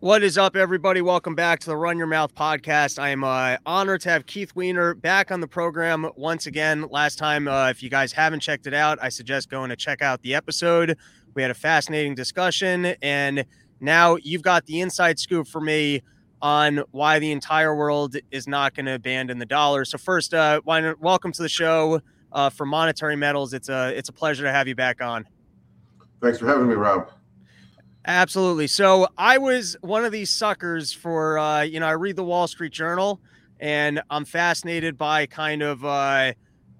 What 0.00 0.22
is 0.22 0.38
up, 0.38 0.56
everybody? 0.56 1.02
Welcome 1.02 1.34
back 1.34 1.60
to 1.60 1.66
the 1.66 1.76
Run 1.76 1.98
Your 1.98 2.06
Mouth 2.06 2.34
podcast. 2.34 2.98
I 2.98 3.10
am 3.10 3.22
uh, 3.22 3.58
honored 3.66 4.00
to 4.00 4.08
have 4.08 4.24
Keith 4.24 4.56
Weiner 4.56 4.94
back 4.94 5.30
on 5.30 5.42
the 5.42 5.46
program 5.46 6.08
once 6.16 6.46
again. 6.46 6.86
Last 6.90 7.18
time, 7.18 7.46
uh, 7.46 7.68
if 7.68 7.82
you 7.82 7.90
guys 7.90 8.10
haven't 8.10 8.40
checked 8.40 8.66
it 8.66 8.72
out, 8.72 8.98
I 9.02 9.10
suggest 9.10 9.50
going 9.50 9.68
to 9.68 9.76
check 9.76 10.00
out 10.00 10.22
the 10.22 10.34
episode. 10.34 10.96
We 11.34 11.42
had 11.42 11.50
a 11.50 11.54
fascinating 11.54 12.14
discussion, 12.14 12.94
and 13.02 13.44
now 13.80 14.16
you've 14.16 14.40
got 14.40 14.64
the 14.64 14.80
inside 14.80 15.18
scoop 15.18 15.46
for 15.46 15.60
me 15.60 16.00
on 16.40 16.82
why 16.92 17.18
the 17.18 17.30
entire 17.30 17.76
world 17.76 18.16
is 18.30 18.48
not 18.48 18.74
going 18.74 18.86
to 18.86 18.94
abandon 18.94 19.38
the 19.38 19.44
dollar. 19.44 19.84
So, 19.84 19.98
first, 19.98 20.32
uh, 20.32 20.62
welcome 20.64 21.32
to 21.32 21.42
the 21.42 21.48
show 21.50 22.00
uh, 22.32 22.48
for 22.48 22.64
Monetary 22.64 23.16
Metals. 23.16 23.52
It's 23.52 23.68
a 23.68 23.94
it's 23.94 24.08
a 24.08 24.14
pleasure 24.14 24.44
to 24.44 24.50
have 24.50 24.66
you 24.66 24.74
back 24.74 25.02
on. 25.02 25.28
Thanks 26.22 26.38
for 26.38 26.46
having 26.46 26.68
me, 26.68 26.74
Rob. 26.74 27.10
Absolutely. 28.06 28.66
So 28.66 29.08
I 29.18 29.38
was 29.38 29.76
one 29.82 30.04
of 30.04 30.12
these 30.12 30.30
suckers 30.30 30.92
for, 30.92 31.38
uh, 31.38 31.62
you 31.62 31.80
know, 31.80 31.86
I 31.86 31.92
read 31.92 32.16
the 32.16 32.24
Wall 32.24 32.46
Street 32.46 32.72
Journal 32.72 33.20
and 33.60 34.00
I'm 34.08 34.24
fascinated 34.24 34.96
by 34.96 35.26
kind 35.26 35.62
of, 35.62 35.84
uh, 35.84 36.32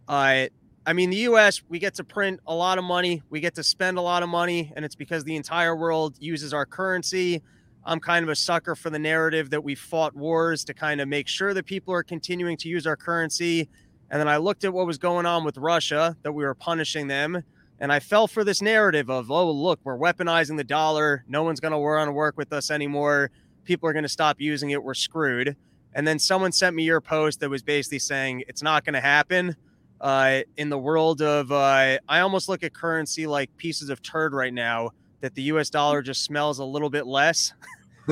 uh, 0.09 0.47
I 0.87 0.93
mean, 0.95 1.11
the 1.11 1.19
US, 1.19 1.63
we 1.69 1.79
get 1.79 1.95
to 1.97 2.05
print 2.05 2.41
a 2.47 2.55
lot 2.55 2.79
of 2.79 2.85
money, 2.85 3.23
we 3.29 3.41
get 3.41 3.55
to 3.57 3.63
spend 3.63 3.99
a 3.99 4.01
lot 4.01 4.23
of 4.23 4.31
money, 4.31 4.73
and 4.75 4.85
it's 4.85 4.95
because 4.97 5.25
the 5.25 5.37
entire 5.37 5.77
world 5.77 6.17
uses 6.19 6.55
our 6.55 6.65
currency. 6.65 7.43
I'm 7.85 8.01
kind 8.01 8.23
of 8.23 8.31
a 8.31 8.35
sucker 8.35 8.75
for 8.75 8.89
the 8.89 8.99
narrative 8.99 9.51
that 9.51 9.63
we 9.63 9.75
fought 9.75 10.17
wars 10.17 10.65
to 10.65 10.75
kind 10.75 11.01
of 11.03 11.09
make 11.09 11.29
sure 11.29 11.53
that 11.53 11.67
people 11.67 11.93
are 11.93 12.03
continuing 12.03 12.57
to 12.59 12.69
use 12.69 12.87
our 12.87 12.97
currency. 12.97 13.69
And 14.11 14.19
then 14.19 14.29
I 14.29 14.39
looked 14.39 14.65
at 14.65 14.73
what 14.73 14.87
was 14.87 14.97
going 14.99 15.27
on 15.27 15.45
with 15.45 15.59
Russia, 15.59 16.17
that 16.23 16.33
we 16.33 16.45
were 16.45 16.55
punishing 16.55 17.09
them. 17.09 17.43
And 17.81 17.91
I 17.91 17.99
fell 17.99 18.27
for 18.27 18.45
this 18.45 18.61
narrative 18.61 19.09
of, 19.09 19.31
oh, 19.31 19.51
look, 19.51 19.81
we're 19.85 19.97
weaponizing 19.97 20.59
the 20.59 20.65
dollar. 20.65 21.25
No 21.27 21.43
one's 21.43 21.61
going 21.61 21.73
to 21.73 21.79
want 21.79 22.09
to 22.09 22.13
work 22.13 22.37
with 22.37 22.53
us 22.53 22.71
anymore. 22.71 23.31
People 23.65 23.89
are 23.89 23.95
going 23.95 24.03
to 24.03 24.09
stop 24.09 24.39
using 24.39 24.71
it. 24.71 24.85
We're 24.85 24.95
screwed. 24.95 25.57
And 25.95 26.07
then 26.07 26.19
someone 26.19 26.53
sent 26.53 26.77
me 26.77 26.85
your 26.85 27.01
post 27.01 27.41
that 27.41 27.49
was 27.49 27.63
basically 27.63 27.99
saying 27.99 28.45
it's 28.49 28.63
not 28.63 28.85
going 28.85 28.95
to 28.95 29.01
happen. 29.01 29.57
Uh, 30.01 30.41
in 30.57 30.69
the 30.69 30.79
world 30.79 31.23
of, 31.23 31.53
uh, 31.53 31.99
I 32.09 32.21
almost 32.21 32.49
look 32.49 32.63
at 32.63 32.75
currency 32.75 33.27
like 33.27 33.55
pieces 33.57 33.91
of 33.91 34.03
turd 34.03 34.35
right 34.35 34.53
now, 34.53 34.91
that 35.21 35.35
the 35.35 35.43
US 35.43 35.71
dollar 35.71 36.03
just 36.03 36.25
smells 36.25 36.59
a 36.59 36.65
little 36.65 36.91
bit 36.91 37.07
less. 37.07 37.55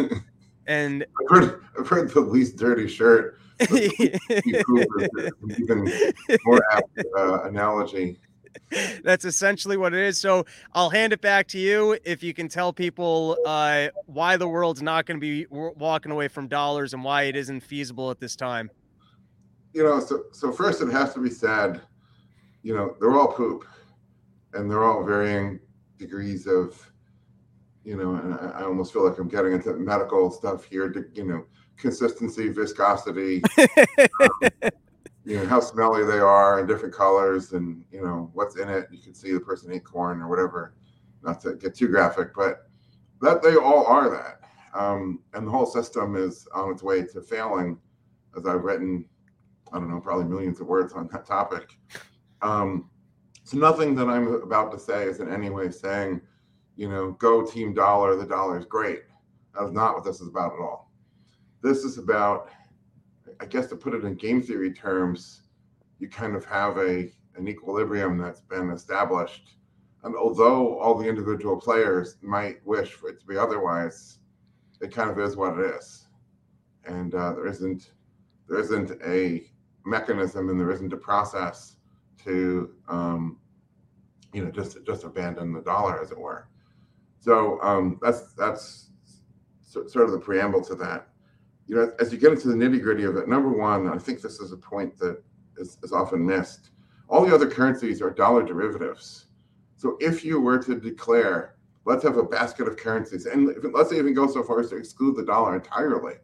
and 0.67 1.05
I've 1.05 1.29
heard, 1.29 1.65
I've 1.79 1.89
heard 1.89 2.11
the 2.11 2.21
least 2.21 2.57
dirty 2.57 2.89
shirt. 2.89 3.39
even 3.73 4.21
more 6.45 6.61
apt 6.73 6.99
uh, 7.19 7.43
analogy. 7.45 8.19
That's 9.05 9.25
essentially 9.25 9.77
what 9.77 9.95
it 9.95 10.01
is. 10.01 10.21
So 10.21 10.45
I'll 10.73 10.91
hand 10.91 11.13
it 11.13 11.21
back 11.21 11.49
to 11.49 11.59
you 11.59 11.99
if 12.05 12.23
you 12.23 12.35
can 12.35 12.49
tell 12.49 12.73
people 12.73 13.37
uh, 13.47 13.89
why 14.07 14.37
the 14.37 14.49
world's 14.49 14.83
not 14.83 15.07
going 15.07 15.19
to 15.19 15.21
be 15.21 15.47
walking 15.51 16.13
away 16.13 16.29
from 16.29 16.49
dollars 16.49 16.95
and 16.95 17.03
why 17.03 17.25
it 17.25 17.37
isn't 17.37 17.61
feasible 17.61 18.11
at 18.11 18.21
this 18.21 18.37
time. 18.37 18.71
You 19.73 19.85
know, 19.85 20.01
so 20.01 20.25
so 20.33 20.51
first 20.51 20.81
it 20.81 20.91
has 20.91 21.15
to 21.15 21.21
be 21.21 21.31
said, 21.31 21.81
you 22.63 22.75
know, 22.75 22.97
they're 23.01 23.13
all 23.13 23.29
poop, 23.29 23.65
and 24.55 24.71
they're 24.71 24.85
all 24.85 25.05
varying 25.05 25.61
degrees 25.99 26.47
of, 26.47 26.91
you 27.85 27.97
know, 27.97 28.15
and 28.15 28.35
I, 28.35 28.61
I 28.61 28.65
almost 28.65 28.93
feel 28.93 29.09
like 29.09 29.19
I'm 29.19 29.29
getting 29.29 29.53
into 29.53 29.75
medical 29.75 30.31
stuff 30.31 30.65
here. 30.65 30.89
To, 30.91 31.05
you 31.15 31.25
know, 31.25 31.45
consistency, 31.77 32.49
viscosity. 32.49 33.43
um, 34.21 34.71
you 35.29 35.37
know 35.37 35.47
how 35.47 35.61
smelly 35.61 36.05
they 36.05 36.19
are 36.19 36.59
and 36.59 36.67
different 36.67 36.95
colors 36.95 37.53
and 37.53 37.85
you 37.93 38.01
know 38.01 38.31
what's 38.33 38.57
in 38.57 38.69
it. 38.71 38.89
You 38.91 38.99
can 38.99 39.15
see 39.15 39.31
the 39.33 39.41
person 39.41 39.71
ate 39.71 39.85
corn 39.85 40.23
or 40.23 40.29
whatever. 40.29 40.75
Not 41.23 41.43
to 41.43 41.55
get 41.55 41.75
too 41.75 41.89
graphic 41.89 42.35
but 42.35 42.71
that 43.21 43.43
they 43.43 43.57
all 43.57 43.85
are 43.87 44.09
that. 44.09 44.41
Um, 44.79 45.21
and 45.35 45.47
the 45.47 45.51
whole 45.51 45.67
system 45.67 46.17
is 46.17 46.49
on 46.55 46.73
its 46.73 46.83
way 46.83 47.03
to 47.03 47.21
failing 47.21 47.79
as 48.37 48.47
i've 48.47 48.63
written 48.63 49.05
i 49.73 49.79
don't 49.79 49.91
know 49.91 50.01
probably 50.01 50.25
millions 50.25 50.61
of 50.61 50.67
words 50.67 50.93
on 50.95 51.09
that 51.13 51.27
topic. 51.27 51.79
Um, 52.41 52.89
so 53.45 53.59
nothing 53.59 53.95
that 53.97 54.09
i'm 54.09 54.29
about 54.29 54.73
to 54.73 54.79
say 54.79 55.05
is 55.05 55.21
in 55.21 55.31
any 55.31 55.51
way 55.51 55.71
saying 55.71 56.23
you 56.77 56.89
know 56.89 57.13
go 57.13 57.45
team 57.45 57.75
dollar 57.75 58.17
the 58.17 58.25
dollar 58.25 58.59
is 58.59 58.65
great. 58.65 59.03
That 59.55 59.67
is 59.67 59.73
not 59.73 59.95
what 59.95 60.05
this 60.05 60.23
is 60.23 60.29
about 60.29 60.55
at 60.55 60.61
all. 60.61 60.91
This 61.63 61.85
is 61.85 61.99
about 61.99 62.51
I 63.41 63.47
guess 63.47 63.67
to 63.69 63.77
put 63.77 63.95
it 63.95 64.05
in 64.05 64.15
game 64.15 64.43
theory 64.43 64.73
terms, 64.73 65.43
you 65.99 66.09
kind 66.09 66.35
of 66.35 66.45
have 66.45 66.77
a 66.79 67.13
an 67.37 67.47
equilibrium 67.47 68.19
that's 68.19 68.41
been 68.41 68.71
established. 68.71 69.55
And 70.03 70.17
although 70.17 70.79
all 70.79 70.95
the 70.95 71.09
individual 71.09 71.57
players 71.57 72.17
might 72.21 72.65
wish 72.67 72.93
for 72.93 73.09
it 73.11 73.21
to 73.21 73.27
be 73.27 73.37
otherwise, 73.37 74.19
it 74.81 74.93
kind 74.93 75.11
of 75.11 75.19
is 75.19 75.37
what 75.37 75.59
it 75.59 75.75
is. 75.77 76.07
And 76.85 77.15
uh, 77.15 77.33
there 77.35 77.47
isn't 77.47 77.93
there 78.49 78.59
isn't 78.59 78.93
a 79.05 79.51
mechanism 79.85 80.49
and 80.49 80.59
there 80.59 80.71
isn't 80.71 80.93
a 80.93 80.97
process 80.97 81.77
to 82.25 82.75
um, 82.89 83.39
you 84.33 84.45
know 84.45 84.51
just 84.51 84.85
just 84.85 85.05
abandon 85.05 85.53
the 85.53 85.63
dollar 85.63 86.01
as 86.03 86.11
it 86.11 86.19
were. 86.19 86.49
So 87.21 87.61
um, 87.63 87.99
that's 88.03 88.33
that's 88.35 88.91
sort 89.63 90.05
of 90.05 90.13
the 90.13 90.19
preamble 90.19 90.63
to 90.63 90.75
that 90.77 91.09
you 91.69 91.77
know, 91.77 91.93
as 92.01 92.11
you 92.11 92.19
get 92.19 92.33
into 92.33 92.49
the 92.49 92.55
nitty 92.55 92.83
gritty 92.83 93.05
of 93.05 93.17
it, 93.17 93.29
number 93.29 93.51
one, 93.51 93.89
I 93.89 93.99
think 93.99 94.23
this 94.23 94.41
is 94.41 94.53
a 94.53 94.57
point 94.57 94.99
that 94.99 95.23
is, 95.59 95.79
is 95.83 95.93
often 95.93 96.25
missed. 96.25 96.71
All 97.09 97.25
the 97.25 97.35
other 97.35 97.49
currencies 97.49 98.01
are 98.01 98.11
dollar 98.11 98.43
derivatives. 98.43 99.27
So 99.77 99.97
if 100.01 100.25
you 100.25 100.41
were 100.41 100.59
to 100.63 100.81
declare, 100.81 101.57
let's 101.85 102.03
have 102.03 102.17
a 102.17 102.23
basket 102.23 102.69
of 102.69 102.79
currencies, 102.79 103.27
and 103.27 103.55
let's 103.73 103.93
even 103.93 104.15
go 104.15 104.27
so 104.27 104.43
far 104.43 104.61
as 104.61 104.71
to 104.71 104.77
exclude 104.77 105.17
the 105.17 105.25
dollar 105.25 105.57
entirely. 105.57 106.15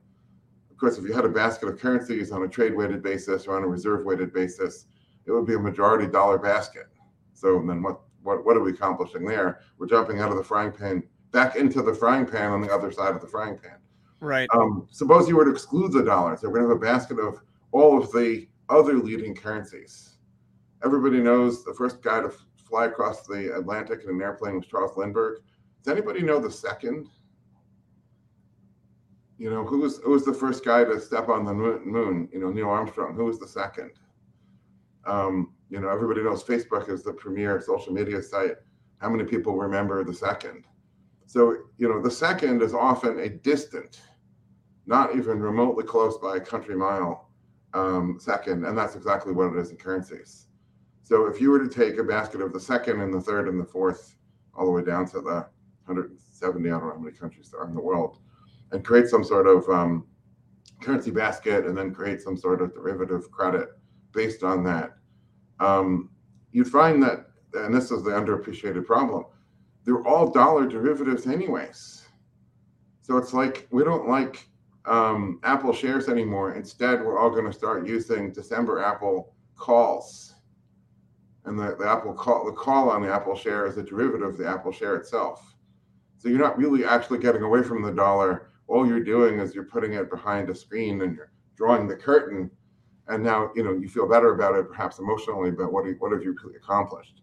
Of 0.70 0.78
course, 0.78 0.98
if 0.98 1.04
you 1.04 1.12
had 1.12 1.26
a 1.26 1.28
basket 1.28 1.68
of 1.68 1.78
currencies 1.78 2.32
on 2.32 2.42
a 2.42 2.48
trade 2.48 2.74
weighted 2.74 3.02
basis 3.02 3.46
or 3.46 3.56
on 3.56 3.64
a 3.64 3.68
reserve 3.68 4.04
weighted 4.04 4.32
basis, 4.32 4.86
it 5.26 5.30
would 5.30 5.46
be 5.46 5.54
a 5.54 5.58
majority 5.58 6.06
dollar 6.06 6.38
basket. 6.38 6.86
So 7.34 7.62
then 7.66 7.82
what, 7.82 8.00
what, 8.22 8.44
what 8.44 8.56
are 8.56 8.60
we 8.60 8.72
accomplishing 8.72 9.24
there? 9.24 9.60
We're 9.78 9.86
jumping 9.86 10.20
out 10.20 10.30
of 10.30 10.36
the 10.36 10.44
frying 10.44 10.72
pan 10.72 11.02
back 11.32 11.56
into 11.56 11.82
the 11.82 11.94
frying 11.94 12.26
pan 12.26 12.50
on 12.50 12.60
the 12.60 12.72
other 12.72 12.90
side 12.90 13.14
of 13.14 13.20
the 13.20 13.26
frying 13.26 13.58
pan. 13.58 13.78
Right. 14.20 14.48
Um, 14.54 14.86
suppose 14.90 15.28
you 15.28 15.36
were 15.36 15.44
to 15.44 15.50
exclude 15.50 15.92
the 15.92 16.02
dollar. 16.02 16.36
So 16.36 16.48
we're 16.48 16.60
going 16.60 16.68
to 16.68 16.74
have 16.74 16.82
a 16.82 16.98
basket 16.98 17.18
of 17.18 17.40
all 17.72 18.02
of 18.02 18.10
the 18.12 18.46
other 18.68 18.94
leading 18.94 19.34
currencies. 19.34 20.16
Everybody 20.84 21.20
knows 21.20 21.64
the 21.64 21.74
first 21.74 22.02
guy 22.02 22.20
to 22.20 22.32
fly 22.56 22.86
across 22.86 23.26
the 23.26 23.54
Atlantic 23.56 24.02
in 24.04 24.10
an 24.10 24.22
airplane 24.22 24.56
was 24.56 24.66
Charles 24.66 24.96
Lindbergh. 24.96 25.40
Does 25.82 25.92
anybody 25.92 26.22
know 26.22 26.40
the 26.40 26.50
second? 26.50 27.08
You 29.38 29.50
know, 29.50 29.64
who 29.64 29.80
was 29.80 29.98
who 29.98 30.12
was 30.12 30.24
the 30.24 30.32
first 30.32 30.64
guy 30.64 30.84
to 30.84 31.00
step 31.00 31.28
on 31.28 31.44
the 31.44 31.52
moon? 31.52 32.28
You 32.32 32.40
know, 32.40 32.50
Neil 32.50 32.70
Armstrong. 32.70 33.14
Who 33.14 33.24
was 33.24 33.38
the 33.38 33.48
second? 33.48 33.90
Um, 35.06 35.52
you 35.68 35.80
know, 35.80 35.88
everybody 35.88 36.22
knows 36.22 36.44
Facebook 36.44 36.88
is 36.88 37.02
the 37.02 37.12
premier 37.12 37.60
social 37.60 37.92
media 37.92 38.22
site. 38.22 38.56
How 38.98 39.10
many 39.10 39.24
people 39.24 39.56
remember 39.56 40.02
the 40.04 40.14
second? 40.14 40.64
So, 41.34 41.56
you 41.78 41.88
know, 41.88 42.00
the 42.00 42.12
second 42.12 42.62
is 42.62 42.74
often 42.74 43.18
a 43.18 43.28
distant 43.28 44.00
not 44.86 45.16
even 45.16 45.40
remotely 45.40 45.82
close 45.82 46.16
by 46.16 46.36
a 46.36 46.40
country 46.40 46.76
mile 46.76 47.28
um, 47.72 48.18
second. 48.20 48.64
And 48.64 48.78
that's 48.78 48.94
exactly 48.94 49.32
what 49.32 49.52
it 49.52 49.58
is 49.58 49.72
in 49.72 49.76
currencies. 49.76 50.46
So 51.02 51.26
if 51.26 51.40
you 51.40 51.50
were 51.50 51.58
to 51.58 51.68
take 51.68 51.98
a 51.98 52.04
basket 52.04 52.40
of 52.40 52.52
the 52.52 52.60
second 52.60 53.00
and 53.00 53.12
the 53.12 53.20
third 53.20 53.48
and 53.48 53.60
the 53.60 53.64
fourth, 53.64 54.14
all 54.56 54.66
the 54.66 54.70
way 54.70 54.84
down 54.84 55.06
to 55.06 55.20
the 55.20 55.44
170, 55.86 56.68
I 56.68 56.72
don't 56.72 56.86
know 56.86 56.92
how 56.92 57.00
many 57.00 57.16
countries 57.16 57.50
there 57.50 57.62
are 57.62 57.66
in 57.66 57.74
the 57.74 57.80
world, 57.80 58.20
and 58.70 58.84
create 58.84 59.08
some 59.08 59.24
sort 59.24 59.48
of 59.48 59.68
um, 59.68 60.06
currency 60.82 61.10
basket 61.10 61.66
and 61.66 61.76
then 61.76 61.92
create 61.92 62.20
some 62.20 62.36
sort 62.36 62.62
of 62.62 62.72
derivative 62.74 63.28
credit 63.32 63.70
based 64.12 64.44
on 64.44 64.62
that, 64.66 64.92
um, 65.58 66.10
you'd 66.52 66.68
find 66.68 67.02
that, 67.02 67.26
and 67.54 67.74
this 67.74 67.90
is 67.90 68.04
the 68.04 68.12
underappreciated 68.12 68.86
problem, 68.86 69.24
they're 69.84 70.06
all 70.06 70.30
dollar 70.30 70.66
derivatives, 70.66 71.26
anyways. 71.26 72.06
So 73.02 73.18
it's 73.18 73.34
like 73.34 73.68
we 73.70 73.84
don't 73.84 74.08
like 74.08 74.48
um, 74.86 75.40
Apple 75.44 75.72
shares 75.72 76.08
anymore. 76.08 76.54
Instead, 76.54 77.04
we're 77.04 77.18
all 77.18 77.30
going 77.30 77.44
to 77.44 77.52
start 77.52 77.86
using 77.86 78.32
December 78.32 78.82
Apple 78.82 79.34
calls. 79.56 80.34
And 81.44 81.58
the, 81.58 81.76
the 81.78 81.86
Apple 81.86 82.14
call, 82.14 82.46
the 82.46 82.52
call 82.52 82.88
on 82.90 83.02
the 83.02 83.12
Apple 83.12 83.36
share 83.36 83.66
is 83.66 83.76
a 83.76 83.82
derivative 83.82 84.28
of 84.28 84.38
the 84.38 84.48
Apple 84.48 84.72
share 84.72 84.96
itself. 84.96 85.54
So 86.16 86.28
you're 86.30 86.38
not 86.38 86.56
really 86.56 86.86
actually 86.86 87.18
getting 87.18 87.42
away 87.42 87.62
from 87.62 87.82
the 87.82 87.92
dollar. 87.92 88.50
All 88.66 88.86
you're 88.86 89.04
doing 89.04 89.38
is 89.38 89.54
you're 89.54 89.64
putting 89.64 89.92
it 89.92 90.08
behind 90.08 90.48
a 90.48 90.54
screen 90.54 91.02
and 91.02 91.14
you're 91.14 91.30
drawing 91.56 91.86
the 91.86 91.96
curtain. 91.96 92.50
And 93.08 93.22
now 93.22 93.50
you 93.54 93.62
know 93.62 93.74
you 93.74 93.90
feel 93.90 94.08
better 94.08 94.32
about 94.32 94.54
it, 94.54 94.66
perhaps 94.66 94.98
emotionally. 94.98 95.50
But 95.50 95.70
what 95.70 95.84
what 95.98 96.12
have 96.12 96.22
you 96.22 96.34
accomplished? 96.56 97.20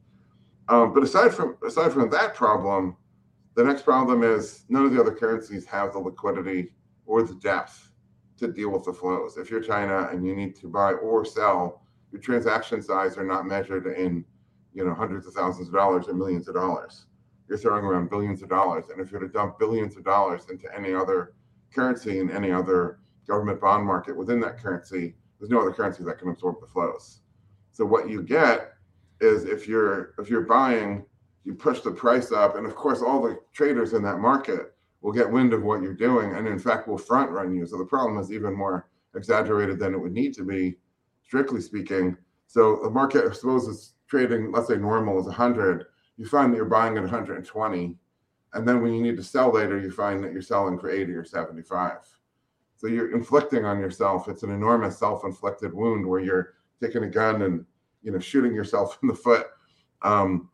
Um, 0.71 0.93
but 0.93 1.03
aside 1.03 1.33
from 1.33 1.57
aside 1.67 1.91
from 1.91 2.09
that 2.09 2.33
problem, 2.33 2.95
the 3.55 3.63
next 3.63 3.83
problem 3.83 4.23
is 4.23 4.63
none 4.69 4.85
of 4.85 4.93
the 4.93 5.01
other 5.01 5.13
currencies 5.13 5.65
have 5.65 5.91
the 5.91 5.99
liquidity 5.99 6.71
or 7.05 7.23
the 7.23 7.35
depth 7.35 7.91
to 8.37 8.47
deal 8.47 8.69
with 8.69 8.83
the 8.83 8.93
flows. 8.93 9.35
If 9.35 9.51
you're 9.51 9.61
China 9.61 10.07
and 10.09 10.25
you 10.25 10.33
need 10.33 10.55
to 10.61 10.67
buy 10.69 10.93
or 10.93 11.25
sell, 11.25 11.83
your 12.13 12.21
transaction 12.21 12.81
size 12.81 13.17
are 13.17 13.25
not 13.25 13.45
measured 13.45 13.85
in, 13.85 14.23
you 14.73 14.85
know, 14.85 14.93
hundreds 14.93 15.27
of 15.27 15.33
thousands 15.33 15.67
of 15.67 15.73
dollars 15.73 16.07
or 16.07 16.13
millions 16.13 16.47
of 16.47 16.55
dollars. 16.55 17.05
You're 17.49 17.57
throwing 17.57 17.83
around 17.83 18.09
billions 18.09 18.41
of 18.41 18.47
dollars. 18.47 18.85
And 18.89 19.01
if 19.01 19.11
you're 19.11 19.19
to 19.19 19.27
dump 19.27 19.59
billions 19.59 19.97
of 19.97 20.05
dollars 20.05 20.45
into 20.49 20.73
any 20.73 20.93
other 20.93 21.33
currency 21.73 22.19
in 22.19 22.31
any 22.31 22.49
other 22.49 22.99
government 23.27 23.59
bond 23.59 23.85
market 23.85 24.15
within 24.15 24.39
that 24.41 24.57
currency. 24.57 25.15
There's 25.37 25.51
no 25.51 25.59
other 25.59 25.73
currency 25.73 26.05
that 26.05 26.17
can 26.17 26.29
absorb 26.29 26.61
the 26.61 26.67
flows. 26.67 27.19
So 27.71 27.85
what 27.85 28.09
you 28.09 28.23
get 28.23 28.73
is 29.21 29.45
if 29.45 29.67
you're 29.67 30.13
if 30.19 30.29
you're 30.29 30.41
buying, 30.41 31.05
you 31.45 31.53
push 31.53 31.81
the 31.81 31.91
price 31.91 32.31
up, 32.31 32.55
and 32.57 32.65
of 32.65 32.75
course 32.75 33.01
all 33.01 33.21
the 33.21 33.39
traders 33.53 33.93
in 33.93 34.03
that 34.03 34.19
market 34.19 34.73
will 35.01 35.11
get 35.11 35.29
wind 35.29 35.53
of 35.53 35.63
what 35.63 35.81
you're 35.81 35.93
doing, 35.93 36.35
and 36.35 36.47
in 36.47 36.59
fact 36.59 36.87
will 36.87 36.97
front 36.97 37.31
run 37.31 37.55
you. 37.55 37.65
So 37.65 37.77
the 37.77 37.85
problem 37.85 38.19
is 38.19 38.31
even 38.31 38.53
more 38.53 38.89
exaggerated 39.15 39.79
than 39.79 39.93
it 39.93 39.97
would 39.97 40.11
need 40.11 40.33
to 40.35 40.43
be, 40.43 40.77
strictly 41.23 41.61
speaking. 41.61 42.17
So 42.47 42.79
the 42.83 42.89
market, 42.89 43.35
suppose 43.35 43.67
it's 43.67 43.93
trading, 44.07 44.51
let's 44.51 44.67
say 44.67 44.77
normal 44.77 45.19
is 45.19 45.25
100, 45.25 45.85
you 46.17 46.25
find 46.25 46.51
that 46.51 46.57
you're 46.57 46.65
buying 46.65 46.97
at 46.97 47.03
120, 47.03 47.95
and 48.53 48.67
then 48.67 48.81
when 48.81 48.93
you 48.93 49.01
need 49.01 49.17
to 49.17 49.23
sell 49.23 49.51
later, 49.51 49.79
you 49.79 49.89
find 49.89 50.23
that 50.23 50.33
you're 50.33 50.41
selling 50.41 50.77
for 50.77 50.89
80 50.89 51.13
or 51.13 51.23
75. 51.23 51.97
So 52.75 52.87
you're 52.87 53.15
inflicting 53.15 53.63
on 53.63 53.79
yourself. 53.79 54.27
It's 54.27 54.43
an 54.43 54.51
enormous 54.51 54.97
self-inflicted 54.99 55.73
wound 55.73 56.05
where 56.05 56.19
you're 56.19 56.55
taking 56.81 57.03
a 57.03 57.09
gun 57.09 57.43
and 57.43 57.65
you 58.03 58.11
know 58.11 58.19
shooting 58.19 58.53
yourself 58.53 58.97
in 59.01 59.07
the 59.07 59.15
foot 59.15 59.47
um, 60.01 60.49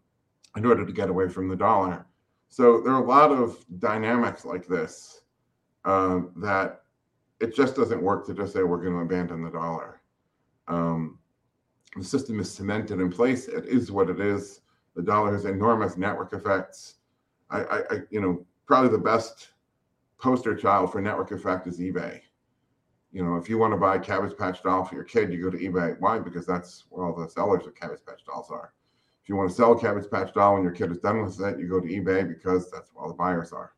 in 0.56 0.66
order 0.66 0.86
to 0.86 0.92
get 0.92 1.10
away 1.10 1.30
from 1.30 1.48
the 1.48 1.56
dollar. 1.56 2.06
So 2.50 2.82
there 2.82 2.94
are 2.94 3.04
a 3.04 3.08
lot 3.08 3.32
of 3.32 3.64
dynamics 3.80 4.46
like 4.46 4.68
this 4.68 5.22
um, 5.86 6.32
that 6.38 6.84
it 7.40 7.56
just 7.56 7.76
doesn't 7.76 8.02
work 8.02 8.26
to 8.26 8.34
just 8.34 8.54
say 8.54 8.64
we're 8.64 8.82
going 8.82 8.94
to 8.94 9.00
abandon 9.00 9.44
the 9.44 9.52
dollar. 9.52 10.02
Um, 10.68 11.20
the 11.96 12.04
system 12.04 12.40
is 12.40 12.52
cemented 12.52 13.00
in 13.00 13.12
place. 13.12 13.48
It 13.48 13.66
is 13.66 13.92
what 13.92 14.10
it 14.10 14.20
is. 14.20 14.62
The 14.96 15.02
dollar 15.02 15.34
has 15.34 15.46
enormous 15.46 15.98
network 15.98 16.34
effects. 16.34 16.96
I, 17.50 17.64
I, 17.64 17.78
I 17.78 17.98
you 18.10 18.22
know, 18.22 18.46
probably 18.66 18.90
the 18.90 18.98
best 18.98 19.50
poster 20.18 20.56
child 20.56 20.92
for 20.92 21.02
network 21.02 21.32
effect 21.32 21.68
is 21.68 21.80
eBay. 21.80 22.22
You 23.12 23.24
know, 23.24 23.38
if 23.38 23.50
you 23.50 23.58
want 23.58 23.74
to 23.74 23.78
buy 23.78 23.96
a 23.96 24.00
Cabbage 24.00 24.38
Patch 24.38 24.62
doll 24.64 24.84
for 24.84 24.96
your 24.96 25.04
kid, 25.04 25.32
you 25.32 25.42
go 25.42 25.50
to 25.50 25.58
eBay. 25.58 26.00
Why? 26.00 26.20
Because 26.20 26.46
that's 26.46 26.86
where 26.90 27.06
all 27.06 27.16
the 27.16 27.30
sellers 27.30 27.66
of 27.66 27.76
Cabbage 27.76 28.02
Patch 28.06 28.24
dolls 28.26 28.52
are. 28.52 28.74
If 29.24 29.30
you 29.30 29.36
want 29.36 29.50
to 29.50 29.56
sell 29.56 29.74
a 29.74 29.80
Cabbage 29.80 30.10
Patch 30.10 30.34
doll 30.34 30.56
when 30.56 30.64
your 30.64 30.72
kid 30.72 30.92
is 30.92 31.00
done 31.00 31.24
with 31.24 31.40
it, 31.42 31.60
you 31.60 31.68
go 31.68 31.80
to 31.80 31.88
eBay 31.88 32.28
because 32.28 32.70
that's 32.70 32.94
where 32.94 33.04
all 33.04 33.10
the 33.10 33.18
buyers 33.18 33.52
are. 33.52 33.74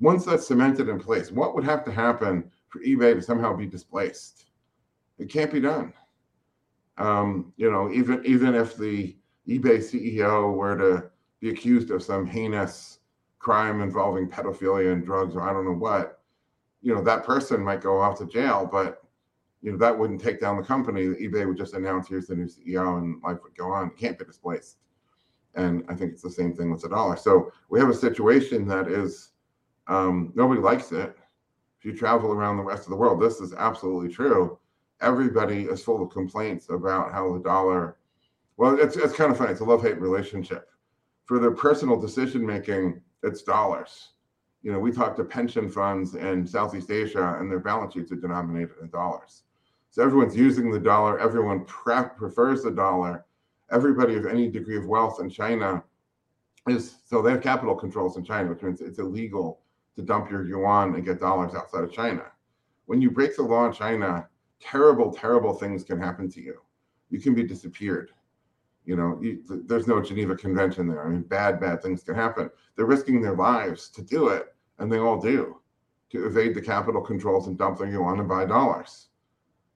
Once 0.00 0.24
that's 0.24 0.46
cemented 0.46 0.88
in 0.88 0.98
place, 0.98 1.30
what 1.30 1.54
would 1.54 1.64
have 1.64 1.84
to 1.84 1.92
happen 1.92 2.50
for 2.68 2.80
eBay 2.80 3.14
to 3.14 3.22
somehow 3.22 3.54
be 3.54 3.66
displaced? 3.66 4.46
It 5.18 5.30
can't 5.30 5.52
be 5.52 5.60
done. 5.60 5.92
Um, 6.98 7.52
you 7.56 7.70
know, 7.70 7.90
even 7.92 8.22
even 8.24 8.54
if 8.54 8.76
the 8.76 9.16
eBay 9.48 9.78
CEO 9.78 10.54
were 10.54 10.76
to 10.76 11.10
be 11.40 11.50
accused 11.50 11.90
of 11.90 12.02
some 12.02 12.26
heinous 12.26 12.98
crime 13.38 13.80
involving 13.80 14.28
pedophilia 14.28 14.92
and 14.92 15.04
drugs 15.04 15.34
or 15.34 15.42
I 15.42 15.52
don't 15.52 15.64
know 15.64 15.72
what, 15.72 16.21
you 16.82 16.94
know, 16.94 17.02
that 17.02 17.24
person 17.24 17.62
might 17.62 17.80
go 17.80 18.00
off 18.00 18.18
to 18.18 18.26
jail, 18.26 18.68
but 18.70 19.02
you 19.62 19.72
know, 19.72 19.78
that 19.78 19.96
wouldn't 19.96 20.20
take 20.20 20.40
down 20.40 20.56
the 20.56 20.62
company. 20.62 21.02
eBay 21.02 21.46
would 21.46 21.56
just 21.56 21.74
announce 21.74 22.08
here's 22.08 22.26
the 22.26 22.34
new 22.34 22.46
CEO 22.46 22.98
and 22.98 23.22
life 23.22 23.38
would 23.44 23.54
go 23.56 23.72
on. 23.72 23.88
It 23.88 23.96
can't 23.96 24.18
be 24.18 24.24
displaced. 24.24 24.78
And 25.54 25.84
I 25.88 25.94
think 25.94 26.12
it's 26.12 26.22
the 26.22 26.30
same 26.30 26.54
thing 26.54 26.70
with 26.70 26.82
the 26.82 26.88
dollar. 26.88 27.16
So 27.16 27.52
we 27.68 27.78
have 27.78 27.88
a 27.88 27.94
situation 27.94 28.66
that 28.68 28.88
is 28.88 29.30
um, 29.86 30.32
nobody 30.34 30.60
likes 30.60 30.90
it. 30.92 31.16
If 31.78 31.84
you 31.84 31.96
travel 31.96 32.32
around 32.32 32.56
the 32.56 32.62
rest 32.64 32.84
of 32.84 32.90
the 32.90 32.96
world, 32.96 33.20
this 33.20 33.40
is 33.40 33.52
absolutely 33.52 34.12
true 34.12 34.58
everybody 35.02 35.64
is 35.64 35.82
full 35.82 36.02
of 36.02 36.10
complaints 36.10 36.70
about 36.70 37.12
how 37.12 37.32
the 37.32 37.40
dollar 37.40 37.96
well 38.56 38.78
it's, 38.80 38.96
it's 38.96 39.14
kind 39.14 39.30
of 39.30 39.36
funny 39.36 39.50
it's 39.50 39.60
a 39.60 39.64
love-hate 39.64 40.00
relationship 40.00 40.68
for 41.24 41.38
their 41.38 41.50
personal 41.50 42.00
decision 42.00 42.46
making 42.46 43.00
it's 43.22 43.42
dollars 43.42 44.10
you 44.62 44.72
know 44.72 44.78
we 44.78 44.92
talk 44.92 45.16
to 45.16 45.24
pension 45.24 45.68
funds 45.68 46.14
in 46.14 46.46
southeast 46.46 46.90
asia 46.90 47.36
and 47.38 47.50
their 47.50 47.58
balance 47.58 47.94
sheets 47.94 48.12
are 48.12 48.16
denominated 48.16 48.74
in 48.80 48.88
dollars 48.90 49.42
so 49.90 50.02
everyone's 50.02 50.36
using 50.36 50.70
the 50.70 50.78
dollar 50.78 51.18
everyone 51.18 51.64
pre- 51.64 52.08
prefers 52.16 52.62
the 52.62 52.70
dollar 52.70 53.24
everybody 53.70 54.16
of 54.16 54.26
any 54.26 54.48
degree 54.48 54.76
of 54.76 54.86
wealth 54.86 55.20
in 55.20 55.28
china 55.28 55.82
is 56.68 56.96
so 57.04 57.20
they 57.20 57.32
have 57.32 57.42
capital 57.42 57.74
controls 57.74 58.16
in 58.16 58.24
china 58.24 58.48
which 58.48 58.62
means 58.62 58.80
it's 58.80 58.98
illegal 58.98 59.60
to 59.96 60.02
dump 60.02 60.30
your 60.30 60.46
yuan 60.46 60.94
and 60.94 61.04
get 61.04 61.20
dollars 61.20 61.54
outside 61.54 61.84
of 61.84 61.92
china 61.92 62.24
when 62.86 63.00
you 63.00 63.10
break 63.10 63.34
the 63.36 63.42
law 63.42 63.66
in 63.66 63.72
china 63.72 64.26
terrible, 64.62 65.12
terrible 65.12 65.54
things 65.54 65.84
can 65.84 65.98
happen 65.98 66.30
to 66.30 66.40
you. 66.40 66.60
You 67.10 67.20
can 67.20 67.34
be 67.34 67.42
disappeared. 67.42 68.12
You 68.84 68.96
know, 68.96 69.22
there's 69.66 69.86
no 69.86 70.02
Geneva 70.02 70.34
Convention 70.34 70.88
there. 70.88 71.06
I 71.06 71.08
mean, 71.08 71.22
bad, 71.22 71.60
bad 71.60 71.82
things 71.82 72.02
can 72.02 72.14
happen. 72.14 72.50
They're 72.74 72.86
risking 72.86 73.22
their 73.22 73.36
lives 73.36 73.88
to 73.90 74.02
do 74.02 74.28
it, 74.28 74.54
and 74.78 74.90
they 74.90 74.98
all 74.98 75.20
do, 75.20 75.60
to 76.10 76.26
evade 76.26 76.54
the 76.54 76.62
capital 76.62 77.00
controls 77.00 77.46
and 77.46 77.56
dump 77.56 77.78
their 77.78 77.88
yuan 77.88 78.18
and 78.18 78.28
buy 78.28 78.44
dollars. 78.44 79.08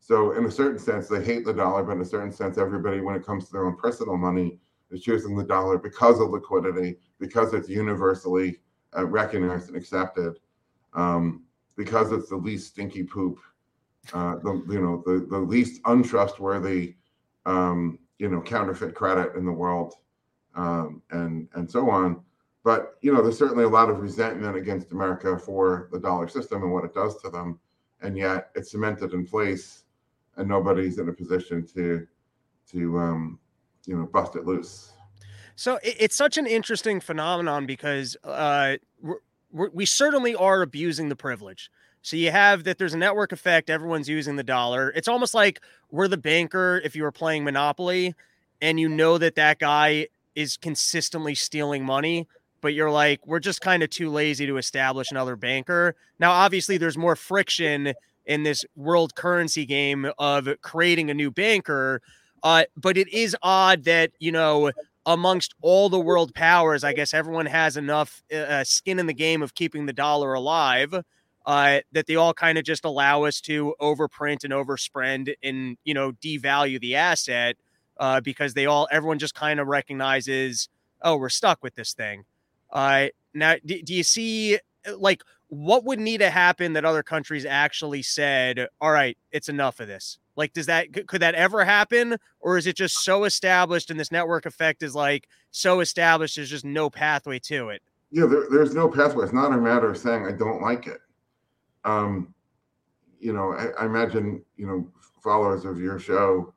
So, 0.00 0.32
in 0.32 0.44
a 0.44 0.50
certain 0.50 0.78
sense, 0.78 1.08
they 1.08 1.24
hate 1.24 1.44
the 1.44 1.52
dollar, 1.52 1.82
but 1.84 1.92
in 1.92 2.00
a 2.00 2.04
certain 2.04 2.32
sense, 2.32 2.58
everybody, 2.58 3.00
when 3.00 3.16
it 3.16 3.24
comes 3.24 3.46
to 3.46 3.52
their 3.52 3.66
own 3.66 3.76
personal 3.76 4.16
money, 4.16 4.58
is 4.90 5.02
choosing 5.02 5.36
the 5.36 5.44
dollar 5.44 5.78
because 5.78 6.20
of 6.20 6.30
liquidity, 6.30 6.96
because 7.18 7.54
it's 7.54 7.68
universally 7.68 8.60
uh, 8.96 9.04
recognized 9.04 9.68
and 9.68 9.76
accepted, 9.76 10.38
um, 10.94 11.42
because 11.76 12.12
it's 12.12 12.28
the 12.28 12.36
least 12.36 12.68
stinky 12.68 13.02
poop 13.02 13.38
uh, 14.12 14.36
the 14.36 14.64
you 14.68 14.80
know 14.80 15.02
the 15.06 15.26
the 15.28 15.38
least 15.38 15.80
untrustworthy 15.86 16.94
um, 17.44 17.98
you 18.18 18.28
know 18.28 18.40
counterfeit 18.40 18.94
credit 18.94 19.34
in 19.36 19.44
the 19.44 19.52
world, 19.52 19.94
um, 20.54 21.02
and 21.10 21.48
and 21.54 21.70
so 21.70 21.90
on. 21.90 22.22
But 22.64 22.96
you 23.00 23.12
know, 23.12 23.22
there's 23.22 23.38
certainly 23.38 23.64
a 23.64 23.68
lot 23.68 23.90
of 23.90 24.00
resentment 24.00 24.56
against 24.56 24.92
America 24.92 25.38
for 25.38 25.88
the 25.92 26.00
dollar 26.00 26.28
system 26.28 26.62
and 26.62 26.72
what 26.72 26.84
it 26.84 26.94
does 26.94 27.20
to 27.22 27.30
them, 27.30 27.60
and 28.02 28.16
yet 28.16 28.50
it's 28.54 28.72
cemented 28.72 29.12
in 29.12 29.26
place, 29.26 29.84
and 30.36 30.48
nobody's 30.48 30.98
in 30.98 31.08
a 31.08 31.12
position 31.12 31.66
to 31.74 32.06
to 32.72 32.98
um, 32.98 33.38
you 33.86 33.96
know 33.96 34.06
bust 34.06 34.36
it 34.36 34.44
loose. 34.44 34.92
So 35.54 35.78
it's 35.82 36.14
such 36.14 36.36
an 36.36 36.46
interesting 36.46 37.00
phenomenon 37.00 37.64
because 37.64 38.14
uh, 38.24 38.76
we 39.50 39.86
certainly 39.86 40.34
are 40.34 40.60
abusing 40.60 41.08
the 41.08 41.16
privilege. 41.16 41.70
So 42.06 42.16
you 42.16 42.30
have 42.30 42.62
that 42.62 42.78
there's 42.78 42.94
a 42.94 42.98
network 42.98 43.32
effect. 43.32 43.68
Everyone's 43.68 44.08
using 44.08 44.36
the 44.36 44.44
dollar. 44.44 44.92
It's 44.94 45.08
almost 45.08 45.34
like 45.34 45.60
we're 45.90 46.06
the 46.06 46.16
banker 46.16 46.80
if 46.84 46.94
you 46.94 47.02
were 47.02 47.10
playing 47.10 47.42
Monopoly 47.42 48.14
and 48.62 48.78
you 48.78 48.88
know 48.88 49.18
that 49.18 49.34
that 49.34 49.58
guy 49.58 50.06
is 50.36 50.56
consistently 50.56 51.34
stealing 51.34 51.84
money, 51.84 52.28
but 52.60 52.74
you're 52.74 52.92
like, 52.92 53.26
we're 53.26 53.40
just 53.40 53.60
kind 53.60 53.82
of 53.82 53.90
too 53.90 54.08
lazy 54.08 54.46
to 54.46 54.56
establish 54.56 55.10
another 55.10 55.34
banker. 55.34 55.96
Now, 56.20 56.30
obviously, 56.30 56.78
there's 56.78 56.96
more 56.96 57.16
friction 57.16 57.92
in 58.24 58.44
this 58.44 58.64
world 58.76 59.16
currency 59.16 59.66
game 59.66 60.08
of 60.16 60.48
creating 60.62 61.10
a 61.10 61.14
new 61.14 61.32
banker. 61.32 62.02
Uh, 62.44 62.66
but 62.76 62.96
it 62.96 63.08
is 63.08 63.36
odd 63.42 63.82
that, 63.82 64.12
you 64.20 64.30
know, 64.30 64.70
amongst 65.06 65.56
all 65.60 65.88
the 65.88 65.98
world 65.98 66.36
powers, 66.36 66.84
I 66.84 66.92
guess 66.92 67.12
everyone 67.12 67.46
has 67.46 67.76
enough 67.76 68.22
uh, 68.32 68.36
uh 68.36 68.64
skin 68.64 69.00
in 69.00 69.06
the 69.06 69.12
game 69.12 69.42
of 69.42 69.56
keeping 69.56 69.86
the 69.86 69.92
dollar 69.92 70.34
alive 70.34 70.94
uh, 71.46 71.78
that 71.92 72.06
they 72.06 72.16
all 72.16 72.34
kind 72.34 72.58
of 72.58 72.64
just 72.64 72.84
allow 72.84 73.22
us 73.22 73.40
to 73.40 73.74
overprint 73.80 74.42
and 74.42 74.52
overspend 74.52 75.32
and 75.42 75.78
you 75.84 75.94
know 75.94 76.12
devalue 76.12 76.80
the 76.80 76.96
asset 76.96 77.56
uh, 77.98 78.20
because 78.20 78.54
they 78.54 78.66
all 78.66 78.88
everyone 78.90 79.18
just 79.18 79.34
kind 79.34 79.60
of 79.60 79.68
recognizes 79.68 80.68
oh 81.02 81.16
we're 81.16 81.28
stuck 81.28 81.62
with 81.62 81.74
this 81.76 81.94
thing. 81.94 82.24
Uh, 82.70 83.06
now 83.32 83.54
do, 83.64 83.80
do 83.80 83.94
you 83.94 84.02
see 84.02 84.56
uh, 84.56 84.98
like 84.98 85.22
what 85.48 85.84
would 85.84 86.00
need 86.00 86.18
to 86.18 86.30
happen 86.30 86.72
that 86.72 86.84
other 86.84 87.04
countries 87.04 87.46
actually 87.46 88.02
said 88.02 88.66
all 88.80 88.90
right 88.90 89.16
it's 89.30 89.48
enough 89.48 89.78
of 89.78 89.86
this. 89.86 90.18
Like 90.34 90.52
does 90.52 90.66
that 90.66 91.06
could 91.06 91.22
that 91.22 91.36
ever 91.36 91.64
happen 91.64 92.16
or 92.40 92.58
is 92.58 92.66
it 92.66 92.74
just 92.74 93.04
so 93.04 93.22
established 93.22 93.88
and 93.90 94.00
this 94.00 94.10
network 94.10 94.46
effect 94.46 94.82
is 94.82 94.96
like 94.96 95.28
so 95.52 95.78
established 95.78 96.34
there's 96.34 96.50
just 96.50 96.64
no 96.64 96.90
pathway 96.90 97.38
to 97.40 97.68
it? 97.68 97.82
Yeah 98.10 98.26
there, 98.26 98.46
there's 98.50 98.74
no 98.74 98.88
pathway. 98.88 99.22
It's 99.22 99.32
not 99.32 99.52
a 99.52 99.56
matter 99.56 99.88
of 99.88 99.96
saying 99.96 100.26
i 100.26 100.32
don't 100.32 100.60
like 100.60 100.88
it 100.88 101.00
um, 101.86 102.34
you 103.18 103.32
know, 103.32 103.52
I, 103.52 103.68
I, 103.80 103.86
imagine, 103.86 104.44
you 104.56 104.66
know, 104.66 104.90
followers 105.22 105.64
of 105.64 105.80
your 105.80 105.98
show, 105.98 106.52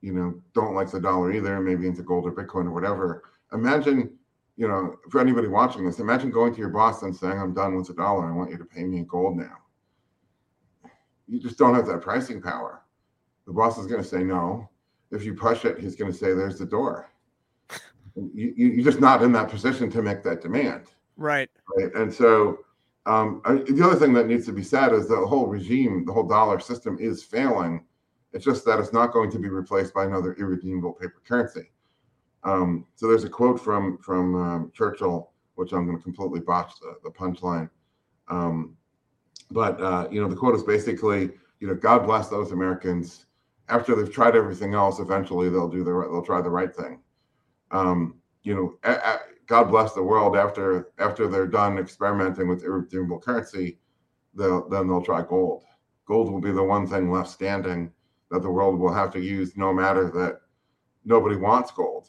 you 0.00 0.12
know, 0.12 0.42
don't 0.54 0.74
like 0.74 0.90
the 0.90 1.00
dollar 1.00 1.32
either, 1.32 1.60
maybe 1.60 1.86
into 1.86 2.02
gold 2.02 2.26
or 2.26 2.32
Bitcoin 2.32 2.64
or 2.64 2.72
whatever. 2.72 3.22
Imagine, 3.52 4.18
you 4.56 4.66
know, 4.66 4.96
for 5.10 5.20
anybody 5.20 5.48
watching 5.48 5.84
this, 5.84 6.00
imagine 6.00 6.30
going 6.30 6.52
to 6.54 6.58
your 6.58 6.70
boss 6.70 7.02
and 7.02 7.14
saying, 7.14 7.38
I'm 7.38 7.54
done 7.54 7.76
with 7.76 7.86
the 7.86 7.94
dollar. 7.94 8.26
I 8.26 8.34
want 8.34 8.50
you 8.50 8.58
to 8.58 8.64
pay 8.64 8.84
me 8.84 8.98
in 8.98 9.06
gold 9.06 9.36
now. 9.36 9.56
You 11.28 11.38
just 11.38 11.58
don't 11.58 11.74
have 11.74 11.86
that 11.86 12.00
pricing 12.00 12.40
power. 12.40 12.82
The 13.46 13.52
boss 13.52 13.78
is 13.78 13.86
going 13.86 14.02
to 14.02 14.08
say 14.08 14.24
no. 14.24 14.68
If 15.10 15.24
you 15.24 15.34
push 15.34 15.64
it, 15.64 15.78
he's 15.78 15.94
going 15.94 16.10
to 16.10 16.16
say, 16.16 16.32
there's 16.34 16.58
the 16.58 16.66
door. 16.66 17.10
You, 18.16 18.52
you, 18.56 18.66
you're 18.66 18.84
just 18.84 19.00
not 19.00 19.22
in 19.22 19.30
that 19.32 19.48
position 19.48 19.88
to 19.92 20.02
make 20.02 20.24
that 20.24 20.42
demand. 20.42 20.86
Right. 21.16 21.48
Right. 21.76 21.94
And 21.94 22.12
so, 22.12 22.58
um, 23.10 23.42
I, 23.44 23.54
the 23.54 23.84
other 23.84 23.96
thing 23.96 24.12
that 24.14 24.28
needs 24.28 24.46
to 24.46 24.52
be 24.52 24.62
said 24.62 24.92
is 24.92 25.08
the 25.08 25.16
whole 25.16 25.46
regime, 25.46 26.04
the 26.04 26.12
whole 26.12 26.28
dollar 26.28 26.60
system 26.60 26.96
is 27.00 27.24
failing. 27.24 27.84
It's 28.32 28.44
just 28.44 28.64
that 28.66 28.78
it's 28.78 28.92
not 28.92 29.12
going 29.12 29.32
to 29.32 29.38
be 29.40 29.48
replaced 29.48 29.92
by 29.92 30.04
another 30.04 30.34
irredeemable 30.34 30.92
paper 30.92 31.20
currency. 31.26 31.72
Um, 32.44 32.86
so 32.94 33.08
there's 33.08 33.24
a 33.24 33.28
quote 33.28 33.60
from 33.60 33.98
from 33.98 34.34
um, 34.36 34.72
Churchill, 34.72 35.32
which 35.56 35.72
I'm 35.72 35.86
going 35.86 35.96
to 35.96 36.02
completely 36.02 36.38
botch 36.38 36.74
the, 36.80 36.94
the 37.02 37.10
punchline. 37.10 37.68
Um, 38.28 38.76
but 39.50 39.80
uh, 39.80 40.06
you 40.08 40.22
know, 40.22 40.28
the 40.28 40.36
quote 40.36 40.54
is 40.54 40.62
basically, 40.62 41.30
you 41.58 41.66
know, 41.66 41.74
God 41.74 42.06
bless 42.06 42.28
those 42.28 42.52
Americans. 42.52 43.26
After 43.68 43.96
they've 43.96 44.12
tried 44.12 44.36
everything 44.36 44.74
else, 44.74 45.00
eventually 45.00 45.48
they'll 45.48 45.68
do 45.68 45.82
the 45.82 45.90
they'll 45.90 46.22
try 46.22 46.40
the 46.40 46.48
right 46.48 46.74
thing. 46.74 47.00
Um, 47.72 48.20
you 48.44 48.54
know, 48.54 48.78
a, 48.84 48.92
a, 48.92 49.20
God 49.50 49.64
bless 49.64 49.94
the 49.94 50.02
world 50.02 50.36
after 50.36 50.92
after 51.00 51.26
they're 51.26 51.44
done 51.44 51.76
experimenting 51.76 52.46
with 52.46 52.62
irredeemable 52.62 53.18
currency, 53.18 53.80
they'll 54.32 54.68
then 54.68 54.86
they'll 54.86 55.02
try 55.02 55.22
gold. 55.22 55.64
Gold 56.06 56.30
will 56.30 56.40
be 56.40 56.52
the 56.52 56.62
one 56.62 56.86
thing 56.86 57.10
left 57.10 57.30
standing 57.30 57.90
that 58.30 58.42
the 58.42 58.50
world 58.50 58.78
will 58.78 58.94
have 58.94 59.12
to 59.14 59.18
use, 59.18 59.56
no 59.56 59.72
matter 59.74 60.08
that 60.08 60.42
nobody 61.04 61.34
wants 61.34 61.72
gold. 61.72 62.06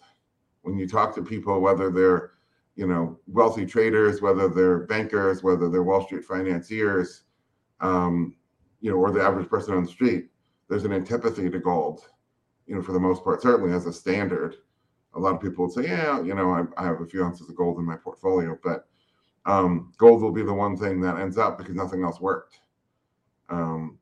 When 0.61 0.77
you 0.77 0.87
talk 0.87 1.15
to 1.15 1.23
people, 1.23 1.59
whether 1.59 1.89
they're 1.89 2.33
you 2.75 2.85
know 2.85 3.17
wealthy 3.25 3.65
traders, 3.65 4.21
whether 4.21 4.47
they're 4.47 4.81
bankers, 4.81 5.41
whether 5.41 5.67
they're 5.67 5.81
Wall 5.81 6.05
Street 6.05 6.25
financiers, 6.25 7.23
um, 7.79 8.35
you 8.81 8.91
know, 8.91 8.97
or 8.97 9.09
the 9.09 9.23
average 9.23 9.49
person 9.49 9.73
on 9.73 9.85
the 9.85 9.89
street, 9.89 10.29
there's 10.69 10.85
an 10.85 10.93
antipathy 10.93 11.49
to 11.49 11.57
gold. 11.57 12.01
You 12.67 12.75
know, 12.75 12.83
for 12.83 12.91
the 12.91 12.99
most 12.99 13.23
part, 13.23 13.41
certainly 13.41 13.75
as 13.75 13.87
a 13.87 13.93
standard. 13.93 14.57
A 15.13 15.19
lot 15.19 15.35
of 15.35 15.41
people 15.41 15.65
would 15.65 15.73
say, 15.73 15.89
"Yeah, 15.89 16.21
you 16.21 16.33
know, 16.33 16.51
I, 16.51 16.63
I 16.81 16.85
have 16.85 17.01
a 17.01 17.05
few 17.05 17.23
ounces 17.23 17.49
of 17.49 17.55
gold 17.55 17.77
in 17.79 17.85
my 17.85 17.97
portfolio," 17.97 18.57
but 18.63 18.87
um, 19.45 19.91
gold 19.97 20.21
will 20.21 20.31
be 20.31 20.43
the 20.43 20.53
one 20.53 20.77
thing 20.77 21.01
that 21.01 21.17
ends 21.17 21.37
up 21.37 21.57
because 21.57 21.75
nothing 21.75 22.03
else 22.03 22.19
worked. 22.19 22.59
Um, 23.49 23.97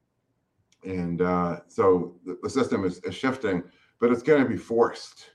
and 0.84 1.22
uh, 1.22 1.60
so 1.68 2.16
the, 2.26 2.38
the 2.44 2.50
system 2.50 2.86
is, 2.86 3.00
is, 3.00 3.16
shifting, 3.16 3.64
but 4.00 4.12
it's 4.12 4.24
going 4.24 4.42
to 4.44 4.48
be 4.48 4.58
forced. 4.58 5.32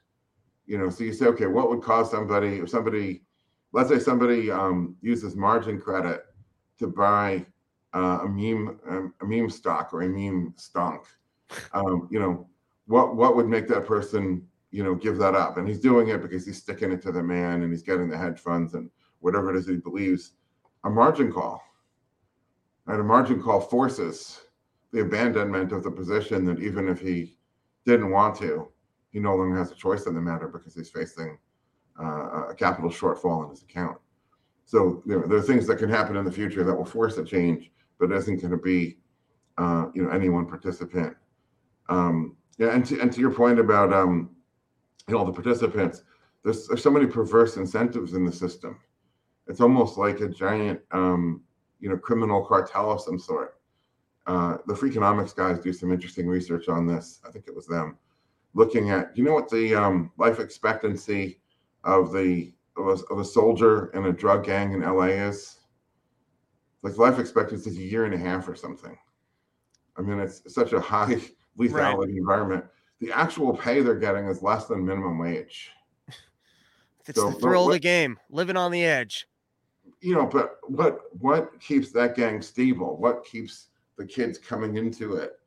You 0.66 0.78
know, 0.78 0.88
so 0.88 1.04
you 1.04 1.12
say, 1.12 1.26
okay, 1.26 1.46
what 1.46 1.68
would 1.68 1.82
cause 1.82 2.10
somebody, 2.10 2.56
if 2.58 2.70
somebody, 2.70 3.22
let's 3.72 3.88
say 3.88 3.98
somebody 3.98 4.50
um, 4.50 4.96
uses 5.02 5.36
margin 5.36 5.80
credit 5.80 6.24
to 6.78 6.86
buy 6.86 7.44
uh, 7.92 8.20
a 8.22 8.28
meme, 8.28 8.80
um, 8.88 9.14
a 9.20 9.24
meme 9.24 9.50
stock 9.50 9.92
or 9.92 10.02
a 10.02 10.08
meme 10.08 10.54
stonk, 10.56 11.04
um, 11.72 12.08
you 12.10 12.18
know, 12.18 12.48
what 12.86 13.16
what 13.16 13.36
would 13.36 13.48
make 13.48 13.68
that 13.68 13.86
person, 13.86 14.46
you 14.74 14.82
know, 14.82 14.96
give 14.96 15.18
that 15.18 15.36
up? 15.36 15.56
And 15.56 15.68
he's 15.68 15.78
doing 15.78 16.08
it 16.08 16.20
because 16.20 16.44
he's 16.44 16.58
sticking 16.58 16.90
it 16.90 17.00
to 17.02 17.12
the 17.12 17.22
man 17.22 17.62
and 17.62 17.72
he's 17.72 17.84
getting 17.84 18.08
the 18.08 18.18
hedge 18.18 18.40
funds 18.40 18.74
and 18.74 18.90
whatever 19.20 19.54
it 19.54 19.56
is 19.56 19.68
he 19.68 19.76
believes. 19.76 20.32
A 20.82 20.90
margin 20.90 21.32
call, 21.32 21.62
and 22.88 23.00
a 23.00 23.04
margin 23.04 23.40
call 23.40 23.60
forces 23.60 24.40
the 24.92 25.02
abandonment 25.02 25.70
of 25.70 25.84
the 25.84 25.90
position 25.92 26.44
that 26.46 26.58
even 26.58 26.88
if 26.88 27.00
he 27.00 27.36
didn't 27.86 28.10
want 28.10 28.36
to, 28.38 28.68
he 29.10 29.20
no 29.20 29.36
longer 29.36 29.56
has 29.56 29.70
a 29.70 29.76
choice 29.76 30.06
in 30.06 30.14
the 30.14 30.20
matter 30.20 30.48
because 30.48 30.74
he's 30.74 30.90
facing 30.90 31.38
uh, 32.02 32.48
a 32.48 32.54
capital 32.56 32.90
shortfall 32.90 33.44
in 33.44 33.50
his 33.50 33.62
account. 33.62 33.96
So 34.64 35.04
there, 35.06 35.24
there, 35.28 35.38
are 35.38 35.42
things 35.42 35.68
that 35.68 35.78
can 35.78 35.88
happen 35.88 36.16
in 36.16 36.24
the 36.24 36.32
future 36.32 36.64
that 36.64 36.74
will 36.74 36.84
force 36.84 37.16
a 37.16 37.24
change, 37.24 37.70
but 38.00 38.10
it 38.10 38.16
isn't 38.16 38.40
going 38.40 38.50
to 38.50 38.56
be, 38.56 38.98
uh, 39.56 39.86
you 39.94 40.02
know, 40.02 40.10
any 40.10 40.30
one 40.30 40.46
participant. 40.46 41.16
Um, 41.88 42.36
yeah, 42.58 42.72
and 42.72 42.84
to, 42.86 43.00
and 43.00 43.12
to 43.12 43.20
your 43.20 43.30
point 43.30 43.60
about, 43.60 43.92
um, 43.92 44.33
you 45.08 45.14
know, 45.14 45.24
the 45.24 45.32
participants, 45.32 46.02
there's, 46.42 46.66
there's 46.66 46.82
so 46.82 46.90
many 46.90 47.06
perverse 47.06 47.56
incentives 47.56 48.14
in 48.14 48.24
the 48.24 48.32
system. 48.32 48.78
It's 49.46 49.60
almost 49.60 49.98
like 49.98 50.20
a 50.20 50.28
giant, 50.28 50.80
um, 50.92 51.42
you 51.80 51.88
know, 51.88 51.96
criminal 51.96 52.44
cartel 52.44 52.92
of 52.92 53.00
some 53.00 53.18
sort 53.18 53.54
uh, 54.26 54.58
the 54.66 54.74
Freakonomics 54.74 55.34
guys 55.34 55.58
do 55.58 55.72
some 55.72 55.92
interesting 55.92 56.26
research 56.26 56.68
on 56.68 56.86
this. 56.86 57.20
I 57.26 57.30
think 57.30 57.46
it 57.46 57.54
was 57.54 57.66
them 57.66 57.98
looking 58.54 58.90
at. 58.90 59.16
You 59.16 59.24
know 59.24 59.34
what 59.34 59.50
the 59.50 59.74
um, 59.74 60.12
life 60.16 60.40
expectancy 60.40 61.40
of 61.84 62.12
the 62.12 62.52
of 62.76 62.86
a, 62.88 63.12
of 63.12 63.18
a, 63.20 63.24
soldier 63.24 63.92
in 63.94 64.06
a 64.06 64.12
drug 64.12 64.44
gang 64.44 64.72
in 64.72 64.80
LA 64.80 65.04
is? 65.28 65.58
Like 66.82 66.98
life 66.98 67.18
expectancy 67.18 67.70
is 67.70 67.78
a 67.78 67.82
year 67.82 68.04
and 68.04 68.14
a 68.14 68.18
half 68.18 68.48
or 68.48 68.56
something. 68.56 68.96
I 69.96 70.02
mean, 70.02 70.18
it's 70.18 70.42
such 70.52 70.72
a 70.72 70.80
high 70.80 71.16
lethality 71.58 71.98
right. 71.98 72.08
environment. 72.08 72.64
The 73.04 73.12
actual 73.12 73.54
pay 73.54 73.82
they're 73.82 73.96
getting 73.96 74.26
is 74.26 74.42
less 74.42 74.64
than 74.64 74.84
minimum 74.84 75.18
wage. 75.18 75.70
It's 77.06 77.20
so, 77.20 77.28
the 77.28 77.38
thrill 77.38 77.66
of 77.66 77.72
the 77.72 77.78
game, 77.78 78.18
living 78.30 78.56
on 78.56 78.70
the 78.70 78.82
edge. 78.82 79.28
You 80.00 80.14
know, 80.14 80.24
but 80.24 80.56
what 80.62 81.00
what 81.20 81.60
keeps 81.60 81.92
that 81.92 82.16
gang 82.16 82.40
stable? 82.40 82.96
What 82.96 83.26
keeps 83.26 83.68
the 83.96 84.06
kids 84.06 84.38
coming 84.38 84.76
into 84.76 85.16
it. 85.16 85.38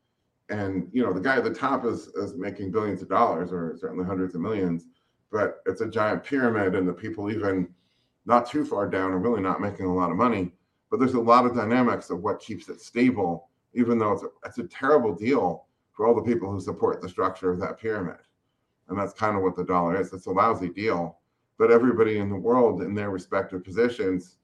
And 0.49 0.87
you 0.91 1.03
know, 1.03 1.13
the 1.13 1.19
guy 1.19 1.37
at 1.37 1.43
the 1.43 1.53
top 1.53 1.85
is 1.85 2.07
is 2.09 2.35
making 2.35 2.71
billions 2.71 3.01
of 3.01 3.09
dollars 3.09 3.51
or 3.51 3.75
certainly 3.79 4.05
hundreds 4.05 4.35
of 4.35 4.41
millions, 4.41 4.85
but 5.31 5.61
it's 5.65 5.81
a 5.81 5.89
giant 5.89 6.23
pyramid, 6.23 6.75
and 6.75 6.87
the 6.87 6.93
people 6.93 7.31
even 7.31 7.67
not 8.25 8.49
too 8.49 8.65
far 8.65 8.87
down 8.87 9.11
are 9.11 9.19
really 9.19 9.41
not 9.41 9.61
making 9.61 9.87
a 9.87 9.95
lot 9.95 10.11
of 10.11 10.17
money. 10.17 10.53
But 10.89 10.99
there's 10.99 11.15
a 11.15 11.19
lot 11.19 11.45
of 11.45 11.55
dynamics 11.55 12.09
of 12.09 12.21
what 12.21 12.39
keeps 12.39 12.69
it 12.69 12.81
stable, 12.81 13.49
even 13.73 13.97
though 13.97 14.13
it's 14.13 14.23
a, 14.23 14.27
it's 14.45 14.57
a 14.59 14.67
terrible 14.67 15.13
deal 15.13 15.66
for 15.98 16.06
all 16.06 16.16
the 16.16 16.22
people 16.22 16.50
who 16.50 16.62
support 16.62 17.01
the 17.01 17.10
structure 17.10 17.51
of 17.51 17.60
that 17.60 17.80
pyramid. 17.80 18.20
And 18.88 18.98
that's 18.98 19.13
kind 19.13 19.36
of 19.36 19.44
what 19.44 19.58
the 19.58 19.66
dollar 19.66 20.00
is. 20.00 20.13
It's 20.13 20.27
a 20.27 20.32
lousy 20.32 20.70
deal. 20.70 21.18
But 21.58 21.72
everybody 21.72 22.20
in 22.20 22.30
the 22.30 22.38
world 22.38 22.84
in 22.84 22.94
their 22.94 23.10
respective 23.10 23.63
positions 23.63 24.38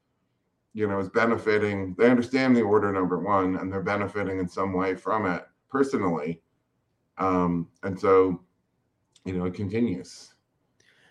you 0.74 0.88
know, 0.88 1.00
is 1.00 1.10
benefiting. 1.10 1.96
They 1.98 2.10
understand 2.10 2.56
the 2.56 2.62
order 2.62 2.92
number 2.92 3.20
one, 3.20 3.58
and 3.58 3.72
they're 3.72 3.84
benefiting 3.84 4.40
in 4.40 4.48
some 4.48 4.74
way 4.74 4.96
from 4.96 5.26
it 5.28 5.46
personally. 5.70 6.42
Um, 7.18 7.70
and 7.84 8.00
so, 8.00 8.42
you 9.24 9.34
know, 9.34 9.46
it 9.46 9.54
continues, 9.54 10.34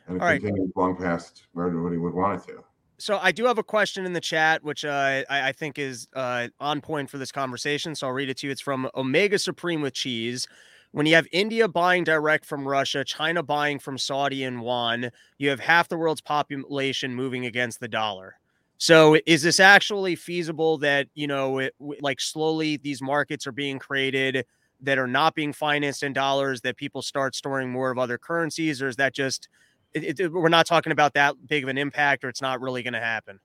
and 0.07 0.17
it 0.17 0.23
All 0.23 0.29
continues 0.29 0.73
right. 0.75 0.83
long 0.83 0.97
past 0.97 1.45
where 1.53 1.67
everybody 1.67 1.97
would 1.97 2.15
want 2.15 2.43
it 2.43 2.47
to. 2.49 2.65
So 3.03 3.19
I 3.21 3.33
do 3.33 3.47
have 3.47 3.59
a 3.59 3.65
question 3.65 4.07
in 4.07 4.13
the 4.13 4.21
chat, 4.21 4.63
which 4.63 4.85
uh, 4.85 5.25
I, 5.29 5.49
I, 5.49 5.53
think 5.53 5.77
is 5.77 6.07
uh, 6.15 6.47
on 6.61 6.81
point 6.81 7.11
for 7.11 7.19
this 7.19 7.33
conversation. 7.33 7.97
So 7.97 8.07
I'll 8.07 8.13
read 8.13 8.31
it 8.31 8.37
to 8.37 8.47
you. 8.47 8.53
It's 8.53 8.61
from 8.61 8.89
Omega 8.95 9.41
Supreme 9.41 9.83
with 9.83 9.93
Cheese. 9.93 10.47
When 10.93 11.07
you 11.07 11.17
have 11.17 11.27
India 11.33 11.67
buying 11.67 12.05
direct 12.05 12.45
from 12.45 12.69
Russia, 12.69 13.05
China 13.05 13.43
buying 13.43 13.81
from 13.81 13.99
Saudi 13.99 14.45
and 14.45 14.61
yuan, 14.61 15.11
you 15.37 15.51
have 15.51 15.59
half 15.59 15.89
the 15.89 15.97
world's 15.97 16.21
population 16.21 17.13
moving 17.13 17.45
against 17.45 17.81
the 17.81 17.89
dollar. 17.89 18.37
So 18.79 19.19
is 19.27 19.43
this 19.43 19.59
actually 19.59 20.15
feasible 20.15 20.79
that, 20.79 21.09
you 21.15 21.27
know, 21.27 21.59
it, 21.59 21.75
like 21.81 22.21
slowly 22.21 22.77
these 22.77 23.03
markets 23.03 23.49
are 23.49 23.53
being 23.53 23.81
created 23.81 24.47
that 24.81 24.99
are 24.99 25.09
not 25.09 25.35
being 25.35 25.53
financed 25.53 26.05
in 26.05 26.13
dollars 26.13 26.61
that 26.61 26.77
people 26.77 27.03
start 27.03 27.35
storing 27.35 27.69
more 27.69 27.91
of 27.91 27.99
other 27.99 28.17
currencies 28.17 28.81
or 28.81 28.87
is 28.87 28.97
that 28.97 29.13
just 29.13 29.49
it, 29.95 30.21
it, 30.21 30.33
we're 30.33 30.49
not 30.49 30.67
talking 30.67 30.93
about 30.93 31.15
that 31.15 31.35
big 31.47 31.63
of 31.63 31.69
an 31.69 31.79
impact 31.79 32.25
or 32.25 32.29
it's 32.29 32.43
not 32.43 32.61
really 32.61 32.83
going 32.83 32.95
to 32.95 33.01
happen? 33.01 33.39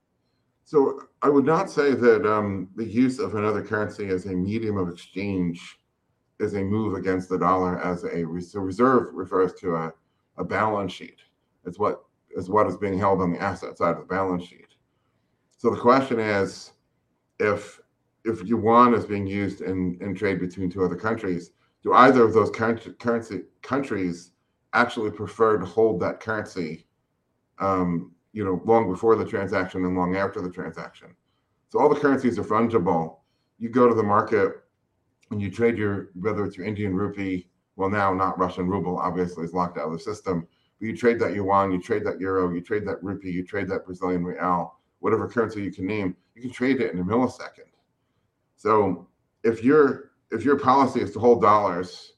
So 0.64 1.00
I 1.22 1.28
would 1.30 1.46
not 1.46 1.70
say 1.70 1.94
that 1.94 2.30
um, 2.30 2.68
the 2.76 2.84
use 2.84 3.18
of 3.18 3.34
another 3.34 3.62
currency 3.62 4.08
as 4.08 4.26
a 4.26 4.32
medium 4.32 4.76
of 4.76 4.88
exchange 4.88 5.78
is 6.40 6.54
a 6.54 6.62
move 6.62 6.94
against 6.94 7.28
the 7.28 7.38
dollar 7.38 7.80
as 7.80 8.04
a 8.04 8.24
so 8.40 8.60
reserve 8.60 9.14
refers 9.14 9.54
to 9.54 9.74
a, 9.74 9.92
a 10.36 10.44
balance 10.44 10.92
sheet. 10.92 11.20
It's 11.64 11.78
what 11.78 12.04
is 12.36 12.50
what 12.50 12.66
is 12.66 12.76
being 12.76 12.98
held 12.98 13.20
on 13.20 13.32
the 13.32 13.40
asset 13.40 13.78
side 13.78 13.92
of 13.92 14.00
the 14.00 14.04
balance 14.04 14.44
sheet. 14.44 14.74
So 15.56 15.70
the 15.70 15.80
question 15.80 16.20
is, 16.20 16.72
if 17.40 17.80
if 18.24 18.44
yuan 18.44 18.94
is 18.94 19.06
being 19.06 19.26
used 19.26 19.62
in, 19.62 19.96
in 20.00 20.14
trade 20.14 20.38
between 20.38 20.70
two 20.70 20.84
other 20.84 20.96
countries, 20.96 21.52
do 21.82 21.94
either 21.94 22.22
of 22.22 22.34
those 22.34 22.50
currency 22.50 23.42
countries 23.62 24.32
actually 24.72 25.10
prefer 25.10 25.58
to 25.58 25.64
hold 25.66 26.00
that 26.00 26.20
currency, 26.20 26.86
um, 27.58 28.12
you 28.32 28.44
know, 28.44 28.60
long 28.64 28.90
before 28.90 29.16
the 29.16 29.24
transaction 29.24 29.84
and 29.84 29.96
long 29.96 30.16
after 30.16 30.40
the 30.40 30.50
transaction? 30.50 31.08
So 31.70 31.78
all 31.78 31.88
the 31.88 32.00
currencies 32.00 32.38
are 32.38 32.44
fungible. 32.44 33.18
You 33.58 33.68
go 33.68 33.88
to 33.88 33.94
the 33.94 34.02
market 34.02 34.64
and 35.30 35.40
you 35.40 35.50
trade 35.50 35.76
your 35.76 36.10
whether 36.14 36.44
it's 36.44 36.56
your 36.56 36.66
Indian 36.66 36.94
rupee, 36.94 37.48
well 37.76 37.90
now 37.90 38.14
not 38.14 38.38
Russian 38.38 38.66
ruble, 38.68 38.98
obviously 38.98 39.44
is 39.44 39.52
locked 39.52 39.78
out 39.78 39.86
of 39.86 39.92
the 39.92 39.98
system, 39.98 40.46
but 40.78 40.86
you 40.86 40.96
trade 40.96 41.18
that 41.20 41.34
yuan, 41.34 41.72
you 41.72 41.80
trade 41.80 42.04
that 42.04 42.20
euro, 42.20 42.52
you 42.52 42.60
trade 42.60 42.86
that 42.86 43.02
rupee, 43.02 43.30
you 43.30 43.44
trade 43.44 43.68
that 43.68 43.84
Brazilian 43.84 44.24
real 44.24 44.78
whatever 45.00 45.28
currency 45.28 45.62
you 45.62 45.72
can 45.72 45.86
name, 45.86 46.16
you 46.34 46.42
can 46.42 46.50
trade 46.50 46.80
it 46.80 46.92
in 46.92 46.98
a 46.98 47.04
millisecond. 47.04 47.70
So 48.56 49.06
if 49.44 49.62
your 49.62 50.10
if 50.30 50.44
your 50.44 50.58
policy 50.58 51.00
is 51.00 51.12
to 51.12 51.20
hold 51.20 51.40
dollars, 51.40 52.14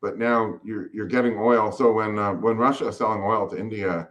but 0.00 0.18
now 0.18 0.60
you're 0.64 0.88
you're 0.92 1.06
getting 1.06 1.38
oil. 1.38 1.72
So 1.72 1.92
when 1.92 2.18
uh, 2.18 2.34
when 2.34 2.56
Russia 2.56 2.88
is 2.88 2.96
selling 2.96 3.22
oil 3.22 3.48
to 3.50 3.58
India, 3.58 4.08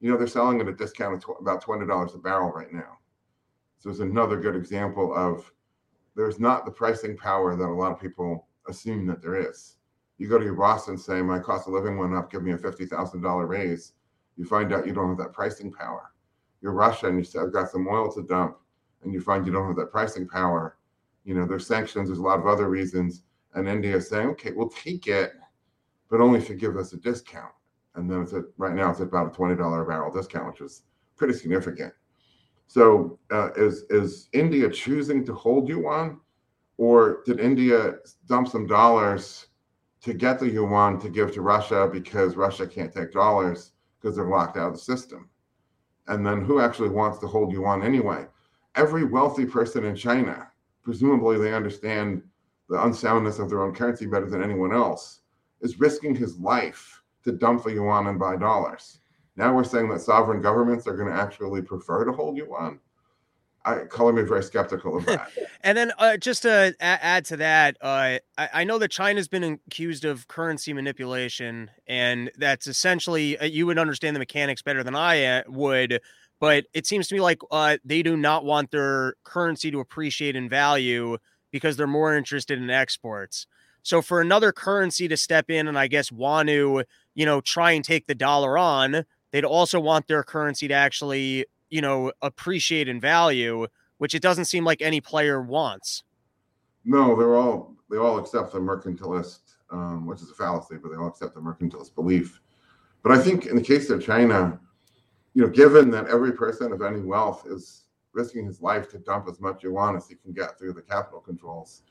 you 0.00 0.10
know 0.10 0.16
they're 0.16 0.26
selling 0.26 0.58
it 0.60 0.66
at 0.66 0.74
a 0.74 0.76
discount 0.76 1.14
of 1.14 1.20
tw- 1.20 1.40
about 1.40 1.62
twenty 1.62 1.86
dollars 1.86 2.14
a 2.14 2.18
barrel 2.18 2.50
right 2.50 2.72
now. 2.72 2.98
So 3.78 3.90
it's 3.90 4.00
another 4.00 4.38
good 4.38 4.56
example 4.56 5.14
of 5.14 5.50
there's 6.14 6.38
not 6.38 6.64
the 6.64 6.70
pricing 6.70 7.16
power 7.16 7.56
that 7.56 7.64
a 7.64 7.72
lot 7.72 7.92
of 7.92 8.00
people 8.00 8.46
assume 8.68 9.06
that 9.06 9.22
there 9.22 9.36
is. 9.36 9.76
You 10.18 10.28
go 10.28 10.38
to 10.38 10.44
your 10.44 10.54
boss 10.54 10.88
and 10.88 11.00
say, 11.00 11.22
"My 11.22 11.38
cost 11.38 11.66
of 11.66 11.74
living 11.74 11.96
went 11.96 12.14
up. 12.14 12.30
Give 12.30 12.42
me 12.42 12.52
a 12.52 12.58
fifty 12.58 12.86
thousand 12.86 13.22
dollar 13.22 13.46
raise." 13.46 13.92
You 14.36 14.46
find 14.46 14.72
out 14.72 14.86
you 14.86 14.94
don't 14.94 15.08
have 15.08 15.18
that 15.18 15.34
pricing 15.34 15.70
power 15.70 16.10
you're 16.60 16.72
Russia 16.72 17.06
and 17.08 17.18
you 17.18 17.24
say, 17.24 17.38
I've 17.38 17.52
got 17.52 17.70
some 17.70 17.86
oil 17.88 18.12
to 18.12 18.22
dump, 18.22 18.58
and 19.02 19.12
you 19.12 19.20
find 19.20 19.46
you 19.46 19.52
don't 19.52 19.66
have 19.66 19.76
that 19.76 19.90
pricing 19.90 20.28
power. 20.28 20.76
You 21.24 21.34
know, 21.34 21.46
there's 21.46 21.66
sanctions, 21.66 22.08
there's 22.08 22.18
a 22.18 22.22
lot 22.22 22.38
of 22.38 22.46
other 22.46 22.68
reasons. 22.68 23.22
And 23.54 23.68
India 23.68 23.96
is 23.96 24.08
saying, 24.08 24.28
okay, 24.28 24.52
we'll 24.52 24.68
take 24.68 25.06
it, 25.06 25.32
but 26.08 26.20
only 26.20 26.38
if 26.38 26.48
you 26.48 26.54
give 26.54 26.76
us 26.76 26.92
a 26.92 26.96
discount. 26.96 27.52
And 27.94 28.10
then 28.10 28.22
it's 28.22 28.32
at, 28.32 28.44
right 28.56 28.74
now 28.74 28.90
it's 28.90 29.00
at 29.00 29.08
about 29.08 29.34
a 29.34 29.38
$20 29.38 29.52
a 29.54 29.84
barrel 29.84 30.12
discount, 30.12 30.46
which 30.46 30.60
is 30.60 30.82
pretty 31.16 31.34
significant. 31.34 31.92
So 32.70 33.18
uh, 33.32 33.50
is 33.56 33.82
is 33.90 34.28
India 34.32 34.70
choosing 34.70 35.24
to 35.26 35.34
hold 35.34 35.68
yuan, 35.68 36.20
or 36.76 37.22
did 37.26 37.40
India 37.40 37.94
dump 38.26 38.46
some 38.46 38.68
dollars 38.68 39.48
to 40.02 40.14
get 40.14 40.38
the 40.38 40.48
yuan 40.48 41.00
to 41.00 41.08
give 41.10 41.34
to 41.34 41.42
Russia 41.42 41.90
because 41.92 42.36
Russia 42.36 42.68
can't 42.68 42.92
take 42.92 43.12
dollars 43.12 43.72
because 44.00 44.14
they're 44.14 44.28
locked 44.28 44.56
out 44.56 44.68
of 44.68 44.74
the 44.74 44.78
system? 44.78 45.28
And 46.06 46.24
then 46.24 46.44
who 46.44 46.60
actually 46.60 46.90
wants 46.90 47.18
to 47.18 47.26
hold 47.26 47.52
yuan 47.52 47.82
anyway? 47.82 48.26
Every 48.76 49.02
wealthy 49.02 49.46
person 49.46 49.84
in 49.84 49.96
China, 49.96 50.48
presumably 50.84 51.38
they 51.38 51.52
understand 51.52 52.22
the 52.70 52.82
unsoundness 52.84 53.40
of 53.40 53.50
their 53.50 53.62
own 53.62 53.74
currency 53.74 54.06
better 54.06 54.30
than 54.30 54.42
anyone 54.42 54.72
else, 54.72 55.20
is 55.60 55.80
risking 55.80 56.14
his 56.14 56.38
life 56.38 57.02
to 57.24 57.32
dump 57.32 57.64
the 57.64 57.72
yuan 57.72 58.06
and 58.06 58.18
buy 58.18 58.36
dollars. 58.36 59.00
Now 59.36 59.54
we're 59.54 59.64
saying 59.64 59.88
that 59.90 60.00
sovereign 60.00 60.40
governments 60.40 60.86
are 60.86 60.96
going 60.96 61.12
to 61.12 61.20
actually 61.20 61.62
prefer 61.62 62.04
to 62.04 62.12
hold 62.12 62.36
yuan. 62.36 62.78
I 63.64 63.80
color 63.84 64.12
me 64.12 64.22
very 64.22 64.42
skeptical 64.42 64.96
of 64.96 65.04
that. 65.06 65.30
and 65.62 65.76
then 65.76 65.92
uh, 65.98 66.16
just 66.16 66.42
to 66.42 66.74
add 66.80 67.26
to 67.26 67.36
that, 67.38 67.76
uh, 67.82 68.18
I-, 68.38 68.48
I, 68.54 68.64
know 68.64 68.78
that 68.78 68.90
China's 68.90 69.28
been 69.28 69.60
accused 69.66 70.06
of 70.06 70.28
currency 70.28 70.72
manipulation, 70.72 71.70
and 71.86 72.30
that's 72.38 72.66
essentially 72.66 73.36
uh, 73.36 73.44
you 73.44 73.66
would 73.66 73.78
understand 73.78 74.16
the 74.16 74.20
mechanics 74.20 74.62
better 74.62 74.82
than 74.82 74.94
I 74.94 75.24
uh, 75.24 75.42
would. 75.46 76.00
But 76.40 76.66
it 76.72 76.86
seems 76.86 77.06
to 77.08 77.14
me 77.14 77.20
like 77.20 77.40
uh, 77.50 77.76
they 77.84 78.02
do 78.02 78.16
not 78.16 78.46
want 78.46 78.70
their 78.70 79.14
currency 79.24 79.70
to 79.70 79.80
appreciate 79.80 80.36
in 80.36 80.48
value 80.48 81.18
because 81.50 81.76
they're 81.76 81.86
more 81.86 82.14
interested 82.16 82.58
in 82.58 82.70
exports. 82.70 83.46
So 83.82 84.02
for 84.02 84.20
another 84.20 84.52
currency 84.52 85.08
to 85.08 85.16
step 85.16 85.50
in 85.50 85.66
and 85.68 85.78
I 85.78 85.86
guess 85.86 86.12
want 86.12 86.48
to, 86.48 86.84
you 87.14 87.26
know, 87.26 87.40
try 87.40 87.72
and 87.72 87.84
take 87.84 88.06
the 88.06 88.14
dollar 88.14 88.58
on, 88.58 89.04
they'd 89.30 89.44
also 89.44 89.80
want 89.80 90.06
their 90.06 90.22
currency 90.22 90.68
to 90.68 90.74
actually, 90.74 91.46
you 91.70 91.80
know, 91.80 92.12
appreciate 92.22 92.88
in 92.88 93.00
value, 93.00 93.66
which 93.98 94.14
it 94.14 94.22
doesn't 94.22 94.46
seem 94.46 94.64
like 94.64 94.82
any 94.82 95.00
player 95.00 95.40
wants. 95.40 96.04
No, 96.84 97.16
they're 97.16 97.36
all 97.36 97.76
they 97.90 97.96
all 97.96 98.18
accept 98.18 98.52
the 98.52 98.58
mercantilist, 98.58 99.40
um, 99.70 100.06
which 100.06 100.22
is 100.22 100.30
a 100.30 100.34
fallacy, 100.34 100.76
but 100.80 100.90
they 100.90 100.96
all 100.96 101.08
accept 101.08 101.34
the 101.34 101.40
mercantilist 101.40 101.94
belief. 101.94 102.40
But 103.02 103.12
I 103.12 103.18
think 103.18 103.46
in 103.46 103.56
the 103.56 103.62
case 103.62 103.90
of 103.90 104.04
China, 104.04 104.60
you 105.34 105.42
know, 105.42 105.48
given 105.48 105.90
that 105.90 106.06
every 106.08 106.32
person 106.32 106.72
of 106.72 106.82
any 106.82 107.00
wealth 107.00 107.46
is 107.46 107.84
risking 108.12 108.46
his 108.46 108.60
life 108.60 108.88
to 108.90 108.98
dump 108.98 109.28
as 109.28 109.40
much 109.40 109.62
yuan 109.62 109.96
as 109.96 110.08
he 110.08 110.14
can 110.16 110.32
get 110.32 110.58
through 110.58 110.72
the 110.72 110.82
capital 110.82 111.20
controls, 111.20 111.82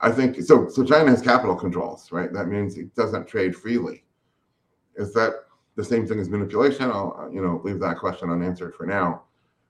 I 0.00 0.10
think 0.10 0.40
so. 0.42 0.68
So 0.68 0.84
China 0.84 1.10
has 1.10 1.22
capital 1.22 1.56
controls, 1.56 2.12
right? 2.12 2.32
That 2.32 2.48
means 2.48 2.76
it 2.76 2.94
doesn't 2.94 3.26
trade 3.26 3.56
freely. 3.56 4.04
Is 4.96 5.12
that 5.14 5.46
the 5.76 5.84
same 5.84 6.06
thing 6.06 6.20
as 6.20 6.28
manipulation? 6.28 6.90
I'll 6.90 7.16
uh, 7.18 7.30
you 7.30 7.40
know 7.40 7.60
leave 7.64 7.80
that 7.80 7.98
question 7.98 8.30
unanswered 8.30 8.74
for 8.74 8.86
now. 8.86 9.22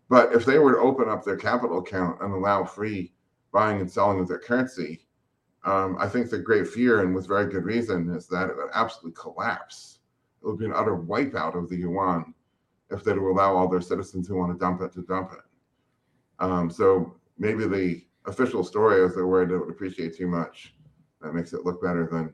But 0.09 0.33
if 0.33 0.45
they 0.45 0.59
were 0.59 0.73
to 0.73 0.79
open 0.79 1.09
up 1.09 1.25
their 1.25 1.37
capital 1.37 1.79
account 1.79 2.21
and 2.21 2.33
allow 2.33 2.65
free 2.65 3.13
buying 3.53 3.81
and 3.81 3.91
selling 3.91 4.21
of 4.21 4.29
their 4.29 4.39
currency, 4.39 5.07
um, 5.65 5.97
I 5.99 6.09
think 6.09 6.29
the 6.29 6.39
great 6.39 6.69
fear, 6.69 7.01
and 7.01 7.15
with 7.15 7.27
very 7.27 7.51
good 7.51 7.65
reason, 7.65 8.11
is 8.11 8.27
that 8.29 8.51
it 8.51 8.57
would 8.57 8.71
absolutely 8.75 9.13
collapse. 9.13 10.01
It 10.43 10.47
would 10.47 10.59
be 10.59 10.67
an 10.67 10.75
utter 10.75 10.97
wipeout 10.97 11.57
of 11.57 11.71
the 11.71 11.77
yuan 11.77 12.35
if 12.91 13.03
they 13.03 13.13
were 13.13 13.33
to 13.33 13.39
allow 13.39 13.57
all 13.57 13.69
their 13.69 13.81
citizens 13.81 14.29
who 14.29 14.37
want 14.37 14.53
to 14.53 14.59
dump 14.59 14.83
it 14.83 14.93
to 14.93 15.03
dump 15.03 15.33
it. 15.33 15.44
Um, 16.41 16.71
so 16.71 17.17
maybe 17.39 17.67
the 17.67 18.05
official 18.27 18.65
story 18.65 19.03
is 19.03 19.15
they're 19.15 19.27
worried 19.27 19.51
it 19.51 19.59
would 19.59 19.71
appreciate 19.71 20.17
too 20.17 20.27
much. 20.27 20.75
That 21.21 21.35
makes 21.35 21.53
it 21.53 21.65
look 21.65 21.83
better 21.83 22.07
than 22.11 22.33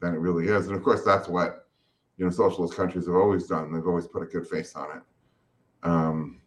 than 0.00 0.14
it 0.14 0.18
really 0.18 0.46
is. 0.46 0.66
And 0.66 0.76
of 0.76 0.82
course, 0.82 1.02
that's 1.02 1.28
what 1.28 1.68
you 2.16 2.24
know 2.24 2.30
socialist 2.30 2.74
countries 2.74 3.06
have 3.06 3.14
always 3.14 3.46
done. 3.46 3.72
They've 3.72 3.86
always 3.86 4.06
put 4.06 4.22
a 4.22 4.26
good 4.26 4.46
face 4.46 4.74
on 4.74 4.98
it. 4.98 5.02
Um, 5.82 6.40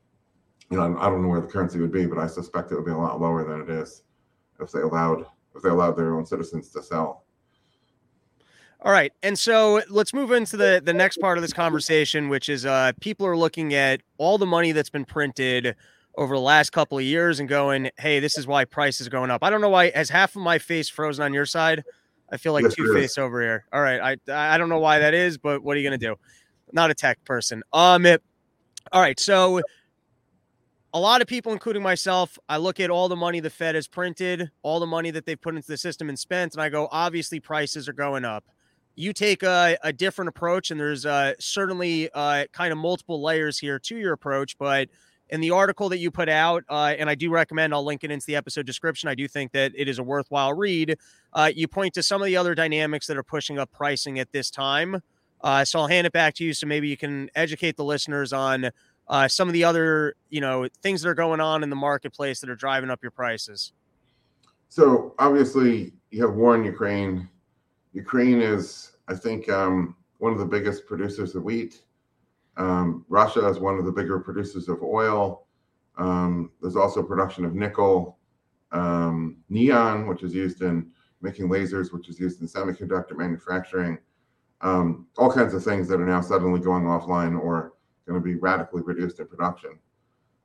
you 0.70 0.78
know, 0.78 0.98
I 0.98 1.10
don't 1.10 1.22
know 1.22 1.28
where 1.28 1.42
the 1.42 1.48
currency 1.48 1.80
would 1.80 1.92
be, 1.92 2.06
but 2.06 2.18
I 2.18 2.28
suspect 2.28 2.72
it 2.72 2.76
would 2.76 2.86
be 2.86 2.92
a 2.92 2.98
lot 2.98 3.20
lower 3.20 3.44
than 3.44 3.62
it 3.62 3.70
is 3.70 4.04
if 4.60 4.72
they 4.72 4.82
allowed 4.82 5.26
if 5.56 5.62
they 5.62 5.70
allowed 5.70 5.98
their 5.98 6.16
own 6.16 6.26
citizens 6.26 6.70
to 6.70 6.82
sell. 6.82 7.26
All 8.84 8.92
right, 8.92 9.14
and 9.22 9.38
so 9.38 9.82
let's 9.90 10.14
move 10.14 10.32
into 10.32 10.58
the 10.58 10.82
the 10.84 10.94
next 10.94 11.18
part 11.18 11.38
of 11.38 11.42
this 11.42 11.54
conversation, 11.54 12.30
which 12.30 12.50
is 12.50 12.66
uh, 12.66 12.94
people 13.00 13.28
are 13.28 13.38
looking 13.38 13.74
at 13.74 14.02
all 14.18 14.38
the 14.38 14.46
money 14.46 14.72
that's 14.72 14.90
been 14.90 15.06
printed 15.06 15.76
over 16.16 16.36
the 16.36 16.42
last 16.42 16.72
couple 16.72 16.98
of 16.98 17.04
years 17.04 17.40
and 17.40 17.48
going, 17.48 17.90
"Hey, 17.98 18.20
this 18.20 18.38
is 18.38 18.48
why 18.48 18.66
prices 18.66 19.08
are 19.08 19.12
going 19.12 19.32
up." 19.32 19.44
I 19.44 19.50
don't 19.50 19.62
know 19.62 19.70
why. 19.70 19.92
Has 19.92 20.10
half 20.10 20.36
of 20.36 20.42
my 20.42 20.60
face 20.60 20.90
frozen 20.90 21.24
on 21.24 21.34
your 21.34 21.46
side? 21.46 21.84
I 22.32 22.38
feel 22.38 22.54
like 22.54 22.64
yes, 22.64 22.76
two 22.76 22.94
face 22.94 23.18
over 23.18 23.42
here. 23.42 23.66
All 23.74 23.82
right. 23.82 24.18
I 24.28 24.54
I 24.54 24.58
don't 24.58 24.70
know 24.70 24.80
why 24.80 25.00
that 25.00 25.14
is, 25.14 25.38
but 25.38 25.62
what 25.64 25.76
are 25.76 25.80
you 25.80 25.86
gonna 25.86 25.98
do? 25.98 26.16
Not 26.72 26.90
a 26.90 26.94
tech 26.94 27.24
person. 27.26 27.62
Um 27.74 28.06
it, 28.06 28.24
all 28.92 29.02
right, 29.02 29.20
so 29.20 29.62
a 30.94 31.00
lot 31.00 31.22
of 31.22 31.28
people, 31.28 31.54
including 31.54 31.82
myself, 31.82 32.38
I 32.50 32.58
look 32.58 32.80
at 32.80 32.90
all 32.90 33.08
the 33.08 33.16
money 33.16 33.40
the 33.40 33.50
Fed 33.50 33.76
has 33.76 33.88
printed, 33.88 34.52
all 34.62 34.80
the 34.80 34.88
money 34.88 35.12
that 35.12 35.26
they've 35.26 35.40
put 35.40 35.56
into 35.56 35.68
the 35.68 35.78
system 35.78 36.10
and 36.10 36.20
spent, 36.20 36.54
and 36.54 36.62
I 36.62 36.70
go, 36.70 36.90
obviously 36.92 37.40
prices 37.40 37.88
are 37.88 37.94
going 37.94 38.26
up. 38.26 38.44
You 38.96 39.14
take 39.14 39.44
a, 39.44 39.78
a 39.84 39.94
different 39.94 40.30
approach, 40.30 40.70
and 40.70 40.80
there's 40.80 41.06
uh, 41.06 41.34
certainly 41.40 42.10
uh, 42.14 42.46
kind 42.52 42.74
of 42.74 42.78
multiple 42.78 43.22
layers 43.22 43.58
here 43.58 43.80
to 43.80 43.98
your 43.98 44.12
approach, 44.12 44.58
but 44.58 44.90
in 45.32 45.40
the 45.40 45.52
article 45.52 45.90
that 45.90 46.00
you 46.00 46.12
put 46.12 46.30
out, 46.30 46.64
uh, 46.70 46.94
and 46.98 47.10
I 47.10 47.16
do 47.16 47.30
recommend, 47.30 47.74
I'll 47.74 47.86
link 47.86 48.04
it 48.04 48.12
into 48.12 48.26
the 48.26 48.36
episode 48.36 48.66
description. 48.66 49.08
I 49.08 49.16
do 49.16 49.28
think 49.28 49.54
that 49.54 49.72
it 49.76 49.88
is 49.88 49.98
a 49.98 50.04
worthwhile 50.04 50.54
read. 50.54 50.98
Uh, 51.34 51.50
you 51.56 51.68
point 51.68 51.94
to 51.94 52.04
some 52.04 52.22
of 52.22 52.26
the 52.26 52.36
other 52.36 52.54
dynamics 52.54 53.08
that 53.08 53.18
are 53.18 53.24
pushing 53.24 53.58
up 53.58 53.72
pricing 53.72 54.20
at 54.20 54.32
this 54.32 54.52
time. 54.52 55.02
Uh, 55.40 55.66
so 55.66 55.80
I'll 55.80 55.88
hand 55.88 56.06
it 56.06 56.14
back 56.14 56.36
to 56.36 56.44
you, 56.44 56.54
so 56.54 56.68
maybe 56.68 56.88
you 56.90 56.98
can 56.98 57.30
educate 57.34 57.78
the 57.78 57.84
listeners 57.84 58.34
on 58.34 58.72
uh, 59.08 59.28
some 59.28 59.48
of 59.48 59.54
the 59.54 59.64
other, 59.64 60.16
you 60.30 60.42
know, 60.42 60.68
things 60.84 61.02
that 61.02 61.10
are 61.10 61.16
going 61.16 61.40
on 61.40 61.64
in 61.64 61.70
the 61.70 61.76
marketplace 61.76 62.40
that 62.42 62.50
are 62.50 62.56
driving 62.56 62.90
up 62.90 63.02
your 63.02 63.12
prices. 63.12 63.72
So 64.70 65.16
obviously, 65.18 65.94
you 66.12 66.26
have 66.26 66.36
war 66.36 66.56
in 66.56 66.64
Ukraine. 66.64 67.28
Ukraine 67.94 68.42
is, 68.42 68.92
I 69.08 69.16
think, 69.16 69.50
um, 69.50 69.96
one 70.20 70.32
of 70.32 70.40
the 70.40 70.46
biggest 70.46 70.86
producers 70.86 71.36
of 71.36 71.44
wheat 71.44 71.82
um, 72.58 73.06
Russia 73.10 73.48
is 73.48 73.60
one 73.60 73.78
of 73.78 73.86
the 73.86 73.92
bigger 73.92 74.20
producers 74.20 74.68
of 74.68 74.82
oil. 74.84 75.48
Um, 75.98 76.52
there's 76.62 76.76
also 76.76 77.04
production 77.04 77.46
of 77.46 77.56
nickel, 77.56 78.18
um, 78.72 79.38
neon, 79.50 80.08
which 80.08 80.24
is 80.24 80.34
used 80.34 80.62
in 80.62 80.92
making 81.22 81.50
lasers, 81.50 81.94
which 81.94 82.10
is 82.10 82.20
used 82.20 82.42
in 82.42 82.48
semiconductor 82.48 83.16
manufacturing. 83.16 83.98
Um, 84.62 85.08
all 85.18 85.32
kinds 85.32 85.54
of 85.54 85.64
things 85.64 85.88
that 85.88 86.00
are 86.00 86.06
now 86.06 86.22
suddenly 86.22 86.60
going 86.60 86.84
offline 86.84 87.40
or 87.40 87.74
going 88.08 88.20
to 88.20 88.24
be 88.24 88.36
radically 88.36 88.82
reduced 88.82 89.20
in 89.20 89.28
production. 89.28 89.80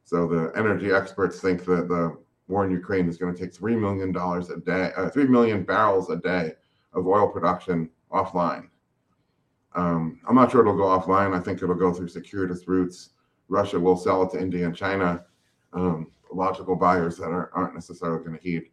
So 0.04 0.26
the 0.26 0.52
energy 0.56 0.92
experts 0.92 1.40
think 1.40 1.64
that 1.64 1.88
the 1.88 2.16
war 2.48 2.64
in 2.64 2.70
Ukraine 2.70 3.08
is 3.08 3.16
going 3.16 3.34
to 3.34 3.40
take 3.40 3.52
three 3.52 3.76
million 3.76 4.12
dollars 4.12 4.50
a 4.50 4.58
day, 4.58 4.92
uh, 4.96 5.10
three 5.10 5.26
million 5.26 5.64
barrels 5.64 6.10
a 6.10 6.16
day 6.16 6.52
of 6.92 7.06
oil 7.06 7.28
production 7.28 7.90
offline. 8.12 8.68
Um, 9.76 10.18
I'm 10.26 10.34
not 10.34 10.50
sure 10.50 10.62
it'll 10.62 10.76
go 10.76 10.84
offline. 10.84 11.36
I 11.36 11.40
think 11.40 11.62
it'll 11.62 11.74
go 11.74 11.92
through 11.92 12.08
circuitous 12.08 12.66
routes. 12.66 13.10
Russia 13.48 13.78
will 13.78 13.96
sell 13.96 14.22
it 14.22 14.30
to 14.30 14.40
India 14.40 14.66
and 14.66 14.74
China, 14.74 15.24
um, 15.74 16.10
logical 16.32 16.74
buyers 16.74 17.18
that 17.18 17.28
are, 17.28 17.50
not 17.54 17.74
necessarily 17.74 18.24
going 18.24 18.36
to 18.36 18.42
heed 18.42 18.70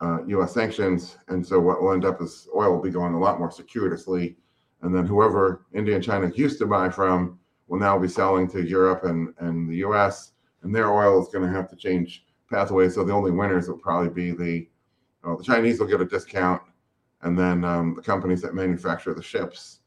uh, 0.00 0.24
U.S. 0.28 0.54
sanctions. 0.54 1.18
And 1.28 1.44
so 1.44 1.60
what 1.60 1.82
will 1.82 1.92
end 1.92 2.04
up 2.04 2.22
is 2.22 2.48
oil 2.56 2.72
will 2.72 2.82
be 2.82 2.90
going 2.90 3.14
a 3.14 3.20
lot 3.20 3.38
more 3.38 3.50
circuitously. 3.50 4.36
And 4.82 4.94
then 4.94 5.06
whoever 5.06 5.66
India 5.74 5.96
and 5.96 6.04
China 6.04 6.30
used 6.34 6.58
to 6.60 6.66
buy 6.66 6.88
from 6.88 7.38
will 7.66 7.78
now 7.78 7.98
be 7.98 8.08
selling 8.08 8.48
to 8.50 8.62
Europe 8.62 9.04
and, 9.04 9.34
and 9.38 9.68
the 9.68 9.76
U.S. 9.76 10.32
And 10.62 10.74
their 10.74 10.92
oil 10.92 11.20
is 11.20 11.28
going 11.32 11.44
to 11.44 11.52
have 11.52 11.68
to 11.70 11.76
change 11.76 12.24
pathways. 12.50 12.94
So 12.94 13.04
the 13.04 13.12
only 13.12 13.32
winners 13.32 13.68
will 13.68 13.78
probably 13.78 14.10
be 14.10 14.30
the 14.30 14.68
well, 15.24 15.36
the 15.36 15.44
Chinese 15.44 15.78
will 15.78 15.86
get 15.86 16.00
a 16.00 16.04
discount, 16.04 16.60
and 17.20 17.38
then 17.38 17.64
um, 17.64 17.94
the 17.94 18.02
companies 18.02 18.42
that 18.42 18.54
manufacture 18.54 19.14
the 19.14 19.22
ships 19.22 19.78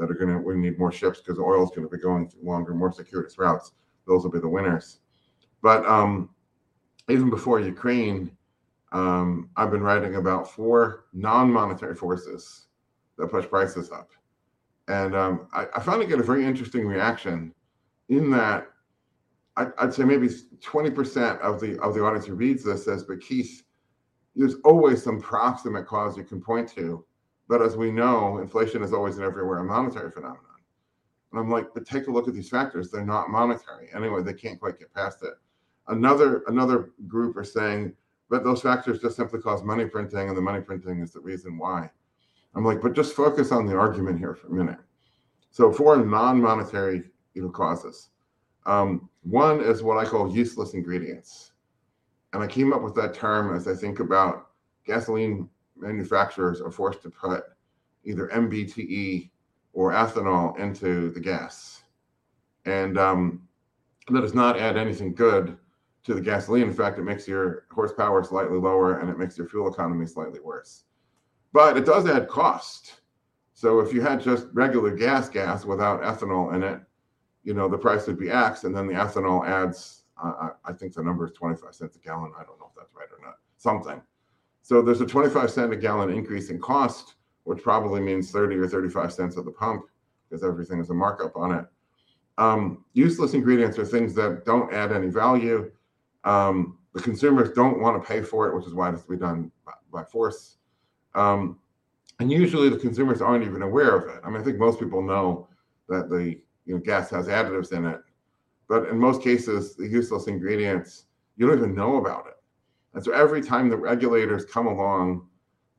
that 0.00 0.10
are 0.10 0.14
going 0.14 0.30
to 0.30 0.38
we 0.38 0.56
need 0.56 0.78
more 0.78 0.90
ships 0.90 1.20
because 1.20 1.38
oil 1.38 1.62
is 1.62 1.68
going 1.70 1.86
to 1.86 1.94
be 1.94 2.02
going 2.02 2.32
longer, 2.42 2.74
more 2.74 2.90
circuitous 2.90 3.38
routes. 3.38 3.72
Those 4.06 4.24
will 4.24 4.30
be 4.30 4.40
the 4.40 4.48
winners. 4.48 5.00
But 5.62 5.84
um, 5.84 6.30
even 7.10 7.28
before 7.28 7.60
Ukraine, 7.60 8.34
um, 8.92 9.50
I've 9.56 9.70
been 9.70 9.82
writing 9.82 10.16
about 10.16 10.50
four 10.50 11.04
non-monetary 11.12 11.94
forces 11.94 12.66
that 13.18 13.28
push 13.28 13.46
prices 13.46 13.92
up, 13.92 14.08
and 14.88 15.14
um, 15.14 15.48
I, 15.52 15.66
I 15.76 15.80
found 15.80 16.00
to 16.00 16.08
get 16.08 16.18
a 16.18 16.24
very 16.24 16.46
interesting 16.46 16.86
reaction. 16.86 17.54
In 18.08 18.30
that, 18.30 18.68
I, 19.56 19.66
would 19.82 19.94
say 19.94 20.04
maybe 20.04 20.28
20% 20.28 21.40
of 21.40 21.60
the 21.60 21.78
of 21.80 21.94
the 21.94 22.02
audience 22.02 22.24
who 22.24 22.34
reads 22.34 22.64
this 22.64 22.86
says, 22.86 23.04
"But 23.04 23.20
Keith, 23.20 23.64
there's 24.34 24.56
always 24.64 25.02
some 25.02 25.20
proximate 25.20 25.86
cause 25.86 26.16
you 26.16 26.24
can 26.24 26.40
point 26.40 26.70
to 26.70 27.04
but 27.50 27.60
as 27.60 27.76
we 27.76 27.90
know, 27.90 28.38
inflation 28.38 28.80
is 28.80 28.92
always 28.92 29.16
and 29.16 29.24
everywhere 29.24 29.58
a 29.58 29.64
monetary 29.64 30.12
phenomenon. 30.12 30.44
And 31.32 31.40
I'm 31.40 31.50
like, 31.50 31.74
but 31.74 31.84
take 31.84 32.06
a 32.06 32.10
look 32.10 32.28
at 32.28 32.34
these 32.34 32.48
factors. 32.48 32.90
They're 32.90 33.04
not 33.04 33.28
monetary. 33.28 33.88
Anyway, 33.92 34.22
they 34.22 34.34
can't 34.34 34.60
quite 34.60 34.78
get 34.78 34.94
past 34.94 35.24
it. 35.24 35.34
Another 35.88 36.44
another 36.46 36.90
group 37.08 37.36
are 37.36 37.42
saying, 37.42 37.92
but 38.28 38.44
those 38.44 38.62
factors 38.62 39.00
just 39.00 39.16
simply 39.16 39.40
cause 39.40 39.64
money 39.64 39.84
printing, 39.84 40.28
and 40.28 40.36
the 40.36 40.40
money 40.40 40.60
printing 40.60 41.00
is 41.00 41.10
the 41.10 41.18
reason 41.18 41.58
why. 41.58 41.90
I'm 42.54 42.64
like, 42.64 42.80
but 42.80 42.94
just 42.94 43.16
focus 43.16 43.50
on 43.50 43.66
the 43.66 43.76
argument 43.76 44.20
here 44.20 44.36
for 44.36 44.46
a 44.46 44.52
minute. 44.52 44.78
So 45.50 45.72
for 45.72 45.96
non-monetary 45.96 47.02
you 47.34 47.42
know, 47.42 47.50
causes, 47.50 48.10
Um, 48.64 49.08
one 49.22 49.60
is 49.60 49.82
what 49.82 49.98
I 49.98 50.08
call 50.08 50.32
useless 50.32 50.74
ingredients. 50.74 51.52
And 52.32 52.42
I 52.44 52.46
came 52.46 52.72
up 52.72 52.82
with 52.82 52.94
that 52.94 53.12
term 53.12 53.56
as 53.56 53.66
I 53.66 53.74
think 53.74 53.98
about 53.98 54.50
gasoline 54.86 55.48
manufacturers 55.80 56.60
are 56.60 56.70
forced 56.70 57.02
to 57.02 57.10
put 57.10 57.44
either 58.04 58.28
MBTE 58.28 59.30
or 59.72 59.92
ethanol 59.92 60.58
into 60.58 61.10
the 61.10 61.20
gas. 61.20 61.82
And 62.64 62.98
um, 62.98 63.48
that 64.08 64.20
does 64.20 64.34
not 64.34 64.58
add 64.58 64.76
anything 64.76 65.14
good 65.14 65.56
to 66.04 66.14
the 66.14 66.20
gasoline. 66.20 66.64
In 66.64 66.74
fact, 66.74 66.98
it 66.98 67.02
makes 67.02 67.28
your 67.28 67.66
horsepower 67.70 68.24
slightly 68.24 68.58
lower 68.58 68.98
and 68.98 69.10
it 69.10 69.18
makes 69.18 69.36
your 69.36 69.48
fuel 69.48 69.72
economy 69.72 70.06
slightly 70.06 70.40
worse. 70.40 70.84
But 71.52 71.76
it 71.76 71.84
does 71.84 72.06
add 72.06 72.28
cost. 72.28 73.00
So 73.52 73.80
if 73.80 73.92
you 73.92 74.00
had 74.00 74.20
just 74.20 74.46
regular 74.52 74.94
gas 74.94 75.28
gas 75.28 75.64
without 75.64 76.02
ethanol 76.02 76.54
in 76.54 76.62
it, 76.62 76.80
you 77.42 77.54
know, 77.54 77.68
the 77.68 77.78
price 77.78 78.06
would 78.06 78.18
be 78.18 78.30
X, 78.30 78.64
and 78.64 78.74
then 78.74 78.86
the 78.86 78.94
ethanol 78.94 79.46
adds, 79.46 80.02
uh, 80.22 80.50
I 80.64 80.72
think 80.72 80.94
the 80.94 81.02
number 81.02 81.26
is 81.26 81.32
25 81.32 81.74
cents 81.74 81.96
a 81.96 81.98
gallon. 81.98 82.32
I 82.38 82.44
don't 82.44 82.58
know 82.58 82.70
if 82.70 82.76
that's 82.76 82.94
right 82.94 83.08
or 83.10 83.24
not, 83.24 83.36
something. 83.56 84.00
So 84.62 84.82
there's 84.82 85.00
a 85.00 85.06
25 85.06 85.50
cent 85.50 85.72
a 85.72 85.76
gallon 85.76 86.10
increase 86.10 86.50
in 86.50 86.60
cost, 86.60 87.14
which 87.44 87.62
probably 87.62 88.00
means 88.00 88.30
30 88.30 88.56
or 88.56 88.68
35 88.68 89.12
cents 89.12 89.36
at 89.36 89.44
the 89.44 89.50
pump 89.50 89.84
because 90.28 90.44
everything 90.44 90.80
is 90.80 90.90
a 90.90 90.94
markup 90.94 91.36
on 91.36 91.52
it. 91.52 91.64
Um, 92.38 92.84
useless 92.92 93.34
ingredients 93.34 93.78
are 93.78 93.84
things 93.84 94.14
that 94.14 94.44
don't 94.44 94.72
add 94.72 94.92
any 94.92 95.08
value. 95.08 95.70
Um, 96.24 96.78
the 96.94 97.02
consumers 97.02 97.50
don't 97.52 97.80
want 97.80 98.00
to 98.00 98.06
pay 98.06 98.22
for 98.22 98.48
it, 98.48 98.56
which 98.56 98.66
is 98.66 98.74
why 98.74 98.88
it 98.88 98.92
has 98.92 99.02
to 99.02 99.10
be 99.10 99.16
done 99.16 99.50
by, 99.64 99.72
by 99.92 100.04
force. 100.04 100.56
Um, 101.14 101.58
and 102.18 102.30
usually 102.30 102.68
the 102.68 102.78
consumers 102.78 103.20
aren't 103.22 103.44
even 103.44 103.62
aware 103.62 103.96
of 103.96 104.08
it. 104.14 104.20
I 104.24 104.30
mean, 104.30 104.40
I 104.40 104.44
think 104.44 104.58
most 104.58 104.78
people 104.78 105.02
know 105.02 105.48
that 105.88 106.08
the 106.08 106.38
you 106.66 106.74
know 106.74 106.78
gas 106.78 107.10
has 107.10 107.26
additives 107.26 107.72
in 107.72 107.86
it, 107.86 108.00
but 108.68 108.88
in 108.88 108.98
most 108.98 109.22
cases, 109.22 109.74
the 109.74 109.88
useless 109.88 110.26
ingredients 110.26 111.06
you 111.36 111.46
don't 111.46 111.56
even 111.56 111.74
know 111.74 111.96
about 111.96 112.26
it. 112.26 112.34
And 112.94 113.04
so 113.04 113.12
every 113.12 113.40
time 113.40 113.68
the 113.68 113.76
regulators 113.76 114.44
come 114.44 114.66
along 114.66 115.26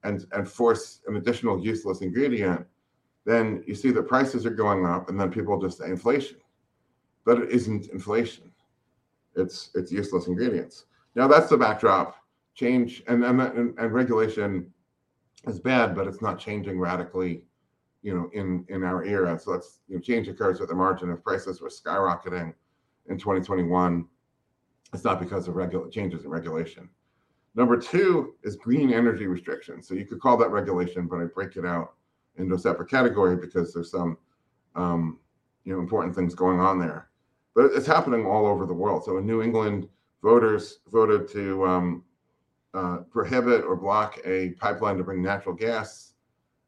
and, 0.03 0.25
and 0.31 0.47
force 0.47 1.01
an 1.07 1.17
additional 1.17 1.63
useless 1.63 2.01
ingredient, 2.01 2.65
then 3.25 3.63
you 3.67 3.75
see 3.75 3.91
the 3.91 4.01
prices 4.01 4.45
are 4.45 4.51
going 4.51 4.85
up, 4.85 5.09
and 5.09 5.19
then 5.19 5.31
people 5.31 5.59
just 5.59 5.77
say 5.77 5.85
inflation. 5.85 6.37
But 7.25 7.39
it 7.39 7.51
isn't 7.51 7.87
inflation. 7.89 8.51
It's 9.35 9.69
it's 9.75 9.91
useless 9.91 10.27
ingredients. 10.27 10.85
Now 11.15 11.27
that's 11.27 11.49
the 11.49 11.57
backdrop. 11.57 12.15
Change 12.55 13.03
and 13.07 13.23
and, 13.23 13.39
and, 13.41 13.93
regulation 13.93 14.73
is 15.47 15.59
bad, 15.59 15.95
but 15.95 16.07
it's 16.07 16.21
not 16.21 16.39
changing 16.39 16.79
radically, 16.79 17.43
you 18.01 18.13
know, 18.13 18.29
in 18.33 18.65
in 18.69 18.83
our 18.83 19.05
era. 19.05 19.39
So 19.39 19.51
that's 19.51 19.79
you 19.87 19.95
know, 19.95 20.01
change 20.01 20.27
occurs 20.27 20.59
at 20.59 20.67
the 20.67 20.75
margin. 20.75 21.11
If 21.11 21.23
prices 21.23 21.61
were 21.61 21.69
skyrocketing 21.69 22.53
in 23.07 23.17
2021, 23.17 24.05
it's 24.93 25.03
not 25.03 25.19
because 25.19 25.47
of 25.47 25.55
regular 25.55 25.89
changes 25.89 26.25
in 26.25 26.29
regulation. 26.29 26.89
Number 27.55 27.77
two 27.77 28.35
is 28.43 28.55
green 28.55 28.93
energy 28.93 29.27
restrictions. 29.27 29.87
So 29.87 29.93
you 29.93 30.05
could 30.05 30.21
call 30.21 30.37
that 30.37 30.51
regulation, 30.51 31.07
but 31.07 31.19
I 31.19 31.25
break 31.25 31.57
it 31.57 31.65
out 31.65 31.93
into 32.37 32.55
a 32.55 32.59
separate 32.59 32.89
category 32.89 33.35
because 33.35 33.73
there's 33.73 33.91
some 33.91 34.17
um, 34.75 35.19
you 35.65 35.73
know 35.73 35.79
important 35.79 36.15
things 36.15 36.33
going 36.33 36.59
on 36.59 36.79
there. 36.79 37.09
But 37.53 37.71
it's 37.73 37.87
happening 37.87 38.25
all 38.25 38.45
over 38.45 38.65
the 38.65 38.73
world. 38.73 39.03
So 39.03 39.17
in 39.17 39.25
New 39.25 39.41
England, 39.41 39.89
voters 40.23 40.79
voted 40.87 41.27
to 41.29 41.65
um, 41.65 42.03
uh, 42.73 42.99
prohibit 43.11 43.65
or 43.65 43.75
block 43.75 44.19
a 44.23 44.51
pipeline 44.51 44.97
to 44.97 45.03
bring 45.03 45.21
natural 45.21 45.53
gas 45.53 46.13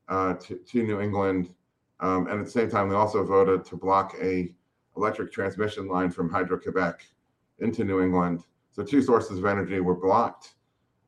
uh, 0.10 0.34
to, 0.36 0.56
to 0.58 0.84
New 0.84 1.00
England. 1.00 1.54
Um, 2.02 2.28
and 2.28 2.40
at 2.40 2.46
the 2.46 2.52
same 2.52 2.70
time, 2.70 2.90
they 2.90 2.96
also 2.96 3.24
voted 3.24 3.64
to 3.66 3.78
block 3.78 4.16
a 4.22 4.54
electric 4.98 5.32
transmission 5.32 5.88
line 5.88 6.12
from 6.12 6.30
Hydro-Quebec 6.30 7.06
into 7.60 7.86
New 7.86 8.02
England. 8.02 8.44
So 8.74 8.84
two 8.84 9.02
sources 9.02 9.38
of 9.38 9.46
energy 9.46 9.80
were 9.80 9.96
blocked. 9.96 10.56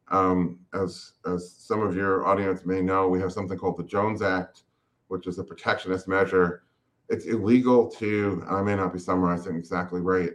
Um, 0.10 0.60
as, 0.74 1.14
as 1.26 1.52
some 1.52 1.82
of 1.82 1.96
your 1.96 2.28
audience 2.28 2.66
may 2.66 2.82
know, 2.82 3.08
we 3.08 3.20
have 3.20 3.34
something 3.34 3.58
called 3.58 3.78
the 3.78 3.84
Jones 3.84 4.22
Act, 4.22 4.64
which 5.08 5.28
is 5.28 5.40
a 5.40 5.44
protectionist 5.44 6.08
measure. 6.08 6.64
It's 7.10 7.26
illegal 7.26 7.90
to, 7.92 8.44
I 8.50 8.62
may 8.62 8.76
not 8.76 8.94
be 8.94 9.00
summarizing 9.00 9.56
exactly 9.56 10.02
right, 10.02 10.32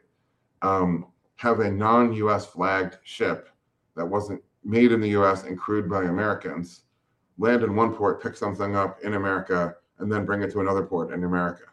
um, 0.62 1.06
have 1.36 1.60
a 1.60 1.70
non 1.70 2.12
US 2.14 2.46
flagged 2.46 2.98
ship 3.04 3.48
that 3.96 4.06
wasn't 4.06 4.42
made 4.64 4.92
in 4.92 5.00
the 5.00 5.10
US 5.10 5.44
and 5.44 5.58
crewed 5.58 5.88
by 5.88 6.04
Americans 6.04 6.82
land 7.40 7.62
in 7.62 7.74
one 7.74 7.94
port, 7.94 8.22
pick 8.22 8.36
something 8.36 8.76
up 8.76 9.00
in 9.02 9.14
America, 9.14 9.74
and 9.98 10.12
then 10.12 10.24
bring 10.24 10.42
it 10.42 10.52
to 10.52 10.60
another 10.60 10.84
port 10.84 11.12
in 11.12 11.24
America. 11.24 11.64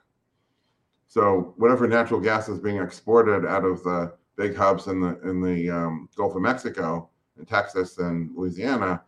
So 1.08 1.54
whatever 1.58 1.88
natural 1.88 2.20
gas 2.20 2.50
is 2.50 2.60
being 2.60 2.78
exported 2.78 3.46
out 3.46 3.66
of 3.66 3.84
the 3.84 4.14
big 4.36 4.56
hubs 4.56 4.88
in 4.88 5.00
the 5.02 5.20
in 5.22 5.42
the 5.42 5.70
um, 5.70 6.10
Gulf 6.16 6.36
of 6.36 6.42
Mexico, 6.42 7.10
in 7.38 7.46
Texas 7.46 7.98
and 7.98 8.36
Louisiana, 8.36 9.04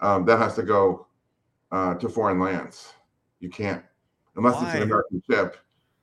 um, 0.00 0.24
that 0.26 0.38
has 0.38 0.54
to 0.56 0.62
go 0.62 1.06
uh, 1.72 1.94
to 1.94 2.08
foreign 2.08 2.38
lands. 2.38 2.92
You 3.40 3.48
can't 3.50 3.82
unless 4.36 4.56
Why? 4.56 4.66
it's 4.66 4.74
an 4.76 4.82
American 4.82 5.22
ship. 5.30 5.56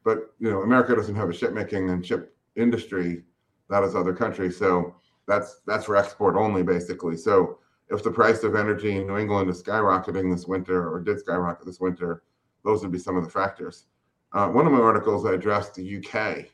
But 0.03 0.33
you 0.39 0.49
know, 0.49 0.61
America 0.61 0.95
doesn't 0.95 1.15
have 1.15 1.29
a 1.29 1.33
ship 1.33 1.53
making 1.53 1.89
and 1.89 2.05
ship 2.05 2.35
industry 2.55 3.23
that 3.69 3.83
is 3.83 3.95
other 3.95 4.13
countries. 4.13 4.57
So 4.57 4.95
that's 5.27 5.61
that's 5.65 5.85
for 5.85 5.95
export 5.95 6.35
only, 6.35 6.63
basically. 6.63 7.17
So 7.17 7.59
if 7.89 8.03
the 8.03 8.11
price 8.11 8.43
of 8.43 8.55
energy 8.55 8.97
in 8.97 9.07
New 9.07 9.17
England 9.17 9.49
is 9.49 9.61
skyrocketing 9.61 10.33
this 10.33 10.47
winter 10.47 10.89
or 10.89 10.99
did 10.99 11.19
skyrocket 11.19 11.65
this 11.65 11.79
winter, 11.79 12.23
those 12.63 12.81
would 12.81 12.91
be 12.91 12.99
some 12.99 13.17
of 13.17 13.23
the 13.23 13.29
factors. 13.29 13.85
Uh, 14.33 14.47
one 14.49 14.65
of 14.65 14.73
my 14.73 14.79
articles 14.79 15.25
I 15.25 15.33
addressed 15.33 15.75
the 15.75 15.97
UK, 15.97 16.45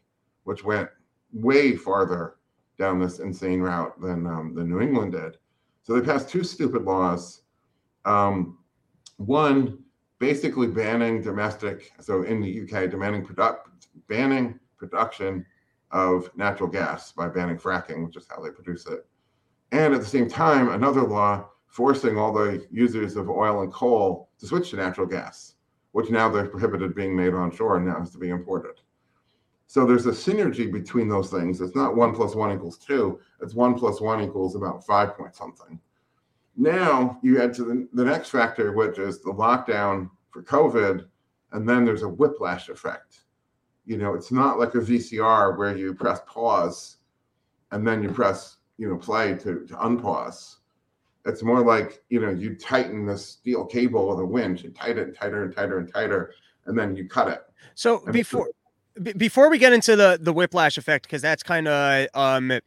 which 0.43 0.63
went 0.63 0.89
way 1.31 1.75
farther 1.75 2.35
down 2.77 2.99
this 2.99 3.19
insane 3.19 3.61
route 3.61 3.99
than 4.01 4.25
um, 4.27 4.53
than 4.55 4.69
New 4.69 4.81
England 4.81 5.13
did. 5.13 5.37
So 5.83 5.93
they 5.93 6.05
passed 6.05 6.29
two 6.29 6.43
stupid 6.43 6.83
laws. 6.83 7.41
Um, 8.05 8.57
one 9.17 9.79
basically 10.19 10.67
banning 10.67 11.21
domestic, 11.21 11.91
so 11.99 12.23
in 12.23 12.41
the 12.41 12.61
UK, 12.61 12.89
demanding 12.89 13.25
product, 13.25 13.87
banning 14.07 14.59
production 14.77 15.45
of 15.91 16.29
natural 16.35 16.69
gas 16.69 17.11
by 17.11 17.27
banning 17.27 17.57
fracking, 17.57 18.05
which 18.05 18.17
is 18.17 18.27
how 18.29 18.41
they 18.41 18.49
produce 18.49 18.87
it. 18.87 19.05
And 19.71 19.93
at 19.93 20.01
the 20.01 20.07
same 20.07 20.29
time, 20.29 20.69
another 20.69 21.03
law 21.03 21.49
forcing 21.67 22.17
all 22.17 22.31
the 22.31 22.65
users 22.71 23.15
of 23.15 23.29
oil 23.29 23.63
and 23.63 23.73
coal 23.73 24.29
to 24.39 24.45
switch 24.45 24.69
to 24.69 24.75
natural 24.75 25.07
gas, 25.07 25.55
which 25.91 26.09
now 26.09 26.29
they're 26.29 26.47
prohibited 26.47 26.95
being 26.95 27.15
made 27.15 27.33
onshore 27.33 27.77
and 27.77 27.87
now 27.87 27.99
has 27.99 28.11
to 28.11 28.17
be 28.17 28.29
imported. 28.29 28.79
So 29.67 29.85
there's 29.85 30.05
a 30.05 30.11
synergy 30.11 30.71
between 30.71 31.07
those 31.07 31.29
things. 31.29 31.61
It's 31.61 31.75
not 31.75 31.95
one 31.95 32.13
plus 32.13 32.35
one 32.35 32.51
equals 32.51 32.77
two, 32.77 33.19
it's 33.41 33.55
one 33.55 33.73
plus 33.73 34.01
one 34.01 34.21
equals 34.21 34.55
about 34.55 34.85
five 34.85 35.17
point 35.17 35.35
something. 35.35 35.79
Now 36.55 37.17
you 37.23 37.41
add 37.41 37.53
to 37.55 37.63
the, 37.63 37.87
the 37.93 38.05
next 38.05 38.29
factor, 38.29 38.73
which 38.73 38.99
is 38.99 39.21
the 39.21 39.31
lockdown 39.31 40.09
for 40.29 40.43
COVID, 40.43 41.05
and 41.51 41.67
then 41.67 41.85
there's 41.85 42.03
a 42.03 42.09
whiplash 42.09 42.69
effect 42.69 43.23
you 43.85 43.97
know, 43.97 44.13
it's 44.13 44.31
not 44.31 44.59
like 44.59 44.75
a 44.75 44.79
VCR 44.79 45.57
where 45.57 45.75
you 45.75 45.93
press 45.93 46.21
pause 46.25 46.97
and 47.71 47.85
then 47.85 48.01
you 48.01 48.09
press, 48.09 48.57
you 48.77 48.87
know, 48.89 48.97
play 48.97 49.33
to, 49.33 49.65
to 49.65 49.73
unpause. 49.75 50.57
It's 51.25 51.43
more 51.43 51.61
like, 51.61 52.03
you 52.09 52.19
know, 52.19 52.29
you 52.29 52.55
tighten 52.55 53.05
the 53.05 53.17
steel 53.17 53.65
cable 53.65 54.11
of 54.11 54.17
the 54.17 54.25
winch 54.25 54.63
and 54.63 54.75
tighten 54.75 55.09
it 55.09 55.15
tighter 55.15 55.43
and 55.43 55.55
tighter 55.55 55.79
and 55.79 55.91
tighter, 55.91 56.33
and 56.65 56.77
then 56.77 56.95
you 56.95 57.07
cut 57.07 57.29
it. 57.29 57.43
So 57.75 58.03
and 58.03 58.13
before 58.13 58.49
b- 59.01 59.13
before 59.13 59.49
we 59.49 59.57
get 59.57 59.73
into 59.73 59.95
the 59.95 60.17
the 60.21 60.33
whiplash 60.33 60.77
effect, 60.77 61.05
because 61.05 61.21
that's 61.21 61.43
kind 61.43 61.67
of 61.67 62.07
um 62.13 62.59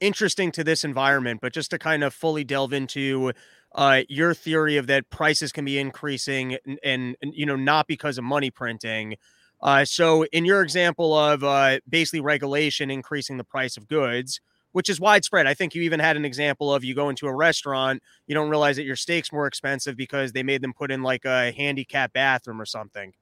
interesting 0.00 0.52
to 0.52 0.64
this 0.64 0.84
environment, 0.84 1.40
but 1.42 1.52
just 1.52 1.70
to 1.70 1.78
kind 1.78 2.04
of 2.04 2.14
fully 2.14 2.44
delve 2.44 2.72
into 2.72 3.32
uh, 3.74 4.02
your 4.08 4.34
theory 4.34 4.76
of 4.76 4.86
that 4.88 5.08
prices 5.10 5.52
can 5.52 5.64
be 5.64 5.78
increasing 5.78 6.56
and, 6.66 6.78
and, 6.84 7.16
and, 7.22 7.34
you 7.34 7.46
know 7.46 7.56
not 7.56 7.86
because 7.88 8.18
of 8.18 8.24
money 8.24 8.50
printing 8.50 9.16
uh, 9.62 9.84
so, 9.84 10.24
in 10.26 10.44
your 10.44 10.62
example 10.62 11.14
of 11.16 11.42
uh, 11.42 11.78
basically 11.88 12.20
regulation 12.20 12.90
increasing 12.90 13.38
the 13.38 13.44
price 13.44 13.76
of 13.78 13.88
goods, 13.88 14.40
which 14.72 14.90
is 14.90 15.00
widespread, 15.00 15.46
I 15.46 15.54
think 15.54 15.74
you 15.74 15.82
even 15.82 16.00
had 16.00 16.16
an 16.16 16.24
example 16.24 16.74
of 16.74 16.84
you 16.84 16.94
go 16.94 17.08
into 17.08 17.26
a 17.28 17.34
restaurant, 17.34 18.02
you 18.26 18.34
don't 18.34 18.50
realize 18.50 18.76
that 18.76 18.84
your 18.84 18.96
steak's 18.96 19.32
more 19.32 19.46
expensive 19.46 19.96
because 19.96 20.32
they 20.32 20.42
made 20.42 20.60
them 20.62 20.74
put 20.74 20.90
in 20.90 21.02
like 21.02 21.24
a 21.24 21.52
handicap 21.52 22.12
bathroom 22.12 22.60
or 22.60 22.66
something. 22.66 23.14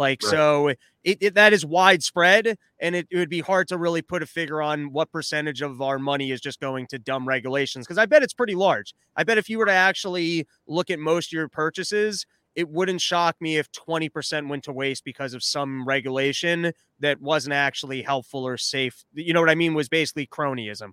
Like, 0.00 0.22
right. 0.22 0.30
so 0.30 0.68
it, 0.68 0.78
it, 1.20 1.34
that 1.34 1.52
is 1.52 1.66
widespread, 1.66 2.56
and 2.80 2.96
it, 2.96 3.06
it 3.10 3.18
would 3.18 3.28
be 3.28 3.40
hard 3.40 3.68
to 3.68 3.76
really 3.76 4.00
put 4.00 4.22
a 4.22 4.26
figure 4.26 4.62
on 4.62 4.92
what 4.92 5.12
percentage 5.12 5.60
of 5.60 5.82
our 5.82 5.98
money 5.98 6.30
is 6.30 6.40
just 6.40 6.58
going 6.58 6.86
to 6.86 6.98
dumb 6.98 7.28
regulations 7.28 7.86
because 7.86 7.98
I 7.98 8.06
bet 8.06 8.22
it's 8.22 8.32
pretty 8.32 8.54
large. 8.54 8.94
I 9.14 9.24
bet 9.24 9.36
if 9.36 9.50
you 9.50 9.58
were 9.58 9.66
to 9.66 9.72
actually 9.72 10.46
look 10.66 10.88
at 10.88 10.98
most 10.98 11.26
of 11.28 11.32
your 11.32 11.50
purchases, 11.50 12.24
it 12.54 12.70
wouldn't 12.70 13.02
shock 13.02 13.36
me 13.42 13.58
if 13.58 13.70
20% 13.72 14.48
went 14.48 14.64
to 14.64 14.72
waste 14.72 15.04
because 15.04 15.34
of 15.34 15.42
some 15.42 15.86
regulation 15.86 16.72
that 17.00 17.20
wasn't 17.20 17.52
actually 17.52 18.00
helpful 18.00 18.46
or 18.46 18.56
safe. 18.56 19.04
You 19.12 19.34
know 19.34 19.40
what 19.40 19.50
I 19.50 19.54
mean? 19.54 19.74
Was 19.74 19.90
basically 19.90 20.26
cronyism. 20.26 20.92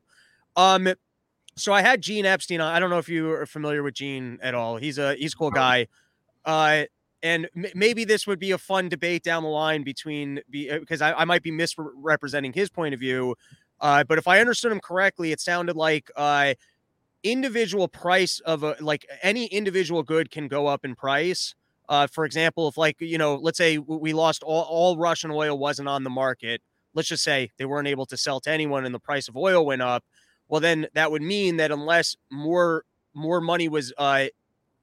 Um, 0.58 0.90
so 1.56 1.72
I 1.72 1.82
had 1.82 2.02
Gene 2.02 2.26
Epstein 2.26 2.60
on. 2.60 2.74
I 2.74 2.82
don't 2.82 2.90
know 2.90 3.00
if 3.00 3.08
you 3.08 3.32
are 3.32 3.46
familiar 3.46 3.84
with 3.84 3.94
Gene 3.94 4.38
at 4.42 4.54
all. 4.54 4.76
He's 4.76 4.98
a 4.98 5.16
he's 5.16 5.34
a 5.34 5.38
cool 5.38 5.52
guy. 5.52 5.88
Uh, 6.44 6.84
and 7.24 7.48
m- 7.56 7.66
maybe 7.74 8.04
this 8.04 8.28
would 8.28 8.40
be 8.40 8.52
a 8.52 8.58
fun 8.58 8.90
debate 8.90 9.24
down 9.24 9.44
the 9.44 9.50
line 9.50 9.84
between 9.84 10.42
because 10.50 11.02
uh, 11.02 11.06
I, 11.06 11.22
I, 11.22 11.26
might 11.26 11.44
be 11.44 11.52
misrepresenting 11.52 12.54
his 12.54 12.70
point 12.70 12.94
of 12.94 13.00
view. 13.00 13.36
Uh, 13.80 14.04
but 14.04 14.18
if 14.18 14.28
I 14.28 14.40
understood 14.40 14.72
him 14.72 14.80
correctly, 14.80 15.32
it 15.32 15.40
sounded 15.40 15.76
like 15.76 16.10
uh, 16.16 16.54
individual 17.24 17.88
price 17.88 18.40
of 18.42 18.64
a 18.64 18.76
like 18.80 19.06
any 19.22 19.46
individual 19.48 20.04
good 20.04 20.32
can 20.32 20.48
go 20.48 20.68
up 20.68 20.86
in 20.86 20.96
price. 20.96 21.56
Uh, 21.90 22.08
for 22.08 22.26
example, 22.26 22.68
if 22.68 22.78
like 22.78 23.00
you 23.00 23.18
know, 23.18 23.36
let's 23.36 23.58
say 23.58 23.78
we 23.78 24.14
lost 24.14 24.44
all, 24.44 24.64
all 24.64 24.98
Russian 24.98 25.32
oil 25.32 25.58
wasn't 25.58 25.88
on 25.88 26.04
the 26.04 26.10
market. 26.10 26.62
Let's 26.94 27.10
just 27.10 27.24
say 27.24 27.52
they 27.58 27.66
weren't 27.66 27.88
able 27.88 28.06
to 28.08 28.18
sell 28.18 28.40
to 28.42 28.52
anyone, 28.52 28.86
and 28.86 28.94
the 28.94 29.00
price 29.00 29.28
of 29.28 29.38
oil 29.38 29.66
went 29.66 29.82
up. 29.82 30.04
Well, 30.48 30.62
then 30.62 30.88
that 30.94 31.12
would 31.12 31.22
mean 31.22 31.58
that 31.58 31.72
unless 31.72 32.16
more 32.32 32.84
more 33.14 33.42
money 33.42 33.68
was 33.68 33.94
uh, 33.98 34.26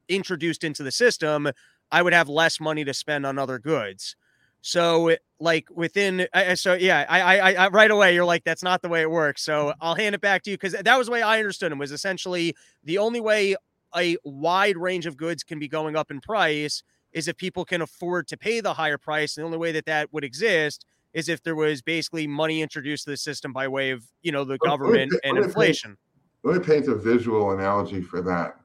introduced 0.09 0.65
into 0.65 0.83
the 0.83 0.93
system, 0.93 1.51
I 1.95 2.03
would 2.03 2.13
have 2.13 2.29
less 2.29 2.59
money 2.59 2.85
to 2.85 2.93
spend 2.93 3.25
on 3.25 3.39
other 3.39 3.61
goods. 3.61 4.17
So, 4.63 5.17
like 5.39 5.69
within, 5.71 6.27
so 6.57 6.75
yeah, 6.75 7.07
I, 7.09 7.21
I, 7.21 7.53
I, 7.53 7.69
right 7.69 7.91
away, 7.91 8.15
you're 8.15 8.25
like, 8.25 8.43
that's 8.43 8.65
not 8.65 8.83
the 8.83 8.89
way 8.89 9.03
it 9.03 9.11
works. 9.11 9.43
So 9.43 9.67
mm-hmm. 9.67 9.79
I'll 9.81 9.95
hand 9.95 10.17
it 10.17 10.21
back 10.21 10.43
to 10.43 10.51
you 10.51 10.57
because 10.57 10.73
that 10.73 10.99
was 10.99 11.07
the 11.07 11.13
way 11.13 11.23
I 11.23 11.39
understood 11.39 11.71
him 11.71 11.79
was 11.79 11.93
essentially 11.93 12.57
the 12.83 12.99
only 12.99 13.21
way 13.21 13.55
a 13.97 14.17
wide 14.25 14.77
range 14.77 15.07
of 15.07 15.17
goods 15.17 15.45
can 15.45 15.61
be 15.61 15.69
going 15.69 15.95
up 15.95 16.11
in 16.11 16.21
price 16.21 16.83
is 17.13 17.29
if 17.29 17.37
people 17.37 17.65
can 17.65 17.81
afford 17.81 18.27
to 18.27 18.37
pay 18.37 18.61
the 18.61 18.75
higher 18.75 18.99
price. 18.99 19.37
And 19.37 19.45
the 19.45 19.47
only 19.47 19.59
way 19.59 19.71
that 19.71 19.87
that 19.87 20.13
would 20.13 20.25
exist 20.25 20.85
is 21.13 21.29
if 21.29 21.45
there 21.45 21.55
was 21.55 21.81
basically 21.81 22.27
money 22.27 22.61
introduced 22.61 23.05
to 23.05 23.11
the 23.11 23.17
system 23.17 23.53
by 23.53 23.69
way 23.69 23.91
of, 23.91 24.05
you 24.23 24.33
know, 24.33 24.43
the 24.43 24.59
government 24.59 25.13
and 25.23 25.39
inflation. 25.39 25.97
Let 26.43 26.57
me 26.57 26.67
paint 26.67 26.89
a 26.89 26.97
visual 26.97 27.53
analogy 27.53 28.03
for 28.03 28.21
that 28.23 28.57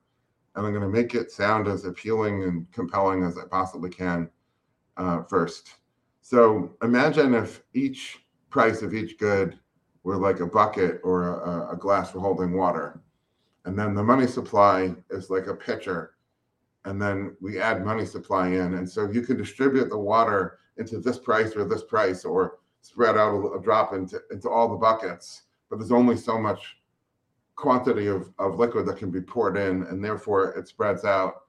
and 0.55 0.65
I'm 0.65 0.73
going 0.73 0.83
to 0.83 0.89
make 0.89 1.15
it 1.15 1.31
sound 1.31 1.67
as 1.67 1.85
appealing 1.85 2.43
and 2.43 2.71
compelling 2.71 3.23
as 3.23 3.37
I 3.37 3.43
possibly 3.49 3.89
can 3.89 4.29
uh, 4.97 5.23
first. 5.23 5.75
So 6.21 6.75
imagine 6.83 7.33
if 7.33 7.63
each 7.73 8.19
price 8.49 8.81
of 8.81 8.93
each 8.93 9.17
good 9.17 9.57
were 10.03 10.17
like 10.17 10.39
a 10.39 10.45
bucket 10.45 11.01
or 11.03 11.41
a, 11.41 11.73
a 11.73 11.77
glass 11.77 12.11
for 12.11 12.19
holding 12.19 12.53
water. 12.53 13.01
And 13.65 13.77
then 13.77 13.93
the 13.93 14.03
money 14.03 14.27
supply 14.27 14.95
is 15.09 15.29
like 15.29 15.47
a 15.47 15.53
pitcher. 15.53 16.15
And 16.85 17.01
then 17.01 17.35
we 17.41 17.59
add 17.59 17.85
money 17.85 18.05
supply 18.05 18.47
in. 18.47 18.75
And 18.75 18.89
so 18.89 19.09
you 19.11 19.21
can 19.21 19.37
distribute 19.37 19.89
the 19.89 19.97
water 19.97 20.59
into 20.77 20.99
this 20.99 21.19
price 21.19 21.55
or 21.55 21.65
this 21.65 21.83
price 21.83 22.25
or 22.25 22.59
spread 22.81 23.17
out 23.17 23.33
a, 23.33 23.59
a 23.59 23.61
drop 23.61 23.93
into, 23.93 24.21
into 24.31 24.49
all 24.49 24.69
the 24.69 24.77
buckets. 24.77 25.43
But 25.69 25.77
there's 25.77 25.91
only 25.91 26.17
so 26.17 26.39
much 26.39 26.78
quantity 27.59 28.07
of, 28.07 28.31
of 28.39 28.57
liquid 28.57 28.85
that 28.85 28.95
can 28.95 29.11
be 29.11 29.19
poured 29.19 29.57
in 29.57 29.83
and 29.83 30.01
therefore 30.03 30.53
it 30.53 30.65
spreads 30.65 31.03
out 31.03 31.41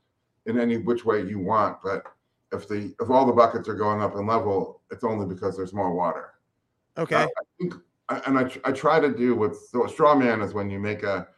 in 0.47 0.59
any 0.59 0.77
which 0.77 1.05
way 1.05 1.23
you 1.23 1.39
want. 1.39 1.79
But 1.85 2.03
if 2.53 2.67
the 2.67 2.93
if 3.01 3.11
all 3.11 3.25
the 3.25 3.33
buckets 3.33 3.69
are 3.69 3.75
going 3.75 4.03
up 4.03 4.17
in 4.17 4.27
level 4.27 4.81
it's 4.91 5.05
only 5.05 5.25
because 5.33 5.57
there's 5.57 5.73
more 5.73 5.95
water. 5.95 6.35
Okay. 6.99 7.15
Uh, 7.15 7.27
I 7.27 7.43
think, 7.61 7.75
and 8.27 8.37
I, 8.37 8.51
I 8.65 8.73
try 8.73 8.99
to 8.99 9.15
do 9.15 9.37
with 9.37 9.57
so 9.71 9.87
a 9.87 9.89
straw 9.89 10.17
man 10.17 10.41
is 10.41 10.53
when 10.53 10.69
you 10.69 10.81
make 10.81 11.05
a, 11.05 11.29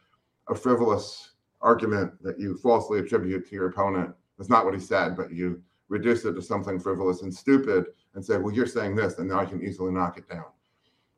a 0.49 0.55
frivolous 0.55 1.33
argument 1.61 2.11
that 2.23 2.39
you 2.39 2.57
falsely 2.57 2.97
attribute 2.97 3.47
to 3.47 3.55
your 3.55 3.67
opponent. 3.67 4.11
That's 4.39 4.49
not 4.49 4.65
what 4.65 4.73
he 4.73 4.79
said 4.79 5.15
but 5.15 5.31
you 5.31 5.61
reduce 5.87 6.25
it 6.25 6.33
to 6.33 6.41
something 6.41 6.79
frivolous 6.79 7.21
and 7.21 7.31
stupid 7.31 7.85
and 8.15 8.25
say 8.25 8.37
well 8.37 8.51
you're 8.51 8.65
saying 8.65 8.95
this 8.95 9.19
and 9.19 9.29
now 9.29 9.39
i 9.39 9.45
can 9.45 9.63
easily 9.63 9.91
knock 9.91 10.17
it 10.17 10.27
down. 10.27 10.45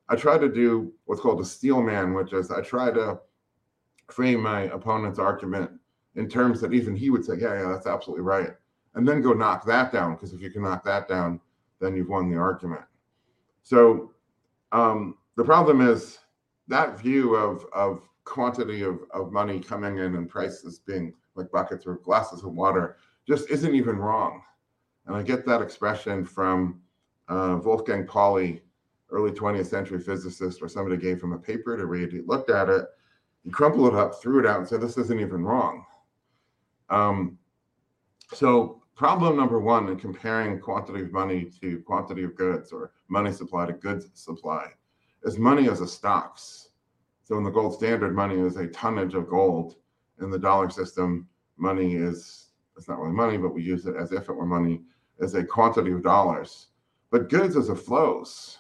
I 0.09 0.17
try 0.17 0.37
to 0.37 0.49
do 0.49 0.91
what's 1.05 1.21
called 1.21 1.39
a 1.39 1.45
steel 1.45 1.81
man 1.81 2.13
which 2.13 2.33
is 2.33 2.51
i 2.51 2.59
try 2.59 2.91
to 2.91 3.17
frame 4.11 4.41
my 4.41 4.63
opponent's 4.63 5.19
argument 5.19 5.71
in 6.15 6.29
terms 6.29 6.61
that 6.61 6.73
even 6.73 6.95
he 6.95 7.09
would 7.09 7.25
say, 7.25 7.35
yeah, 7.39 7.61
yeah, 7.61 7.69
that's 7.71 7.87
absolutely 7.87 8.23
right. 8.23 8.51
And 8.93 9.07
then 9.07 9.21
go 9.21 9.33
knock 9.33 9.65
that 9.65 9.91
down, 9.91 10.13
because 10.13 10.33
if 10.33 10.41
you 10.41 10.49
can 10.49 10.63
knock 10.63 10.83
that 10.85 11.07
down, 11.07 11.41
then 11.79 11.95
you've 11.95 12.09
won 12.09 12.29
the 12.29 12.37
argument. 12.37 12.83
So 13.63 14.11
um, 14.71 15.17
the 15.35 15.43
problem 15.43 15.81
is 15.81 16.19
that 16.67 16.99
view 16.99 17.35
of, 17.35 17.65
of 17.73 18.07
quantity 18.23 18.83
of, 18.83 18.99
of 19.11 19.31
money 19.31 19.59
coming 19.59 19.97
in 19.97 20.15
and 20.15 20.29
prices 20.29 20.79
being 20.79 21.13
like 21.35 21.51
buckets 21.51 21.85
or 21.85 21.95
glasses 21.97 22.43
of 22.43 22.53
water 22.53 22.97
just 23.27 23.49
isn't 23.49 23.75
even 23.75 23.97
wrong. 23.97 24.41
And 25.05 25.15
I 25.15 25.21
get 25.21 25.45
that 25.45 25.61
expression 25.61 26.25
from 26.25 26.81
uh, 27.27 27.59
Wolfgang 27.63 28.05
Pauli, 28.05 28.61
early 29.09 29.31
20th 29.31 29.67
century 29.67 29.99
physicist, 29.99 30.61
where 30.61 30.69
somebody 30.69 30.97
gave 30.97 31.21
him 31.21 31.33
a 31.33 31.37
paper 31.37 31.77
to 31.77 31.85
read. 31.85 32.11
He 32.11 32.21
looked 32.21 32.49
at 32.49 32.69
it 32.69 32.85
he 33.45 33.51
crumpled 33.51 33.93
it 33.93 33.95
up, 33.95 34.19
threw 34.19 34.39
it 34.39 34.45
out, 34.45 34.59
and 34.59 34.67
said, 34.67 34.81
This 34.81 34.97
isn't 34.97 35.21
even 35.21 35.45
wrong. 35.45 35.85
Um, 36.89 37.37
so, 38.33 38.81
problem 38.95 39.37
number 39.37 39.59
one 39.59 39.87
in 39.87 39.97
comparing 39.97 40.59
quantity 40.59 41.01
of 41.03 41.11
money 41.11 41.51
to 41.61 41.79
quantity 41.81 42.23
of 42.23 42.35
goods 42.35 42.71
or 42.71 42.91
money 43.07 43.31
supply 43.31 43.67
to 43.67 43.73
goods 43.73 44.07
supply 44.15 44.67
is 45.23 45.37
money 45.37 45.69
as 45.69 45.81
a 45.81 45.87
stocks. 45.87 46.69
So, 47.23 47.37
in 47.37 47.43
the 47.43 47.51
gold 47.51 47.75
standard, 47.75 48.15
money 48.15 48.39
is 48.39 48.57
a 48.57 48.67
tonnage 48.67 49.13
of 49.13 49.29
gold. 49.29 49.75
In 50.21 50.31
the 50.31 50.39
dollar 50.39 50.69
system, 50.69 51.27
money 51.57 51.95
is 51.95 52.49
it's 52.77 52.87
not 52.87 52.99
really 52.99 53.13
money, 53.13 53.37
but 53.37 53.53
we 53.53 53.61
use 53.61 53.85
it 53.85 53.95
as 53.95 54.11
if 54.11 54.27
it 54.27 54.33
were 54.33 54.45
money, 54.45 54.81
as 55.21 55.35
a 55.35 55.43
quantity 55.43 55.91
of 55.91 56.03
dollars. 56.03 56.67
But 57.11 57.29
goods 57.29 57.55
as 57.55 57.69
a 57.69 57.75
flows. 57.75 58.57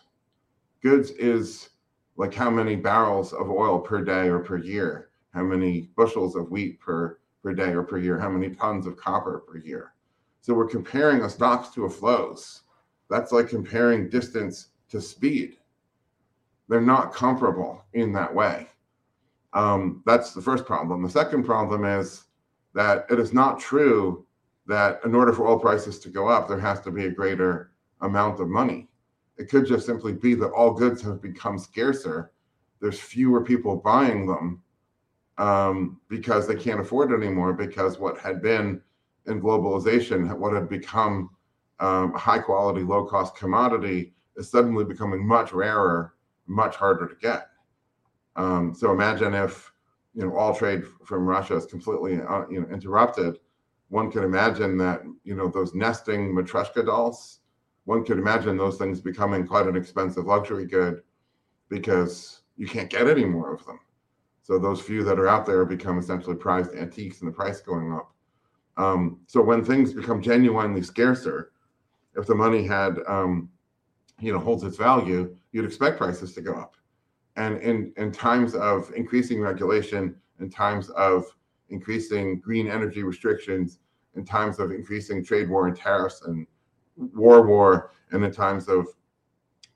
Goods 0.81 1.11
is 1.11 1.69
like 2.17 2.33
how 2.33 2.49
many 2.49 2.75
barrels 2.75 3.33
of 3.33 3.49
oil 3.49 3.79
per 3.79 4.03
day 4.03 4.27
or 4.27 4.39
per 4.39 4.57
year, 4.57 5.09
how 5.33 5.43
many 5.43 5.89
bushels 5.95 6.35
of 6.35 6.49
wheat 6.49 6.79
per, 6.79 7.19
per 7.43 7.53
day 7.53 7.71
or 7.71 7.83
per 7.83 7.97
year, 7.97 8.19
how 8.19 8.29
many 8.29 8.53
tons 8.53 8.87
of 8.87 8.97
copper 8.97 9.43
per 9.47 9.57
year. 9.57 9.93
So 10.41 10.53
we're 10.53 10.67
comparing 10.67 11.23
a 11.23 11.29
stocks 11.29 11.69
to 11.69 11.85
a 11.85 11.89
flows. 11.89 12.61
That's 13.09 13.31
like 13.31 13.49
comparing 13.49 14.09
distance 14.09 14.69
to 14.89 15.01
speed. 15.01 15.57
They're 16.67 16.81
not 16.81 17.13
comparable 17.13 17.83
in 17.93 18.13
that 18.13 18.33
way. 18.33 18.67
Um, 19.53 20.03
that's 20.05 20.33
the 20.33 20.41
first 20.41 20.65
problem. 20.65 21.01
The 21.01 21.09
second 21.09 21.43
problem 21.43 21.85
is 21.85 22.25
that 22.73 23.05
it 23.09 23.19
is 23.19 23.33
not 23.33 23.59
true 23.59 24.25
that 24.67 24.99
in 25.05 25.15
order 25.15 25.31
for 25.31 25.47
oil 25.47 25.59
prices 25.59 25.99
to 25.99 26.09
go 26.09 26.27
up, 26.27 26.47
there 26.47 26.59
has 26.59 26.81
to 26.81 26.91
be 26.91 27.05
a 27.05 27.11
greater 27.11 27.71
amount 28.01 28.39
of 28.39 28.49
money. 28.49 28.89
It 29.37 29.49
could 29.49 29.65
just 29.65 29.85
simply 29.85 30.13
be 30.13 30.33
that 30.35 30.51
all 30.51 30.71
goods 30.71 31.01
have 31.01 31.21
become 31.21 31.57
scarcer. 31.59 32.31
There's 32.79 32.99
fewer 32.99 33.43
people 33.43 33.75
buying 33.75 34.27
them 34.27 34.61
um, 35.37 35.99
because 36.07 36.47
they 36.47 36.55
can't 36.55 36.79
afford 36.79 37.11
it 37.11 37.23
anymore. 37.23 37.53
Because 37.53 37.99
what 37.99 38.17
had 38.17 38.41
been 38.41 38.81
in 39.27 39.41
globalization, 39.41 40.31
what 40.37 40.53
had 40.53 40.69
become 40.69 41.29
um, 41.79 42.13
high 42.13 42.39
quality, 42.39 42.81
low 42.81 43.05
cost 43.05 43.35
commodity, 43.35 44.13
is 44.37 44.49
suddenly 44.49 44.85
becoming 44.85 45.25
much 45.25 45.51
rarer, 45.51 46.13
much 46.47 46.75
harder 46.75 47.07
to 47.07 47.15
get. 47.15 47.49
Um, 48.35 48.73
so 48.73 48.91
imagine 48.91 49.33
if 49.33 49.71
you 50.13 50.25
know 50.25 50.35
all 50.35 50.55
trade 50.55 50.83
from 51.03 51.25
Russia 51.25 51.55
is 51.55 51.65
completely 51.65 52.21
uh, 52.21 52.43
you 52.49 52.61
know 52.61 52.67
interrupted. 52.67 53.39
One 53.89 54.11
could 54.11 54.23
imagine 54.23 54.77
that 54.77 55.03
you 55.23 55.35
know 55.35 55.49
those 55.49 55.73
nesting 55.73 56.33
matryoshka 56.33 56.85
dolls 56.85 57.39
one 57.85 58.03
could 58.03 58.17
imagine 58.17 58.57
those 58.57 58.77
things 58.77 58.99
becoming 58.99 59.47
quite 59.47 59.67
an 59.67 59.75
expensive 59.75 60.25
luxury 60.25 60.65
good 60.65 61.01
because 61.69 62.41
you 62.57 62.67
can't 62.67 62.89
get 62.89 63.07
any 63.07 63.25
more 63.25 63.53
of 63.53 63.65
them. 63.65 63.79
So 64.41 64.59
those 64.59 64.81
few 64.81 65.03
that 65.03 65.19
are 65.19 65.27
out 65.27 65.45
there 65.45 65.65
become 65.65 65.97
essentially 65.97 66.35
prized 66.35 66.75
antiques 66.75 67.21
and 67.21 67.27
the 67.27 67.35
price 67.35 67.61
going 67.61 67.93
up. 67.93 68.11
Um, 68.77 69.19
so 69.27 69.41
when 69.41 69.63
things 69.63 69.93
become 69.93 70.21
genuinely 70.21 70.83
scarcer, 70.83 71.51
if 72.15 72.27
the 72.27 72.35
money 72.35 72.65
had, 72.65 72.97
um, 73.07 73.49
you 74.19 74.33
know, 74.33 74.39
holds 74.39 74.63
its 74.63 74.77
value, 74.77 75.35
you'd 75.51 75.65
expect 75.65 75.97
prices 75.97 76.33
to 76.33 76.41
go 76.41 76.53
up. 76.53 76.75
And 77.35 77.57
in, 77.61 77.93
in 77.97 78.11
times 78.11 78.55
of 78.55 78.91
increasing 78.95 79.41
regulation, 79.41 80.15
in 80.39 80.49
times 80.49 80.89
of 80.91 81.25
increasing 81.69 82.39
green 82.39 82.67
energy 82.67 83.03
restrictions, 83.03 83.79
in 84.15 84.25
times 84.25 84.59
of 84.59 84.71
increasing 84.71 85.23
trade 85.23 85.49
war 85.49 85.67
and 85.67 85.75
tariffs 85.75 86.21
and 86.21 86.47
war 86.97 87.45
war 87.45 87.91
and 88.11 88.23
in 88.23 88.31
times 88.31 88.67
of 88.67 88.87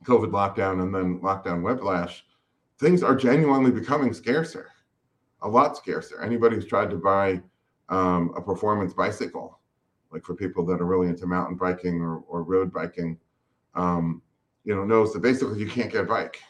COVID 0.06 0.32
lockdown 0.32 0.82
and 0.82 0.94
then 0.94 1.20
lockdown 1.20 1.62
whiplash, 1.62 2.26
things 2.80 3.04
are 3.04 3.16
genuinely 3.16 3.72
becoming 3.72 4.14
scarcer, 4.14 4.68
a 5.42 5.48
lot 5.48 5.78
scarcer. 5.78 6.22
Anybody 6.22 6.56
who's 6.56 6.66
tried 6.66 6.90
to 6.90 6.98
buy 6.98 7.42
um, 7.90 8.34
a 8.38 8.42
performance 8.42 8.94
bicycle, 8.94 9.60
like 10.12 10.24
for 10.24 10.36
people 10.36 10.66
that 10.66 10.82
are 10.82 10.86
really 10.86 11.08
into 11.08 11.28
mountain 11.28 11.58
biking 11.58 12.02
or, 12.02 12.24
or 12.28 12.44
road 12.44 12.74
biking, 12.74 13.18
um, 13.76 14.22
you 14.64 14.76
know, 14.76 14.86
knows 14.86 15.14
that 15.14 15.22
basically 15.22 15.60
you 15.60 15.68
can't 15.68 15.92
get 15.92 16.04
a 16.04 16.08
bike. 16.08 16.42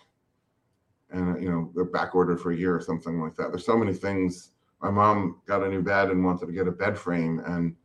And, 1.11 1.41
you 1.41 1.49
know, 1.49 1.71
they're 1.73 1.85
back 1.85 2.13
ordered 2.13 2.39
for 2.39 2.51
a 2.51 2.55
year 2.55 2.75
or 2.75 2.81
something 2.81 3.19
like 3.19 3.35
that. 3.35 3.49
There's 3.49 3.65
so 3.65 3.77
many 3.77 3.93
things. 3.93 4.51
My 4.81 4.91
mom 4.91 5.41
got 5.47 5.63
a 5.63 5.67
new 5.67 5.81
bed 5.81 6.11
and 6.11 6.23
wanted 6.23 6.45
to 6.45 6.51
get 6.51 6.67
a 6.67 6.71
bed 6.71 6.97
frame 6.97 7.41
and 7.45 7.75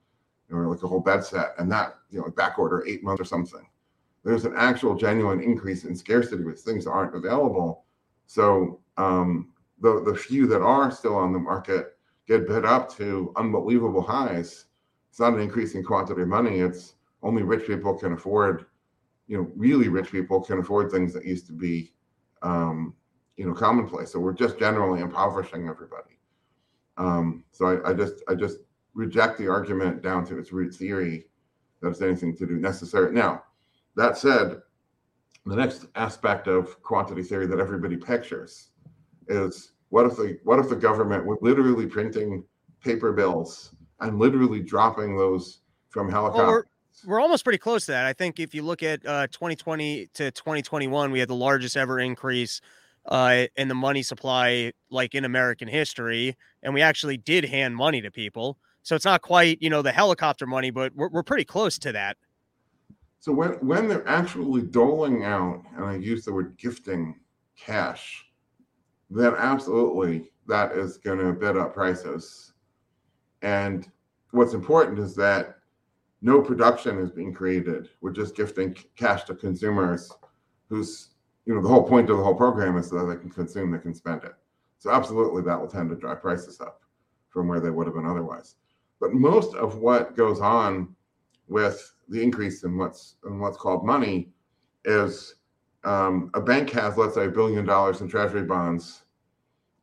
or 0.50 0.68
like 0.68 0.82
a 0.82 0.88
whole 0.88 1.00
bed 1.00 1.24
set, 1.24 1.54
and 1.58 1.70
that 1.72 1.94
you 2.10 2.20
know 2.20 2.30
back 2.30 2.58
order 2.58 2.84
eight 2.86 3.02
months 3.02 3.20
or 3.20 3.24
something. 3.24 3.66
There's 4.24 4.44
an 4.44 4.54
actual 4.56 4.94
genuine 4.94 5.40
increase 5.40 5.84
in 5.84 5.94
scarcity 5.94 6.42
because 6.42 6.62
things 6.62 6.84
that 6.84 6.92
aren't 6.92 7.14
available. 7.14 7.84
So 8.26 8.80
um, 8.96 9.52
the 9.80 10.02
the 10.04 10.14
few 10.14 10.46
that 10.48 10.62
are 10.62 10.90
still 10.90 11.16
on 11.16 11.32
the 11.32 11.38
market 11.38 11.96
get 12.26 12.48
bid 12.48 12.64
up 12.64 12.90
to 12.96 13.32
unbelievable 13.36 14.00
highs 14.00 14.66
it's 15.14 15.20
not 15.20 15.34
an 15.34 15.38
increase 15.38 15.76
in 15.76 15.84
quantity 15.84 16.22
of 16.22 16.26
money. 16.26 16.58
It's 16.58 16.94
only 17.22 17.44
rich 17.44 17.68
people 17.68 17.94
can 17.94 18.14
afford, 18.14 18.66
you 19.28 19.36
know, 19.36 19.48
really 19.54 19.86
rich 19.86 20.10
people 20.10 20.40
can 20.40 20.58
afford 20.58 20.90
things 20.90 21.12
that 21.12 21.24
used 21.24 21.46
to 21.46 21.52
be, 21.52 21.92
um, 22.42 22.96
you 23.36 23.46
know, 23.46 23.54
commonplace. 23.54 24.10
So 24.10 24.18
we're 24.18 24.32
just 24.32 24.58
generally 24.58 25.02
impoverishing 25.02 25.68
everybody. 25.68 26.18
Um, 26.96 27.44
so 27.52 27.66
I, 27.66 27.90
I 27.90 27.94
just 27.94 28.24
I 28.26 28.34
just 28.34 28.56
reject 28.94 29.38
the 29.38 29.48
argument 29.48 30.02
down 30.02 30.24
to 30.26 30.38
its 30.38 30.52
root 30.52 30.74
theory 30.74 31.26
that 31.80 31.88
it's 31.88 32.00
anything 32.00 32.36
to 32.36 32.46
do 32.46 32.58
necessary. 32.58 33.12
Now, 33.12 33.44
that 33.96 34.16
said, 34.16 34.60
the 35.46 35.56
next 35.56 35.86
aspect 35.94 36.48
of 36.48 36.82
quantity 36.82 37.22
theory 37.22 37.46
that 37.46 37.60
everybody 37.60 37.96
pictures 37.96 38.70
is 39.28 39.72
what 39.90 40.06
if 40.06 40.16
the 40.16 40.38
what 40.44 40.58
if 40.58 40.68
the 40.68 40.76
government 40.76 41.24
were 41.24 41.38
literally 41.42 41.86
printing 41.86 42.44
paper 42.82 43.12
bills 43.12 43.74
and 44.00 44.18
literally 44.18 44.60
dropping 44.60 45.16
those 45.16 45.60
from 45.90 46.10
helicopters? 46.10 46.42
Well, 46.42 46.50
we're, 46.50 46.64
we're, 47.06 47.20
almost 47.20 47.44
pretty 47.44 47.58
close 47.58 47.86
to 47.86 47.92
that. 47.92 48.06
I 48.06 48.12
think 48.12 48.40
if 48.40 48.54
you 48.54 48.62
look 48.62 48.82
at 48.82 49.04
uh, 49.06 49.26
2020 49.28 50.08
to 50.14 50.30
2021, 50.30 51.10
we 51.10 51.20
had 51.20 51.28
the 51.28 51.34
largest 51.34 51.76
ever 51.76 52.00
increase 52.00 52.60
uh, 53.06 53.46
in 53.56 53.68
the 53.68 53.74
money 53.74 54.02
supply, 54.02 54.72
like 54.90 55.14
in 55.14 55.24
American 55.24 55.68
history, 55.68 56.36
and 56.62 56.72
we 56.72 56.82
actually 56.82 57.16
did 57.16 57.44
hand 57.44 57.76
money 57.76 58.00
to 58.00 58.10
people. 58.10 58.58
So 58.84 58.94
it's 58.94 59.06
not 59.06 59.22
quite, 59.22 59.60
you 59.62 59.70
know, 59.70 59.80
the 59.80 59.92
helicopter 59.92 60.46
money, 60.46 60.70
but 60.70 60.94
we're, 60.94 61.08
we're 61.08 61.22
pretty 61.22 61.44
close 61.44 61.78
to 61.78 61.92
that. 61.92 62.18
So 63.18 63.32
when 63.32 63.52
when 63.66 63.88
they're 63.88 64.06
actually 64.06 64.60
doling 64.60 65.24
out, 65.24 65.62
and 65.74 65.86
I 65.86 65.96
use 65.96 66.26
the 66.26 66.32
word 66.34 66.58
gifting 66.58 67.18
cash, 67.56 68.26
then 69.08 69.34
absolutely 69.38 70.30
that 70.46 70.72
is 70.72 70.98
going 70.98 71.18
to 71.18 71.32
bid 71.32 71.56
up 71.56 71.72
prices. 71.72 72.52
And 73.40 73.90
what's 74.32 74.52
important 74.52 74.98
is 74.98 75.14
that 75.14 75.56
no 76.20 76.42
production 76.42 76.98
is 76.98 77.10
being 77.10 77.32
created. 77.32 77.88
We're 78.02 78.12
just 78.12 78.36
gifting 78.36 78.76
cash 78.96 79.24
to 79.24 79.34
consumers 79.34 80.12
whose, 80.68 81.14
you 81.46 81.54
know, 81.54 81.62
the 81.62 81.68
whole 81.68 81.88
point 81.88 82.10
of 82.10 82.18
the 82.18 82.22
whole 82.22 82.34
program 82.34 82.76
is 82.76 82.88
so 82.88 82.96
that 82.96 83.14
they 83.14 83.20
can 83.20 83.30
consume, 83.30 83.70
they 83.70 83.78
can 83.78 83.94
spend 83.94 84.24
it. 84.24 84.34
So 84.78 84.90
absolutely 84.90 85.42
that 85.44 85.58
will 85.58 85.68
tend 85.68 85.88
to 85.88 85.96
drive 85.96 86.20
prices 86.20 86.60
up 86.60 86.82
from 87.30 87.48
where 87.48 87.60
they 87.60 87.70
would 87.70 87.86
have 87.86 87.94
been 87.94 88.04
otherwise. 88.04 88.56
But 89.00 89.12
most 89.12 89.54
of 89.54 89.78
what 89.78 90.16
goes 90.16 90.40
on 90.40 90.94
with 91.48 91.94
the 92.08 92.22
increase 92.22 92.64
in 92.64 92.76
what's 92.78 93.16
in 93.26 93.38
what's 93.38 93.56
called 93.56 93.84
money 93.84 94.30
is 94.84 95.36
um, 95.84 96.30
a 96.34 96.40
bank 96.40 96.70
has, 96.70 96.96
let's 96.96 97.14
say, 97.14 97.26
a 97.26 97.30
billion 97.30 97.64
dollars 97.64 98.00
in 98.00 98.08
treasury 98.08 98.44
bonds, 98.44 99.02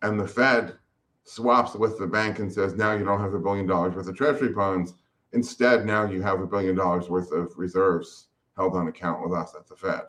and 0.02 0.20
the 0.20 0.28
Fed 0.28 0.78
swaps 1.24 1.76
with 1.76 1.98
the 2.00 2.08
bank 2.08 2.40
and 2.40 2.52
says, 2.52 2.74
now 2.74 2.94
you 2.94 3.06
don't 3.06 3.22
have 3.22 3.34
a 3.34 3.40
billion 3.40 3.68
dollars 3.68 3.96
worth 3.96 4.08
of 4.08 4.18
treasury 4.18 4.50
bonds. 4.50 4.96
Instead, 5.34 5.86
now 5.86 6.06
you 6.06 6.22
have 6.22 6.42
a 6.42 6.48
billion 6.48 6.76
dollars 6.76 7.10
worth 7.10 7.32
of 7.32 7.58
reserves 7.58 8.28
held 8.58 8.76
on 8.76 8.88
account 8.88 9.24
with 9.24 9.32
us 9.38 9.54
at 9.56 9.68
the 9.68 9.76
Fed. 9.76 10.02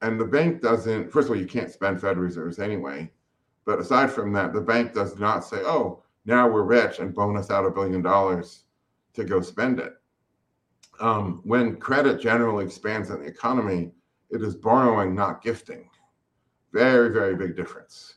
And 0.00 0.18
the 0.18 0.24
bank 0.24 0.62
doesn't, 0.62 1.12
first 1.12 1.26
of 1.26 1.32
all, 1.32 1.40
you 1.40 1.46
can't 1.46 1.70
spend 1.70 2.00
Fed 2.00 2.16
reserves 2.16 2.58
anyway. 2.58 3.10
But 3.64 3.78
aside 3.78 4.10
from 4.10 4.32
that, 4.32 4.52
the 4.52 4.60
bank 4.60 4.92
does 4.92 5.18
not 5.18 5.44
say, 5.44 5.58
oh, 5.58 6.02
now 6.24 6.48
we're 6.48 6.62
rich 6.62 6.98
and 6.98 7.14
bonus 7.14 7.50
out 7.50 7.66
a 7.66 7.70
billion 7.70 8.02
dollars 8.02 8.64
to 9.14 9.24
go 9.24 9.40
spend 9.40 9.78
it 9.78 9.94
um, 11.02 11.40
when 11.44 11.76
credit 11.76 12.20
generally 12.20 12.64
expands 12.64 13.10
in 13.10 13.20
the 13.20 13.26
economy, 13.26 13.90
it 14.30 14.40
is 14.42 14.54
borrowing, 14.54 15.14
not 15.14 15.42
gifting. 15.42 15.90
Very, 16.72 17.10
very 17.10 17.34
big 17.34 17.56
difference. 17.56 18.14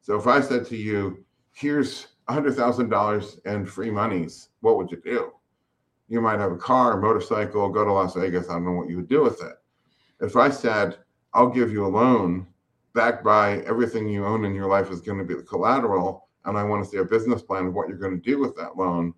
So 0.00 0.16
if 0.16 0.26
I 0.26 0.40
said 0.40 0.66
to 0.66 0.76
you, 0.76 1.24
here's 1.52 2.08
$100,000 2.28 3.46
in 3.46 3.66
free 3.66 3.90
monies, 3.90 4.48
what 4.60 4.76
would 4.76 4.90
you 4.90 5.00
do? 5.04 5.32
You 6.08 6.20
might 6.20 6.40
have 6.40 6.52
a 6.52 6.56
car, 6.56 6.98
a 6.98 7.00
motorcycle, 7.00 7.68
go 7.68 7.84
to 7.84 7.92
Las 7.92 8.14
Vegas. 8.14 8.48
I 8.48 8.54
don't 8.54 8.64
know 8.64 8.72
what 8.72 8.88
you 8.88 8.96
would 8.96 9.08
do 9.08 9.22
with 9.22 9.42
it. 9.42 9.56
If 10.20 10.36
I 10.36 10.50
said, 10.50 10.98
I'll 11.34 11.50
give 11.50 11.70
you 11.70 11.86
a 11.86 11.88
loan 11.88 12.46
backed 12.94 13.24
by 13.24 13.58
everything 13.60 14.08
you 14.08 14.24
own 14.24 14.44
in 14.44 14.54
your 14.54 14.68
life 14.68 14.90
is 14.90 15.00
going 15.00 15.18
to 15.18 15.24
be 15.24 15.34
the 15.34 15.42
collateral, 15.42 16.28
and 16.44 16.58
I 16.58 16.62
want 16.62 16.84
to 16.84 16.90
see 16.90 16.98
a 16.98 17.04
business 17.04 17.42
plan 17.42 17.66
of 17.66 17.74
what 17.74 17.88
you're 17.88 17.98
going 17.98 18.20
to 18.20 18.30
do 18.30 18.38
with 18.38 18.56
that 18.56 18.76
loan, 18.76 19.14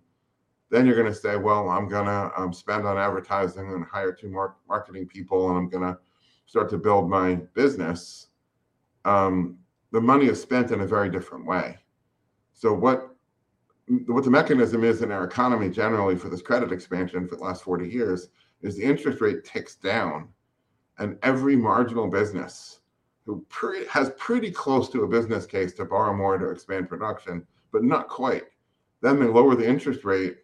then 0.69 0.85
you're 0.85 0.95
going 0.95 1.11
to 1.11 1.17
say, 1.17 1.37
well, 1.37 1.69
I'm 1.69 1.87
going 1.87 2.05
to 2.05 2.31
um, 2.37 2.53
spend 2.53 2.85
on 2.85 2.97
advertising 2.97 3.71
and 3.73 3.85
hire 3.85 4.11
two 4.11 4.29
more 4.29 4.57
marketing 4.67 5.07
people, 5.07 5.49
and 5.49 5.57
I'm 5.57 5.69
going 5.69 5.83
to 5.83 5.97
start 6.45 6.69
to 6.71 6.77
build 6.77 7.09
my 7.09 7.35
business. 7.53 8.27
Um, 9.05 9.57
the 9.91 10.01
money 10.01 10.25
is 10.25 10.41
spent 10.41 10.71
in 10.71 10.81
a 10.81 10.87
very 10.87 11.09
different 11.09 11.45
way. 11.45 11.77
So 12.53 12.73
what 12.73 13.11
what 14.07 14.23
the 14.23 14.31
mechanism 14.31 14.83
is 14.83 15.03
in 15.03 15.11
our 15.11 15.25
economy 15.25 15.69
generally 15.69 16.15
for 16.15 16.27
this 16.27 16.41
credit 16.41 16.71
expansion 16.71 17.27
for 17.27 17.35
the 17.35 17.43
last 17.43 17.63
40 17.63 17.87
years 17.87 18.29
is 18.63 18.75
the 18.75 18.83
interest 18.83 19.21
rate 19.21 19.43
ticks 19.43 19.75
down, 19.75 20.29
and 20.97 21.19
every 21.21 21.55
marginal 21.55 22.07
business 22.07 22.79
who 23.25 23.45
pre- 23.49 23.87
has 23.87 24.11
pretty 24.17 24.51
close 24.51 24.89
to 24.89 25.03
a 25.03 25.07
business 25.07 25.45
case 25.45 25.73
to 25.73 25.85
borrow 25.85 26.13
more 26.13 26.37
to 26.37 26.49
expand 26.49 26.89
production, 26.89 27.45
but 27.71 27.83
not 27.83 28.07
quite. 28.07 28.43
Then 29.01 29.19
they 29.19 29.25
lower 29.25 29.55
the 29.55 29.67
interest 29.67 30.03
rate 30.03 30.37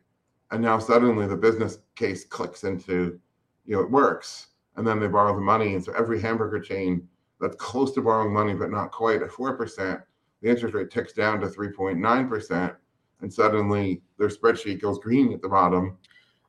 and 0.52 0.62
now 0.62 0.78
suddenly 0.78 1.28
the 1.28 1.36
business 1.36 1.80
case 1.96 2.26
clicks 2.26 2.64
into 2.64 3.20
you 3.66 3.76
know 3.76 3.82
it 3.82 3.90
works 3.90 4.48
and 4.76 4.86
then 4.86 5.00
they 5.00 5.08
borrow 5.08 5.34
the 5.34 5.42
money 5.42 5.74
and 5.74 5.84
so 5.84 5.94
every 5.94 6.22
hamburger 6.22 6.60
chain 6.60 7.08
that's 7.40 7.56
close 7.56 7.92
to 7.94 8.02
borrowing 8.02 8.34
money 8.34 8.54
but 8.54 8.70
not 8.70 8.92
quite 8.92 9.22
at 9.22 9.30
4% 9.30 10.04
the 10.42 10.50
interest 10.50 10.76
rate 10.76 10.92
ticks 10.92 11.14
down 11.14 11.40
to 11.40 11.48
3.9% 11.48 12.76
and 13.22 13.34
suddenly 13.34 14.02
their 14.18 14.30
spreadsheet 14.30 14.82
goes 14.82 15.00
green 15.00 15.34
at 15.34 15.42
the 15.42 15.50
bottom 15.50 15.98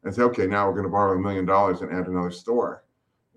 and 0.05 0.15
say 0.15 0.23
okay 0.23 0.47
now 0.47 0.67
we're 0.67 0.75
going 0.75 0.85
to 0.85 0.91
borrow 0.91 1.17
a 1.17 1.21
million 1.21 1.47
dollars 1.47 1.81
and 1.81 1.93
add 1.93 2.09
another 2.09 2.31
store 2.31 2.85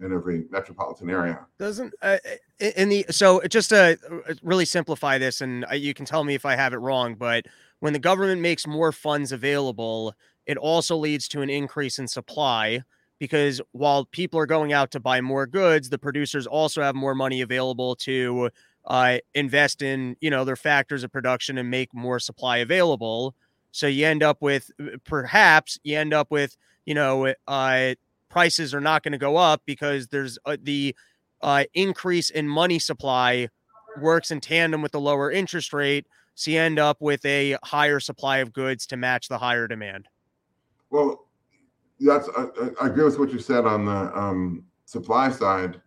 in 0.01 0.13
every 0.13 0.45
metropolitan 0.49 1.09
area 1.09 1.45
doesn't 1.57 1.93
uh, 2.01 2.17
in 2.59 2.89
the 2.89 3.05
so 3.09 3.41
just 3.49 3.69
to 3.69 3.97
uh, 4.11 4.33
really 4.43 4.65
simplify 4.65 5.17
this 5.17 5.41
and 5.41 5.65
uh, 5.71 5.73
you 5.73 5.93
can 5.93 6.05
tell 6.05 6.23
me 6.23 6.35
if 6.35 6.45
i 6.45 6.55
have 6.55 6.73
it 6.73 6.77
wrong 6.77 7.15
but 7.15 7.45
when 7.79 7.93
the 7.93 7.99
government 7.99 8.41
makes 8.41 8.67
more 8.67 8.91
funds 8.91 9.31
available 9.31 10.13
it 10.45 10.57
also 10.57 10.95
leads 10.95 11.27
to 11.29 11.41
an 11.41 11.49
increase 11.49 11.97
in 11.97 12.07
supply 12.07 12.81
because 13.19 13.61
while 13.71 14.05
people 14.05 14.39
are 14.39 14.45
going 14.45 14.73
out 14.73 14.91
to 14.91 14.99
buy 14.99 15.21
more 15.21 15.47
goods, 15.47 15.89
the 15.89 15.97
producers 15.97 16.45
also 16.45 16.81
have 16.81 16.95
more 16.95 17.15
money 17.15 17.41
available 17.41 17.95
to 17.95 18.49
uh, 18.85 19.17
invest 19.33 19.81
in, 19.81 20.15
you 20.21 20.29
know, 20.29 20.45
their 20.45 20.55
factors 20.55 21.03
of 21.03 21.11
production 21.11 21.57
and 21.57 21.69
make 21.69 21.93
more 21.93 22.19
supply 22.19 22.57
available. 22.57 23.35
So 23.71 23.87
you 23.87 24.05
end 24.05 24.21
up 24.21 24.41
with 24.41 24.69
uh, 24.79 24.97
perhaps 25.05 25.79
you 25.83 25.97
end 25.97 26.13
up 26.13 26.29
with, 26.29 26.57
you 26.85 26.93
know, 26.93 27.33
uh, 27.47 27.95
prices 28.35 28.73
are 28.73 28.81
not 28.81 29.01
going 29.01 29.13
to 29.13 29.17
go 29.17 29.37
up 29.37 29.61
because 29.65 30.09
there's 30.09 30.37
uh, 30.45 30.57
the 30.61 30.93
uh, 31.41 31.63
increase 31.73 32.29
in 32.31 32.45
money 32.45 32.77
supply 32.77 33.47
works 34.01 34.29
in 34.29 34.41
tandem 34.41 34.81
with 34.81 34.91
the 34.91 34.99
lower 34.99 35.31
interest 35.31 35.71
rate. 35.71 36.05
So 36.33 36.51
you 36.51 36.59
end 36.59 36.77
up 36.77 36.97
with 36.99 37.25
a 37.25 37.55
higher 37.63 38.01
supply 38.01 38.39
of 38.39 38.51
goods 38.51 38.85
to 38.87 38.97
match 38.97 39.29
the 39.29 39.37
higher 39.37 39.69
demand. 39.69 40.09
Well, 40.89 41.27
that's 42.01 42.27
I, 42.37 42.47
I, 42.81 42.87
agree 42.87 43.05
with 43.05 43.17
what 43.17 43.31
you 43.31 43.39
said 43.39 43.63
on 43.63 43.85
the 43.85 44.19
um, 44.19 44.65
supply 44.83 45.31
side, 45.31 45.79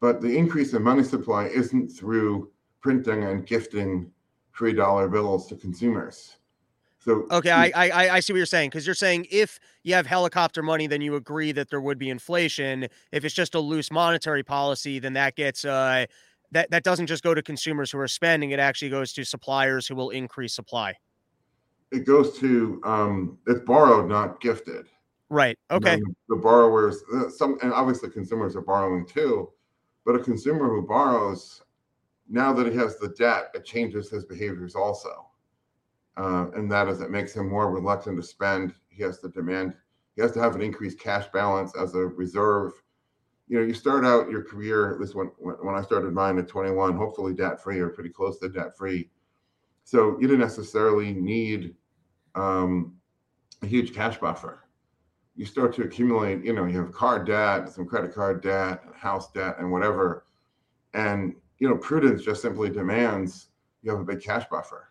but 0.00 0.20
the 0.20 0.36
increase 0.36 0.72
in 0.74 0.82
money 0.82 1.04
supply 1.04 1.44
isn't 1.44 1.90
through 1.90 2.50
printing 2.80 3.22
and 3.22 3.46
gifting 3.46 4.10
free 4.50 4.72
dollar 4.72 5.06
bills 5.06 5.46
to 5.50 5.54
consumers. 5.54 6.38
So 7.06 7.26
okay, 7.30 7.50
I 7.50 7.70
I, 7.74 8.10
I 8.16 8.20
see 8.20 8.32
what 8.32 8.38
you're 8.38 8.46
saying 8.46 8.70
because 8.70 8.84
you're 8.84 8.94
saying 8.94 9.26
if 9.30 9.60
you 9.84 9.94
have 9.94 10.06
helicopter 10.06 10.62
money, 10.62 10.86
then 10.86 11.00
you 11.00 11.14
agree 11.14 11.52
that 11.52 11.70
there 11.70 11.80
would 11.80 11.98
be 11.98 12.10
inflation. 12.10 12.88
If 13.12 13.24
it's 13.24 13.34
just 13.34 13.54
a 13.54 13.60
loose 13.60 13.90
monetary 13.90 14.42
policy, 14.42 14.98
then 14.98 15.12
that 15.12 15.36
gets 15.36 15.64
uh 15.64 16.06
that 16.52 16.70
that 16.70 16.82
doesn't 16.82 17.06
just 17.06 17.22
go 17.22 17.32
to 17.32 17.42
consumers 17.42 17.90
who 17.90 17.98
are 17.98 18.08
spending; 18.08 18.50
it 18.50 18.58
actually 18.58 18.90
goes 18.90 19.12
to 19.14 19.24
suppliers 19.24 19.86
who 19.86 19.94
will 19.94 20.10
increase 20.10 20.54
supply 20.54 20.96
it 21.92 22.04
goes 22.04 22.38
to 22.38 22.80
um, 22.84 23.38
it's 23.46 23.60
borrowed, 23.60 24.08
not 24.08 24.40
gifted. 24.40 24.86
Right. 25.28 25.58
Okay. 25.70 26.00
The 26.28 26.36
borrowers, 26.36 27.02
uh, 27.14 27.28
some, 27.28 27.58
and 27.62 27.72
obviously 27.72 28.10
consumers 28.10 28.54
are 28.54 28.60
borrowing 28.60 29.06
too, 29.06 29.50
but 30.04 30.14
a 30.14 30.20
consumer 30.20 30.68
who 30.68 30.86
borrows, 30.86 31.62
now 32.28 32.52
that 32.52 32.70
he 32.70 32.76
has 32.78 32.98
the 32.98 33.08
debt, 33.08 33.50
it 33.54 33.64
changes 33.64 34.08
his 34.08 34.24
behaviors 34.24 34.76
also, 34.76 35.28
uh, 36.16 36.46
and 36.54 36.70
that 36.70 36.88
is 36.88 37.00
it 37.00 37.10
makes 37.10 37.34
him 37.34 37.48
more 37.48 37.70
reluctant 37.70 38.16
to 38.16 38.22
spend. 38.22 38.74
He 38.88 39.02
has 39.02 39.18
to 39.20 39.28
demand. 39.28 39.74
He 40.14 40.22
has 40.22 40.32
to 40.32 40.40
have 40.40 40.54
an 40.54 40.62
increased 40.62 40.98
cash 40.98 41.26
balance 41.32 41.72
as 41.76 41.94
a 41.94 42.06
reserve. 42.06 42.72
You 43.48 43.58
know, 43.58 43.66
you 43.66 43.74
start 43.74 44.04
out 44.04 44.30
your 44.30 44.42
career, 44.42 44.92
at 44.92 45.00
least 45.00 45.14
when 45.14 45.26
when 45.38 45.74
I 45.74 45.82
started 45.82 46.12
mine 46.12 46.38
at 46.38 46.48
21, 46.48 46.96
hopefully 46.96 47.34
debt 47.34 47.62
free 47.62 47.78
or 47.78 47.90
pretty 47.90 48.10
close 48.10 48.38
to 48.38 48.48
debt 48.48 48.76
free 48.76 49.10
so 49.86 50.18
you 50.20 50.26
didn't 50.26 50.40
necessarily 50.40 51.12
need 51.12 51.76
um, 52.34 52.96
a 53.62 53.66
huge 53.66 53.94
cash 53.94 54.18
buffer. 54.18 54.64
You 55.36 55.44
start 55.44 55.72
to 55.76 55.82
accumulate, 55.82 56.44
you 56.44 56.52
know, 56.52 56.64
you 56.64 56.76
have 56.78 56.90
car 56.90 57.24
debt, 57.24 57.68
some 57.68 57.86
credit 57.86 58.12
card 58.12 58.42
debt, 58.42 58.82
house 58.96 59.30
debt, 59.30 59.54
and 59.60 59.70
whatever. 59.70 60.24
And, 60.92 61.36
you 61.60 61.68
know, 61.68 61.76
prudence 61.76 62.24
just 62.24 62.42
simply 62.42 62.68
demands 62.68 63.50
you 63.82 63.92
have 63.92 64.00
a 64.00 64.04
big 64.04 64.20
cash 64.20 64.44
buffer. 64.50 64.88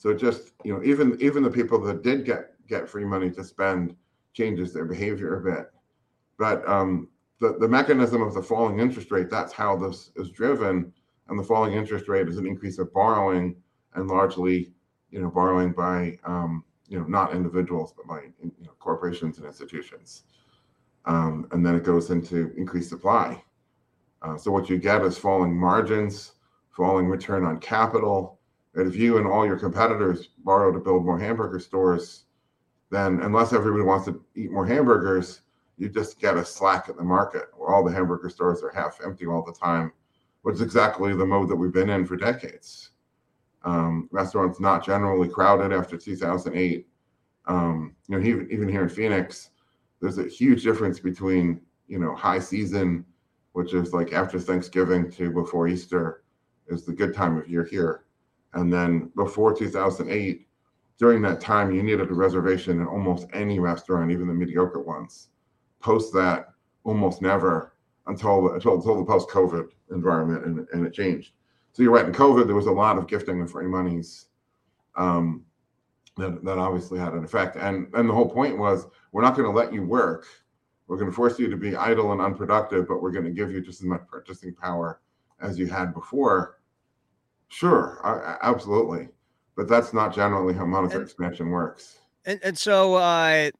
So 0.00 0.14
just, 0.14 0.52
you 0.64 0.72
know, 0.72 0.82
even 0.82 1.18
even 1.20 1.42
the 1.42 1.50
people 1.50 1.78
that 1.82 2.02
did 2.02 2.24
get 2.24 2.54
get 2.66 2.88
free 2.88 3.04
money 3.04 3.30
to 3.32 3.44
spend 3.44 3.94
changes 4.32 4.72
their 4.72 4.86
behavior 4.86 5.36
a 5.36 5.42
bit. 5.42 5.70
But 6.38 6.66
um, 6.66 7.08
the, 7.38 7.58
the 7.60 7.68
mechanism 7.68 8.22
of 8.22 8.32
the 8.32 8.42
falling 8.42 8.80
interest 8.80 9.10
rate, 9.10 9.28
that's 9.28 9.52
how 9.52 9.76
this 9.76 10.10
is 10.16 10.30
driven. 10.30 10.90
And 11.28 11.38
the 11.38 11.42
falling 11.44 11.74
interest 11.74 12.08
rate 12.08 12.28
is 12.28 12.38
an 12.38 12.46
increase 12.46 12.78
of 12.78 12.90
borrowing 12.94 13.56
and 13.92 14.08
largely, 14.08 14.72
you 15.10 15.20
know, 15.20 15.28
borrowing 15.28 15.72
by, 15.72 16.18
um, 16.24 16.64
you 16.88 16.98
know, 16.98 17.04
not 17.04 17.34
individuals, 17.34 17.92
but 17.94 18.06
by 18.06 18.22
you 18.42 18.64
know, 18.64 18.72
corporations 18.78 19.36
and 19.36 19.46
institutions. 19.46 20.22
Um, 21.04 21.46
and 21.52 21.64
then 21.64 21.74
it 21.74 21.84
goes 21.84 22.08
into 22.08 22.54
increased 22.56 22.88
supply. 22.88 23.44
Uh, 24.22 24.38
so 24.38 24.50
what 24.50 24.70
you 24.70 24.78
get 24.78 25.02
is 25.02 25.18
falling 25.18 25.54
margins, 25.54 26.32
falling 26.70 27.06
return 27.06 27.44
on 27.44 27.60
capital. 27.60 28.39
And 28.74 28.86
if 28.86 28.96
you 28.96 29.18
and 29.18 29.26
all 29.26 29.46
your 29.46 29.58
competitors 29.58 30.28
borrow 30.44 30.72
to 30.72 30.78
build 30.78 31.04
more 31.04 31.18
hamburger 31.18 31.58
stores, 31.58 32.24
then 32.90 33.20
unless 33.22 33.52
everybody 33.52 33.84
wants 33.84 34.06
to 34.06 34.22
eat 34.34 34.50
more 34.50 34.66
hamburgers, 34.66 35.42
you 35.80 35.88
just 35.88 36.20
get 36.20 36.36
a 36.36 36.44
slack 36.44 36.88
in 36.88 36.96
the 36.96 37.02
market 37.02 37.48
where 37.56 37.70
all 37.70 37.82
the 37.82 37.92
hamburger 37.92 38.28
stores 38.28 38.62
are 38.62 38.70
half 38.70 39.00
empty 39.04 39.26
all 39.26 39.42
the 39.42 39.52
time, 39.52 39.92
which 40.42 40.56
is 40.56 40.60
exactly 40.60 41.14
the 41.14 41.24
mode 41.24 41.48
that 41.48 41.56
we've 41.56 41.72
been 41.72 41.90
in 41.90 42.04
for 42.06 42.16
decades. 42.16 42.90
Um, 43.64 44.08
restaurants 44.10 44.60
not 44.60 44.84
generally 44.84 45.28
crowded 45.28 45.72
after 45.72 45.96
2008. 45.96 46.86
Um, 47.46 47.96
you 48.08 48.18
know, 48.18 48.24
even 48.24 48.48
even 48.50 48.68
here 48.68 48.82
in 48.82 48.88
Phoenix, 48.88 49.50
there's 50.00 50.18
a 50.18 50.28
huge 50.28 50.62
difference 50.62 51.00
between 51.00 51.60
you 51.88 51.98
know 51.98 52.14
high 52.14 52.38
season, 52.38 53.04
which 53.52 53.74
is 53.74 53.92
like 53.92 54.12
after 54.12 54.38
Thanksgiving 54.38 55.10
to 55.12 55.30
before 55.30 55.66
Easter, 55.68 56.22
is 56.68 56.84
the 56.84 56.92
good 56.92 57.14
time 57.14 57.36
of 57.36 57.48
year 57.48 57.64
here, 57.64 58.04
and 58.54 58.72
then 58.72 59.10
before 59.16 59.54
2008, 59.54 60.46
during 60.98 61.22
that 61.22 61.40
time 61.40 61.72
you 61.72 61.82
needed 61.82 62.10
a 62.10 62.14
reservation 62.14 62.80
in 62.80 62.86
almost 62.86 63.26
any 63.32 63.58
restaurant, 63.58 64.10
even 64.10 64.26
the 64.26 64.34
mediocre 64.34 64.80
ones. 64.80 65.28
Post 65.80 66.12
that, 66.14 66.48
almost 66.84 67.22
never 67.22 67.74
until 68.06 68.54
until, 68.54 68.74
until 68.74 68.96
the 68.96 69.04
post 69.04 69.28
COVID 69.28 69.68
environment, 69.90 70.44
and, 70.44 70.66
and 70.72 70.86
it 70.86 70.92
changed. 70.92 71.32
So 71.72 71.82
you're 71.82 71.92
right. 71.92 72.04
In 72.04 72.12
COVID, 72.12 72.46
there 72.46 72.56
was 72.56 72.66
a 72.66 72.72
lot 72.72 72.98
of 72.98 73.06
gifting 73.06 73.40
of 73.40 73.50
free 73.50 73.66
monies. 73.66 74.26
Um, 74.96 75.44
that, 76.16 76.44
that 76.44 76.58
obviously 76.58 76.98
had 76.98 77.12
an 77.12 77.24
effect. 77.24 77.56
And 77.56 77.88
and 77.94 78.08
the 78.08 78.14
whole 78.14 78.28
point 78.28 78.58
was 78.58 78.86
we're 79.12 79.22
not 79.22 79.36
going 79.36 79.50
to 79.50 79.56
let 79.56 79.72
you 79.72 79.82
work. 79.82 80.26
We're 80.86 80.96
going 80.96 81.10
to 81.10 81.14
force 81.14 81.38
you 81.38 81.48
to 81.48 81.56
be 81.56 81.76
idle 81.76 82.12
and 82.12 82.20
unproductive, 82.20 82.88
but 82.88 83.00
we're 83.00 83.12
going 83.12 83.24
to 83.24 83.30
give 83.30 83.50
you 83.52 83.60
just 83.60 83.80
as 83.80 83.86
much 83.86 84.02
purchasing 84.10 84.54
power 84.54 85.00
as 85.40 85.58
you 85.58 85.66
had 85.66 85.94
before. 85.94 86.59
Sure, 87.50 88.00
I, 88.04 88.36
absolutely, 88.42 89.08
but 89.56 89.68
that's 89.68 89.92
not 89.92 90.14
generally 90.14 90.54
how 90.54 90.64
monetary 90.64 91.02
and, 91.02 91.08
expansion 91.08 91.50
works. 91.50 91.98
And 92.24 92.40
and 92.42 92.56
so 92.56 92.94
uh, 92.94 93.50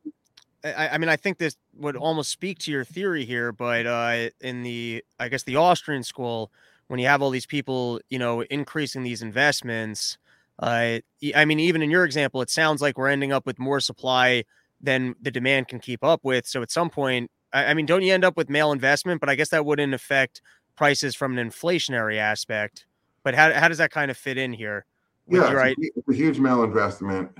I, 0.65 0.89
I 0.93 0.99
mean 0.99 1.09
I 1.09 1.17
think 1.17 1.39
this 1.39 1.57
would 1.77 1.97
almost 1.97 2.31
speak 2.31 2.59
to 2.61 2.71
your 2.71 2.85
theory 2.85 3.25
here, 3.25 3.53
but 3.53 3.87
uh, 3.87 4.31
in 4.41 4.63
the 4.63 5.05
I 5.19 5.29
guess 5.29 5.43
the 5.43 5.57
Austrian 5.57 6.03
school, 6.03 6.51
when 6.89 6.99
you 6.99 7.07
have 7.07 7.21
all 7.21 7.31
these 7.31 7.47
people, 7.47 8.01
you 8.09 8.19
know, 8.19 8.43
increasing 8.43 9.03
these 9.03 9.23
investments 9.23 10.19
uh, 10.61 10.99
I 11.35 11.45
mean, 11.45 11.59
even 11.59 11.83
in 11.83 11.91
your 11.91 12.05
example, 12.05 12.43
it 12.43 12.51
sounds 12.51 12.83
like 12.83 12.99
we're 12.99 13.09
ending 13.09 13.33
up 13.33 13.47
with 13.47 13.59
more 13.59 13.81
supply 13.81 14.45
than 14.81 15.15
the 15.21 15.31
demand 15.31 15.69
can 15.69 15.81
keep 15.81 16.05
up 16.05 16.21
with. 16.23 16.47
So 16.47 16.63
at 16.63 16.71
some 16.71 16.91
point, 16.91 17.31
I, 17.53 17.67
I 17.67 17.75
mean, 17.75 17.87
don't 17.87 18.03
you 18.03 18.13
end 18.13 18.25
up 18.25 18.37
with 18.37 18.49
malinvestment? 18.49 19.21
But 19.21 19.31
I 19.31 19.35
guess 19.35 19.49
that 19.51 19.65
wouldn't 19.65 19.95
affect 19.95 20.43
prices 20.77 21.15
from 21.15 21.37
an 21.37 21.49
inflationary 21.49 22.19
aspect. 22.19 22.87
But 23.23 23.35
how, 23.35 23.53
how 23.53 23.69
does 23.69 23.79
that 23.79 23.91
kind 23.91 24.11
of 24.11 24.17
fit 24.17 24.39
in 24.39 24.53
here? 24.53 24.85
Yeah, 25.29 25.53
right? 25.53 25.77
it's 25.79 26.09
a 26.09 26.15
huge 26.15 26.39
malinvestment, 26.39 27.31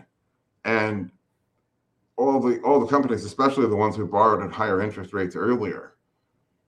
and 0.65 1.11
all 2.17 2.39
the 2.39 2.61
all 2.61 2.79
the 2.79 2.87
companies, 2.87 3.25
especially 3.25 3.67
the 3.67 3.75
ones 3.75 3.97
who 3.97 4.07
borrowed 4.07 4.45
at 4.45 4.53
higher 4.53 4.81
interest 4.81 5.13
rates 5.13 5.35
earlier, 5.35 5.95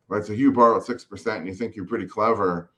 right? 0.08 0.24
So 0.24 0.32
you 0.32 0.50
borrow 0.50 0.78
at 0.78 0.82
six 0.82 1.04
percent, 1.04 1.38
and 1.40 1.46
you 1.46 1.54
think 1.54 1.76
you're 1.76 1.84
pretty 1.84 2.06
clever, 2.06 2.72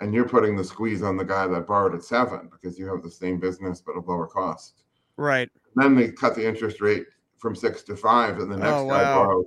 and 0.00 0.12
you're 0.12 0.28
putting 0.28 0.56
the 0.56 0.64
squeeze 0.64 1.02
on 1.02 1.16
the 1.16 1.24
guy 1.24 1.46
that 1.46 1.66
borrowed 1.68 1.94
at 1.94 2.02
seven 2.02 2.48
because 2.50 2.78
you 2.78 2.86
have 2.86 3.02
the 3.02 3.10
same 3.10 3.38
business 3.38 3.80
but 3.80 3.94
a 3.94 4.00
lower 4.00 4.26
cost. 4.26 4.82
Right. 5.16 5.48
Then 5.76 5.94
they 5.94 6.10
cut 6.10 6.34
the 6.34 6.46
interest 6.46 6.80
rate 6.80 7.06
from 7.38 7.54
six 7.54 7.82
to 7.84 7.96
five, 7.96 8.38
and 8.38 8.50
the 8.50 8.56
oh, 8.56 8.58
next 8.58 8.72
oh, 8.72 8.88
guy 8.88 9.02
wow. 9.02 9.24
borrows, 9.24 9.46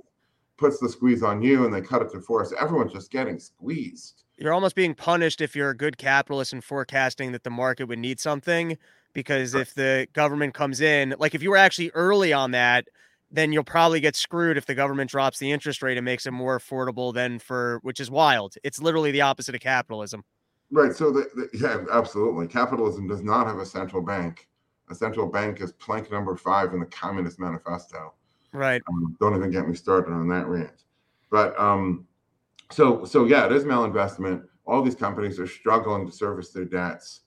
puts 0.58 0.78
the 0.78 0.88
squeeze 0.88 1.22
on 1.22 1.40
you, 1.40 1.64
and 1.64 1.72
they 1.72 1.80
cut 1.80 2.02
it 2.02 2.10
to 2.12 2.20
four. 2.20 2.44
So 2.44 2.56
everyone's 2.60 2.92
just 2.92 3.10
getting 3.10 3.38
squeezed. 3.38 4.24
You're 4.36 4.52
almost 4.52 4.76
being 4.76 4.94
punished 4.94 5.40
if 5.40 5.56
you're 5.56 5.70
a 5.70 5.76
good 5.76 5.96
capitalist 5.96 6.52
and 6.52 6.62
forecasting 6.62 7.32
that 7.32 7.44
the 7.44 7.50
market 7.50 7.84
would 7.88 7.98
need 7.98 8.20
something. 8.20 8.76
Because 9.14 9.54
if 9.54 9.74
the 9.74 10.06
government 10.12 10.54
comes 10.54 10.80
in, 10.80 11.14
like 11.18 11.34
if 11.34 11.42
you 11.42 11.50
were 11.50 11.56
actually 11.56 11.90
early 11.94 12.32
on 12.32 12.50
that, 12.52 12.86
then 13.30 13.52
you'll 13.52 13.64
probably 13.64 14.00
get 14.00 14.14
screwed 14.14 14.56
if 14.56 14.66
the 14.66 14.74
government 14.74 15.10
drops 15.10 15.38
the 15.38 15.50
interest 15.50 15.82
rate 15.82 15.96
and 15.96 16.04
makes 16.04 16.26
it 16.26 16.30
more 16.30 16.58
affordable 16.58 17.12
than 17.12 17.38
for 17.38 17.80
which 17.82 18.00
is 18.00 18.10
wild. 18.10 18.54
It's 18.62 18.80
literally 18.80 19.10
the 19.10 19.22
opposite 19.22 19.54
of 19.54 19.60
capitalism. 19.60 20.24
Right. 20.70 20.92
So, 20.92 21.10
the, 21.10 21.28
the, 21.34 21.48
yeah, 21.58 21.84
absolutely. 21.92 22.46
Capitalism 22.46 23.08
does 23.08 23.22
not 23.22 23.46
have 23.46 23.58
a 23.58 23.66
central 23.66 24.02
bank. 24.02 24.46
A 24.90 24.94
central 24.94 25.26
bank 25.26 25.60
is 25.60 25.72
plank 25.72 26.10
number 26.10 26.36
five 26.36 26.72
in 26.72 26.80
the 26.80 26.86
Communist 26.86 27.38
Manifesto. 27.38 28.14
Right. 28.52 28.82
Um, 28.88 29.16
don't 29.20 29.36
even 29.36 29.50
get 29.50 29.68
me 29.68 29.74
started 29.74 30.12
on 30.12 30.28
that 30.28 30.46
rant. 30.46 30.84
But 31.30 31.58
um, 31.60 32.06
so 32.70 33.04
so 33.04 33.24
yeah, 33.24 33.46
it 33.46 33.52
is 33.52 33.64
malinvestment. 33.64 34.44
All 34.66 34.82
these 34.82 34.94
companies 34.94 35.38
are 35.38 35.46
struggling 35.46 36.06
to 36.06 36.12
service 36.12 36.50
their 36.50 36.64
debts, 36.64 37.20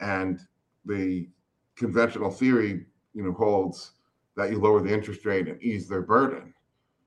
and 0.00 0.40
the 0.84 1.28
conventional 1.76 2.30
theory, 2.30 2.86
you 3.14 3.22
know, 3.22 3.32
holds 3.32 3.92
that 4.36 4.50
you 4.50 4.58
lower 4.58 4.80
the 4.80 4.92
interest 4.92 5.24
rate 5.24 5.48
and 5.48 5.62
ease 5.62 5.88
their 5.88 6.02
burden, 6.02 6.54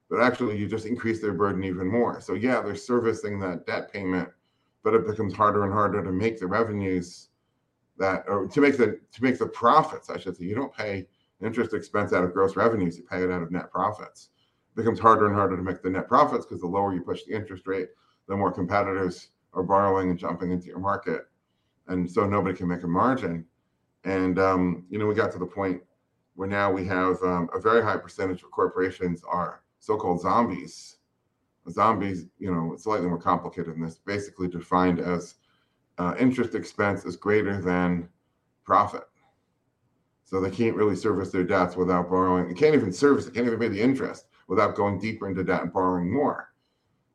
but 0.09 0.21
actually 0.21 0.57
you 0.57 0.67
just 0.67 0.85
increase 0.85 1.21
their 1.21 1.33
burden 1.33 1.63
even 1.63 1.87
more. 1.87 2.19
So 2.21 2.33
yeah, 2.33 2.61
they're 2.61 2.75
servicing 2.75 3.39
that 3.39 3.65
debt 3.65 3.91
payment 3.91 4.29
but 4.83 4.93
it 4.93 5.07
becomes 5.07 5.33
harder 5.33 5.63
and 5.63 5.73
harder 5.73 6.03
to 6.03 6.11
make 6.11 6.39
the 6.39 6.47
revenues 6.47 7.29
that 7.97 8.23
or 8.27 8.47
to 8.47 8.61
make 8.61 8.77
the 8.77 8.99
to 9.11 9.23
make 9.23 9.37
the 9.37 9.47
profits 9.47 10.09
i 10.09 10.17
should 10.17 10.35
say 10.35 10.45
you 10.45 10.55
don't 10.55 10.73
pay 10.73 11.05
interest 11.43 11.73
expense 11.73 12.13
out 12.13 12.23
of 12.23 12.33
gross 12.33 12.55
revenues 12.55 12.97
you 12.97 13.03
pay 13.03 13.23
it 13.23 13.31
out 13.31 13.41
of 13.41 13.51
net 13.51 13.71
profits. 13.71 14.29
It 14.73 14.75
becomes 14.75 14.99
harder 14.99 15.27
and 15.27 15.35
harder 15.35 15.57
to 15.57 15.63
make 15.63 15.81
the 15.81 15.89
net 15.89 16.07
profits 16.07 16.45
because 16.45 16.61
the 16.61 16.67
lower 16.67 16.93
you 16.93 17.01
push 17.01 17.23
the 17.23 17.35
interest 17.35 17.67
rate 17.67 17.89
the 18.27 18.35
more 18.37 18.51
competitors 18.51 19.29
are 19.53 19.63
borrowing 19.63 20.09
and 20.09 20.17
jumping 20.17 20.51
into 20.51 20.67
your 20.67 20.79
market. 20.79 21.27
And 21.87 22.09
so 22.09 22.25
nobody 22.25 22.55
can 22.55 22.67
make 22.67 22.83
a 22.83 22.87
margin. 22.87 23.45
And 24.03 24.39
um, 24.39 24.85
you 24.89 24.97
know 24.97 25.05
we 25.05 25.15
got 25.15 25.31
to 25.33 25.39
the 25.39 25.45
point 25.45 25.81
where 26.35 26.47
now 26.47 26.71
we 26.71 26.85
have 26.85 27.21
um, 27.23 27.49
a 27.53 27.59
very 27.59 27.83
high 27.83 27.97
percentage 27.97 28.41
of 28.43 28.51
corporations 28.51 29.21
are 29.27 29.61
so-called 29.79 30.21
zombies. 30.21 30.97
Zombies, 31.69 32.25
you 32.39 32.51
know, 32.51 32.75
slightly 32.77 33.07
more 33.07 33.19
complicated 33.19 33.73
than 33.73 33.81
this, 33.81 33.97
basically 33.97 34.47
defined 34.47 34.99
as 34.99 35.35
uh, 35.97 36.15
interest 36.19 36.55
expense 36.55 37.05
is 37.05 37.15
greater 37.15 37.61
than 37.61 38.09
profit. 38.63 39.03
So 40.31 40.39
they 40.39 40.49
can't 40.49 40.77
really 40.77 40.95
service 40.95 41.29
their 41.29 41.43
debts 41.43 41.75
without 41.75 42.09
borrowing. 42.09 42.47
They 42.47 42.53
can't 42.53 42.73
even 42.73 42.93
service 42.93 43.25
they 43.25 43.31
can't 43.31 43.47
even 43.47 43.59
pay 43.59 43.67
the 43.67 43.81
interest 43.81 44.27
without 44.47 44.75
going 44.75 44.97
deeper 44.97 45.27
into 45.27 45.43
debt 45.43 45.61
and 45.61 45.73
borrowing 45.73 46.11
more. 46.11 46.53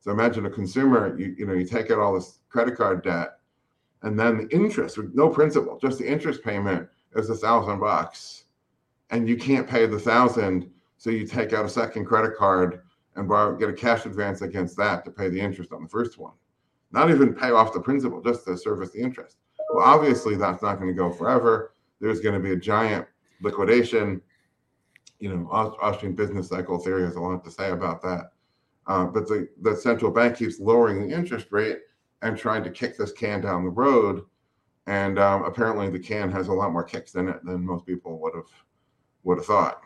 So 0.00 0.10
imagine 0.10 0.44
a 0.44 0.50
consumer, 0.50 1.18
you, 1.18 1.34
you 1.38 1.46
know, 1.46 1.54
you 1.54 1.64
take 1.64 1.90
out 1.90 1.98
all 1.98 2.14
this 2.14 2.40
credit 2.50 2.76
card 2.76 3.02
debt 3.02 3.38
and 4.02 4.18
then 4.18 4.36
the 4.36 4.48
interest 4.54 4.98
with 4.98 5.14
no 5.14 5.30
principal, 5.30 5.78
just 5.78 5.98
the 5.98 6.06
interest 6.06 6.44
payment 6.44 6.88
is 7.14 7.30
a 7.30 7.34
thousand 7.34 7.80
bucks. 7.80 8.44
And 9.08 9.26
you 9.26 9.36
can't 9.36 9.66
pay 9.66 9.86
the 9.86 9.98
thousand. 9.98 10.70
So 10.98 11.08
you 11.08 11.26
take 11.26 11.54
out 11.54 11.64
a 11.64 11.70
second 11.70 12.04
credit 12.04 12.36
card 12.36 12.82
and 13.14 13.26
borrow, 13.26 13.56
get 13.56 13.70
a 13.70 13.72
cash 13.72 14.04
advance 14.04 14.42
against 14.42 14.76
that 14.76 15.06
to 15.06 15.10
pay 15.10 15.30
the 15.30 15.40
interest 15.40 15.72
on 15.72 15.82
the 15.82 15.88
first 15.88 16.18
one. 16.18 16.34
Not 16.92 17.10
even 17.10 17.34
pay 17.34 17.50
off 17.50 17.72
the 17.72 17.80
principal, 17.80 18.20
just 18.20 18.44
to 18.44 18.58
service 18.58 18.90
the 18.90 19.00
interest. 19.00 19.38
Well, 19.72 19.84
obviously, 19.84 20.36
that's 20.36 20.62
not 20.62 20.76
going 20.76 20.88
to 20.88 20.94
go 20.94 21.10
forever. 21.10 21.72
There's 22.00 22.20
going 22.20 22.34
to 22.34 22.40
be 22.40 22.52
a 22.52 22.56
giant 22.56 23.06
liquidation. 23.40 24.20
You 25.18 25.34
know, 25.34 25.48
Austrian 25.50 26.14
business 26.14 26.48
cycle 26.48 26.78
theory 26.78 27.04
has 27.04 27.16
a 27.16 27.20
lot 27.20 27.44
to 27.44 27.50
say 27.50 27.70
about 27.70 28.02
that. 28.02 28.32
Uh, 28.86 29.06
but 29.06 29.26
the, 29.26 29.48
the 29.62 29.74
central 29.74 30.10
bank 30.10 30.36
keeps 30.36 30.60
lowering 30.60 31.08
the 31.08 31.14
interest 31.14 31.48
rate 31.50 31.80
and 32.22 32.36
trying 32.36 32.62
to 32.64 32.70
kick 32.70 32.96
this 32.96 33.12
can 33.12 33.40
down 33.40 33.64
the 33.64 33.70
road. 33.70 34.24
And 34.86 35.18
um, 35.18 35.44
apparently, 35.44 35.90
the 35.90 35.98
can 35.98 36.30
has 36.30 36.48
a 36.48 36.52
lot 36.52 36.72
more 36.72 36.84
kicks 36.84 37.14
in 37.14 37.28
it 37.28 37.44
than 37.44 37.66
most 37.66 37.86
people 37.86 38.20
would 38.20 38.34
have 38.34 38.50
would 39.24 39.38
have 39.38 39.46
thought. 39.46 39.80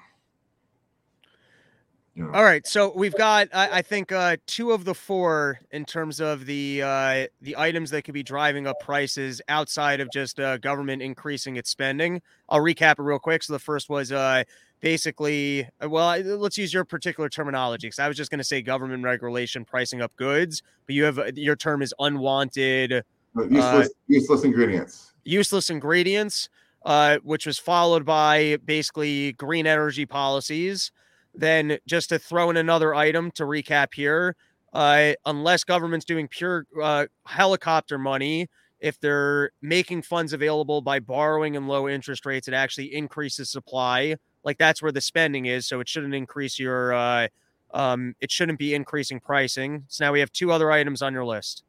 All 2.19 2.45
right, 2.45 2.67
so 2.67 2.93
we've 2.95 3.15
got 3.15 3.49
I, 3.55 3.79
I 3.79 3.83
think 3.83 4.13
uh, 4.13 4.37
two 4.47 4.73
of 4.73 4.85
the 4.85 4.95
four 4.95 5.61
in 5.71 5.85
terms 5.85 6.21
of 6.21 6.45
the 6.45 6.83
uh, 6.83 7.27
the 7.41 7.57
items 7.57 7.91
that 7.91 8.03
could 8.03 8.15
be 8.15 8.23
driving 8.23 8.67
up 8.67 8.79
prices 8.81 9.41
outside 9.49 10.01
of 10.01 10.11
just 10.13 10.39
uh, 10.39 10.59
government 10.59 11.03
increasing 11.03 11.57
its 11.57 11.71
spending. 11.71 12.21
I'll 12.49 12.61
recap 12.61 12.99
it 12.99 13.03
real 13.03 13.19
quick. 13.19 13.43
So 13.43 13.53
the 13.53 13.59
first 13.59 13.89
was 13.89 14.13
uh, 14.13 14.43
basically 14.81 15.67
uh, 15.83 15.89
well, 15.89 16.21
let's 16.21 16.59
use 16.59 16.75
your 16.75 16.85
particular 16.85 17.29
terminology 17.29 17.87
because 17.87 18.01
I 18.01 18.09
was 18.09 18.17
just 18.17 18.31
going 18.31 18.39
to 18.39 18.45
say 18.45 18.61
government 18.61 19.03
regulation 19.03 19.65
pricing 19.65 20.03
up 20.03 20.15
goods, 20.17 20.63
but 20.87 20.97
you 20.97 21.05
have 21.05 21.19
uh, 21.19 21.31
your 21.37 21.57
term 21.57 21.81
is 21.81 21.95
unwanted 22.01 23.05
useless, 23.49 23.91
useless 24.09 24.45
ingredients. 24.45 25.13
Useless 25.25 25.71
ingredients. 25.71 26.49
uh, 26.85 27.19
which 27.23 27.47
was 27.47 27.59
followed 27.59 28.05
by 28.05 28.59
basically 28.65 29.33
green 29.35 29.67
energy 29.67 30.07
policies. 30.07 30.93
Then, 31.35 31.79
just 31.87 32.09
to 32.09 32.19
throw 32.19 32.51
in 32.51 32.57
another 32.57 32.95
item 32.95 33.31
to 33.33 33.45
recap 33.45 33.95
here, 33.95 34.37
uh, 34.73 35.13
unless 35.27 35.65
government's 35.65 36.05
doing 36.05 36.29
pure 36.29 36.67
uh, 36.83 37.07
helicopter 37.27 37.99
money, 37.99 38.49
if 38.81 38.99
they're 39.01 39.51
making 39.63 40.03
funds 40.03 40.33
available 40.33 40.81
by 40.81 40.99
borrowing 41.01 41.57
and 41.57 41.69
low 41.69 41.89
interest 41.89 42.25
rates, 42.27 42.49
it 42.49 42.55
actually 42.55 42.95
increases 42.95 43.51
supply. 43.51 44.17
Like 44.43 44.59
that's 44.59 44.83
where 44.83 44.93
the 44.93 45.01
spending 45.01 45.47
is. 45.47 45.67
So 45.67 45.81
it 45.81 45.89
shouldn't 45.89 46.15
increase 46.15 46.59
your, 46.59 46.95
uh, 46.95 47.29
um, 47.73 48.15
it 48.21 48.31
shouldn't 48.31 48.59
be 48.59 48.75
increasing 48.75 49.21
pricing. 49.21 49.85
So 49.89 50.05
now 50.05 50.13
we 50.13 50.21
have 50.21 50.33
two 50.33 50.51
other 50.51 50.71
items 50.71 51.03
on 51.03 51.13
your 51.13 51.25
list. 51.25 51.63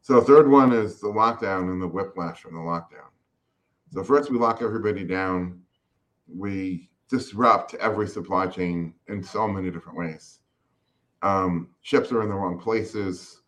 So 0.00 0.20
third 0.20 0.50
one 0.50 0.72
is 0.72 1.00
the 1.00 1.08
lockdown 1.08 1.70
and 1.70 1.80
the 1.80 1.88
whiplash 1.88 2.40
from 2.40 2.54
the 2.54 2.60
lockdown. 2.60 3.08
So 3.92 4.02
first 4.02 4.30
we 4.30 4.38
lock 4.38 4.60
everybody 4.62 5.04
down. 5.04 5.60
We 6.26 6.90
disrupt 7.08 7.74
every 7.74 8.08
supply 8.08 8.46
chain 8.46 8.94
in 9.08 9.22
so 9.22 9.46
many 9.46 9.70
different 9.70 9.98
ways. 9.98 10.40
Um, 11.22 11.68
ships 11.82 12.12
are 12.12 12.22
in 12.22 12.28
the 12.28 12.34
wrong 12.34 12.58
places 12.58 13.40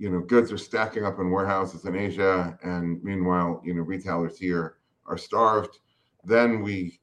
you 0.00 0.08
know, 0.08 0.20
goods 0.20 0.50
are 0.50 0.56
stacking 0.56 1.04
up 1.04 1.18
in 1.18 1.30
warehouses 1.30 1.84
in 1.84 1.94
Asia, 1.94 2.58
and 2.62 3.04
meanwhile, 3.04 3.60
you 3.62 3.74
know, 3.74 3.82
retailers 3.82 4.38
here 4.38 4.78
are 5.04 5.18
starved. 5.18 5.78
Then 6.24 6.62
we, 6.62 7.00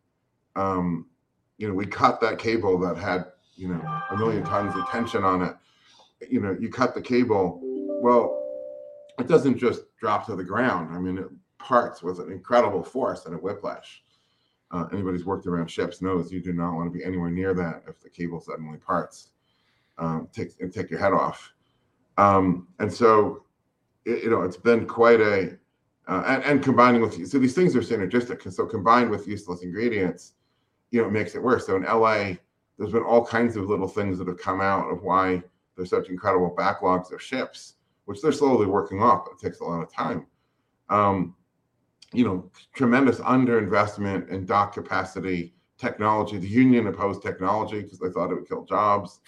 um, 0.56 1.06
you 1.60 1.68
know, 1.68 1.76
we 1.76 1.86
cut 1.86 2.20
that 2.22 2.40
cable 2.40 2.80
that 2.80 2.98
had, 2.98 3.26
you 3.56 3.68
know, 3.68 4.02
a 4.10 4.18
million 4.18 4.44
tons 4.44 4.76
of 4.76 4.90
tension 4.90 5.24
on 5.24 5.44
it. 5.44 5.56
You 6.28 6.42
know, 6.42 6.58
you 6.60 6.70
cut 6.70 6.96
the 6.96 7.02
cable. 7.02 7.62
Well, 8.02 8.44
it 9.20 9.28
doesn't 9.28 9.60
just 9.60 9.84
drop 10.00 10.26
to 10.26 10.36
the 10.36 10.44
ground. 10.44 10.90
I 10.92 10.98
mean, 10.98 11.20
it 11.20 11.28
parts 11.60 12.02
with 12.02 12.20
an 12.20 12.32
incredible 12.32 12.82
force 12.82 13.28
and 13.28 13.36
a 13.36 13.38
whiplash. 13.38 14.02
Uh, 14.72 14.86
anybody's 14.92 15.26
worked 15.26 15.48
around 15.48 15.70
ships 15.70 16.02
knows 16.02 16.32
you 16.32 16.42
do 16.42 16.54
not 16.54 16.74
want 16.74 16.92
to 16.92 16.98
be 16.98 17.04
anywhere 17.04 17.30
near 17.30 17.54
that 17.54 17.84
if 17.88 18.00
the 18.02 18.10
cable 18.10 18.42
suddenly 18.42 18.78
parts. 18.78 19.30
Um, 19.98 20.28
take 20.32 20.50
and 20.60 20.72
take 20.72 20.92
your 20.92 21.00
head 21.00 21.14
off. 21.14 21.54
Um, 22.18 22.68
and 22.80 22.92
so, 22.92 23.44
it, 24.06 24.24
you 24.24 24.30
know, 24.30 24.42
it's 24.42 24.58
been 24.58 24.86
quite 24.86 25.22
a, 25.22 25.58
uh, 26.08 26.24
and, 26.28 26.44
and, 26.44 26.64
combining 26.64 27.02
with, 27.02 27.28
so 27.28 27.40
these 27.40 27.54
things 27.54 27.76
are 27.76 27.82
synergistic. 27.82 28.44
And 28.46 28.54
so 28.54 28.66
combined 28.66 29.10
with 29.10 29.28
useless 29.28 29.64
ingredients, 29.64 30.34
you 30.92 31.02
know, 31.02 31.08
it 31.08 31.12
makes 31.12 31.36
it 31.36 31.42
worse. 31.42 31.66
So 31.66 31.76
in 31.76 31.84
LA, 31.84 32.34
there's 32.78 32.92
been 32.92 33.04
all 33.04 33.26
kinds 33.26 33.56
of 33.56 33.70
little 33.70 33.88
things 33.88 34.18
that 34.20 34.28
have 34.28 34.38
come 34.38 34.62
out 34.62 34.90
of 34.90 35.02
why 35.04 35.44
there's 35.76 35.90
such 35.90 36.10
incredible 36.10 36.56
backlogs 36.58 37.12
of 37.12 37.22
ships, 37.22 37.76
which 38.06 38.22
they're 38.22 38.32
slowly 38.32 38.66
working 38.66 39.02
off, 39.02 39.26
but 39.26 39.34
it 39.34 39.40
takes 39.40 39.60
a 39.60 39.64
lot 39.64 39.82
of 39.82 39.92
time. 39.92 40.26
Um, 40.90 41.36
you 42.14 42.26
know, 42.26 42.50
tremendous 42.74 43.20
underinvestment 43.20 44.30
in 44.30 44.46
dock 44.46 44.74
capacity, 44.74 45.54
technology. 45.78 46.38
The 46.38 46.48
union 46.48 46.88
opposed 46.88 47.22
technology 47.22 47.82
because 47.82 48.00
they 48.00 48.10
thought 48.10 48.32
it 48.32 48.36
would 48.36 48.48
kill 48.48 48.66
jobs. 48.66 49.20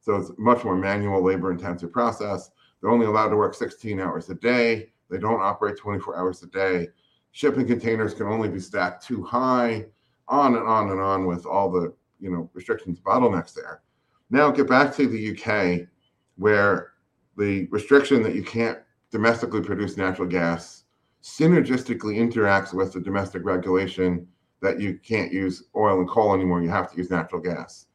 So 0.00 0.16
it's 0.16 0.30
much 0.38 0.64
more 0.64 0.76
manual, 0.76 1.22
labor 1.22 1.52
intensive 1.52 1.92
process. 1.92 2.50
They're 2.80 2.90
only 2.90 3.06
allowed 3.06 3.28
to 3.28 3.36
work 3.36 3.54
16 3.54 4.00
hours 4.00 4.30
a 4.30 4.34
day. 4.34 4.92
They 5.10 5.18
don't 5.18 5.42
operate 5.42 5.76
24 5.76 6.16
hours 6.18 6.42
a 6.42 6.46
day. 6.46 6.88
Shipping 7.32 7.66
containers 7.66 8.14
can 8.14 8.26
only 8.26 8.48
be 8.48 8.60
stacked 8.60 9.06
too 9.06 9.22
high, 9.22 9.86
on 10.28 10.56
and 10.56 10.66
on 10.66 10.90
and 10.90 11.00
on 11.00 11.26
with 11.26 11.46
all 11.46 11.70
the 11.70 11.92
you 12.20 12.30
know 12.30 12.50
restrictions, 12.54 13.00
bottlenecks 13.00 13.54
there. 13.54 13.82
Now 14.30 14.50
get 14.50 14.68
back 14.68 14.94
to 14.96 15.06
the 15.06 15.36
UK, 15.36 15.88
where 16.36 16.92
the 17.36 17.66
restriction 17.66 18.22
that 18.22 18.34
you 18.34 18.42
can't 18.42 18.78
domestically 19.10 19.60
produce 19.60 19.96
natural 19.96 20.28
gas 20.28 20.79
synergistically 21.22 22.16
interacts 22.16 22.72
with 22.72 22.92
the 22.92 23.00
domestic 23.00 23.44
regulation 23.44 24.26
that 24.62 24.80
you 24.80 24.98
can't 24.98 25.32
use 25.32 25.64
oil 25.76 26.00
and 26.00 26.08
coal 26.08 26.34
anymore. 26.34 26.62
You 26.62 26.70
have 26.70 26.90
to 26.90 26.96
use 26.96 27.10
natural 27.10 27.40
gas. 27.40 27.86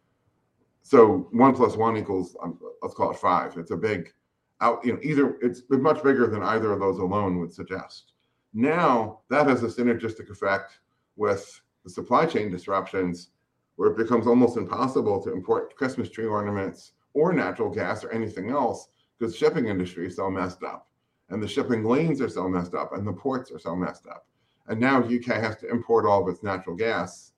So 0.82 1.28
one 1.32 1.56
plus 1.56 1.76
one 1.76 1.98
equals 1.98 2.36
um, 2.44 2.60
let's 2.82 2.94
call 2.94 3.12
it 3.12 3.18
five. 3.18 3.58
It's 3.58 3.72
a 3.72 3.78
big 3.78 4.14
out. 4.62 4.86
You 4.86 4.94
know, 4.94 5.00
either 5.02 5.38
it's 5.42 5.64
much 5.70 6.04
bigger 6.04 6.28
than 6.28 6.44
either 6.44 6.72
of 6.72 6.80
those 6.80 7.00
alone 7.00 7.40
would 7.40 7.54
suggest. 7.54 8.14
Now 8.54 9.22
that 9.30 9.48
has 9.48 9.64
a 9.64 9.68
synergistic 9.68 10.30
effect 10.30 10.80
with 11.16 11.62
the 11.84 11.90
supply 11.90 12.26
chain 12.26 12.52
disruptions, 12.52 13.30
where 13.76 13.90
it 13.90 13.98
becomes 13.98 14.28
almost 14.28 14.58
impossible 14.58 15.22
to 15.24 15.34
import 15.34 15.76
Christmas 15.76 16.10
tree 16.10 16.26
ornaments 16.26 16.94
or 17.14 17.34
natural 17.34 17.70
gas 17.70 18.04
or 18.04 18.12
anything 18.12 18.50
else 18.50 18.90
because 19.18 19.34
the 19.34 19.40
shipping 19.40 19.68
industry 19.68 20.08
is 20.08 20.16
so 20.16 20.30
messed 20.30 20.64
up, 20.64 20.88
and 21.30 21.42
the 21.42 21.48
shipping 21.48 21.84
lanes 21.84 22.22
are 22.22 22.30
so 22.30 22.48
messed 22.48 22.76
up, 22.76 22.94
and 22.94 23.08
the 23.08 23.14
ports 23.14 23.52
are 23.52 23.60
so 23.60 23.76
messed 23.76 24.08
up. 24.08 24.28
And 24.68 24.80
now 24.80 25.04
UK 25.04 25.26
has 25.26 25.58
to 25.58 25.70
import 25.70 26.06
all 26.06 26.24
of 26.24 26.34
its 26.34 26.44
natural 26.44 26.76
gas, 26.76 27.34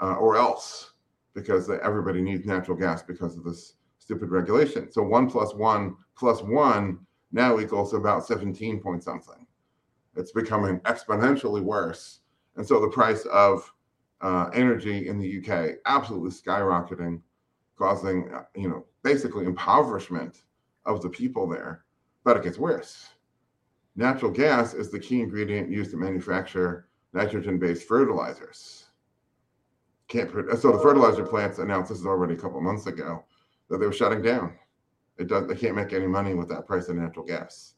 uh, 0.00 0.14
or 0.14 0.36
else 0.36 0.92
because 1.34 1.70
everybody 1.70 2.22
needs 2.22 2.46
natural 2.46 2.76
gas 2.76 3.02
because 3.02 3.36
of 3.36 3.44
this 3.44 3.74
stupid 3.98 4.30
regulation. 4.30 4.90
So 4.90 5.02
one 5.02 5.30
plus 5.30 5.54
one 5.54 5.96
plus 6.16 6.42
one 6.42 6.98
now 7.32 7.58
equals 7.58 7.92
about 7.92 8.26
17 8.26 8.80
point 8.80 9.04
something. 9.04 9.46
It's 10.16 10.32
becoming 10.32 10.80
exponentially 10.80 11.62
worse. 11.62 12.20
And 12.56 12.66
so 12.66 12.80
the 12.80 12.88
price 12.88 13.26
of 13.26 13.70
uh, 14.22 14.48
energy 14.54 15.08
in 15.08 15.18
the 15.18 15.38
UK 15.38 15.76
absolutely 15.84 16.30
skyrocketing, 16.30 17.20
causing, 17.76 18.32
uh, 18.32 18.44
you 18.54 18.68
know, 18.68 18.86
basically 19.02 19.44
impoverishment 19.44 20.44
of 20.86 21.02
the 21.02 21.10
people 21.10 21.46
there. 21.46 21.84
But 22.24 22.38
it 22.38 22.44
gets 22.44 22.58
worse. 22.58 23.08
Natural 23.96 24.30
gas 24.30 24.74
is 24.74 24.90
the 24.90 24.98
key 24.98 25.20
ingredient 25.20 25.70
used 25.70 25.90
to 25.90 25.96
manufacture 25.96 26.88
nitrogen 27.12 27.58
based 27.58 27.88
fertilizers 27.88 28.86
can't. 30.08 30.30
So 30.58 30.72
the 30.72 30.78
fertilizer 30.78 31.24
plants 31.24 31.58
announced 31.58 31.90
this 31.90 32.00
is 32.00 32.06
already 32.06 32.34
a 32.34 32.38
couple 32.38 32.60
months 32.60 32.86
ago 32.86 33.24
that 33.68 33.78
they 33.78 33.86
were 33.86 33.92
shutting 33.92 34.22
down. 34.22 34.54
It 35.18 35.28
does. 35.28 35.46
They 35.48 35.56
can't 35.56 35.74
make 35.74 35.92
any 35.92 36.06
money 36.06 36.34
with 36.34 36.48
that 36.48 36.66
price 36.66 36.88
of 36.88 36.96
natural 36.96 37.24
gas. 37.24 37.74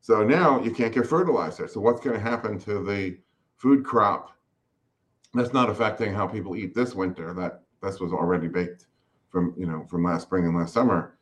So 0.00 0.22
now 0.22 0.62
you 0.62 0.70
can't 0.70 0.94
get 0.94 1.06
fertilizer. 1.06 1.66
So 1.66 1.80
what's 1.80 2.00
going 2.00 2.16
to 2.16 2.22
happen 2.22 2.58
to 2.60 2.84
the 2.84 3.18
food 3.56 3.84
crop? 3.84 4.36
That's 5.34 5.52
not 5.52 5.68
affecting 5.68 6.14
how 6.14 6.26
people 6.26 6.56
eat 6.56 6.74
this 6.74 6.94
winter. 6.94 7.34
That 7.34 7.62
this 7.82 8.00
was 8.00 8.12
already 8.12 8.48
baked 8.48 8.86
from 9.30 9.54
you 9.56 9.66
know 9.66 9.86
from 9.90 10.04
last 10.04 10.22
spring 10.22 10.44
and 10.44 10.56
last 10.56 10.72
summer. 10.72 11.18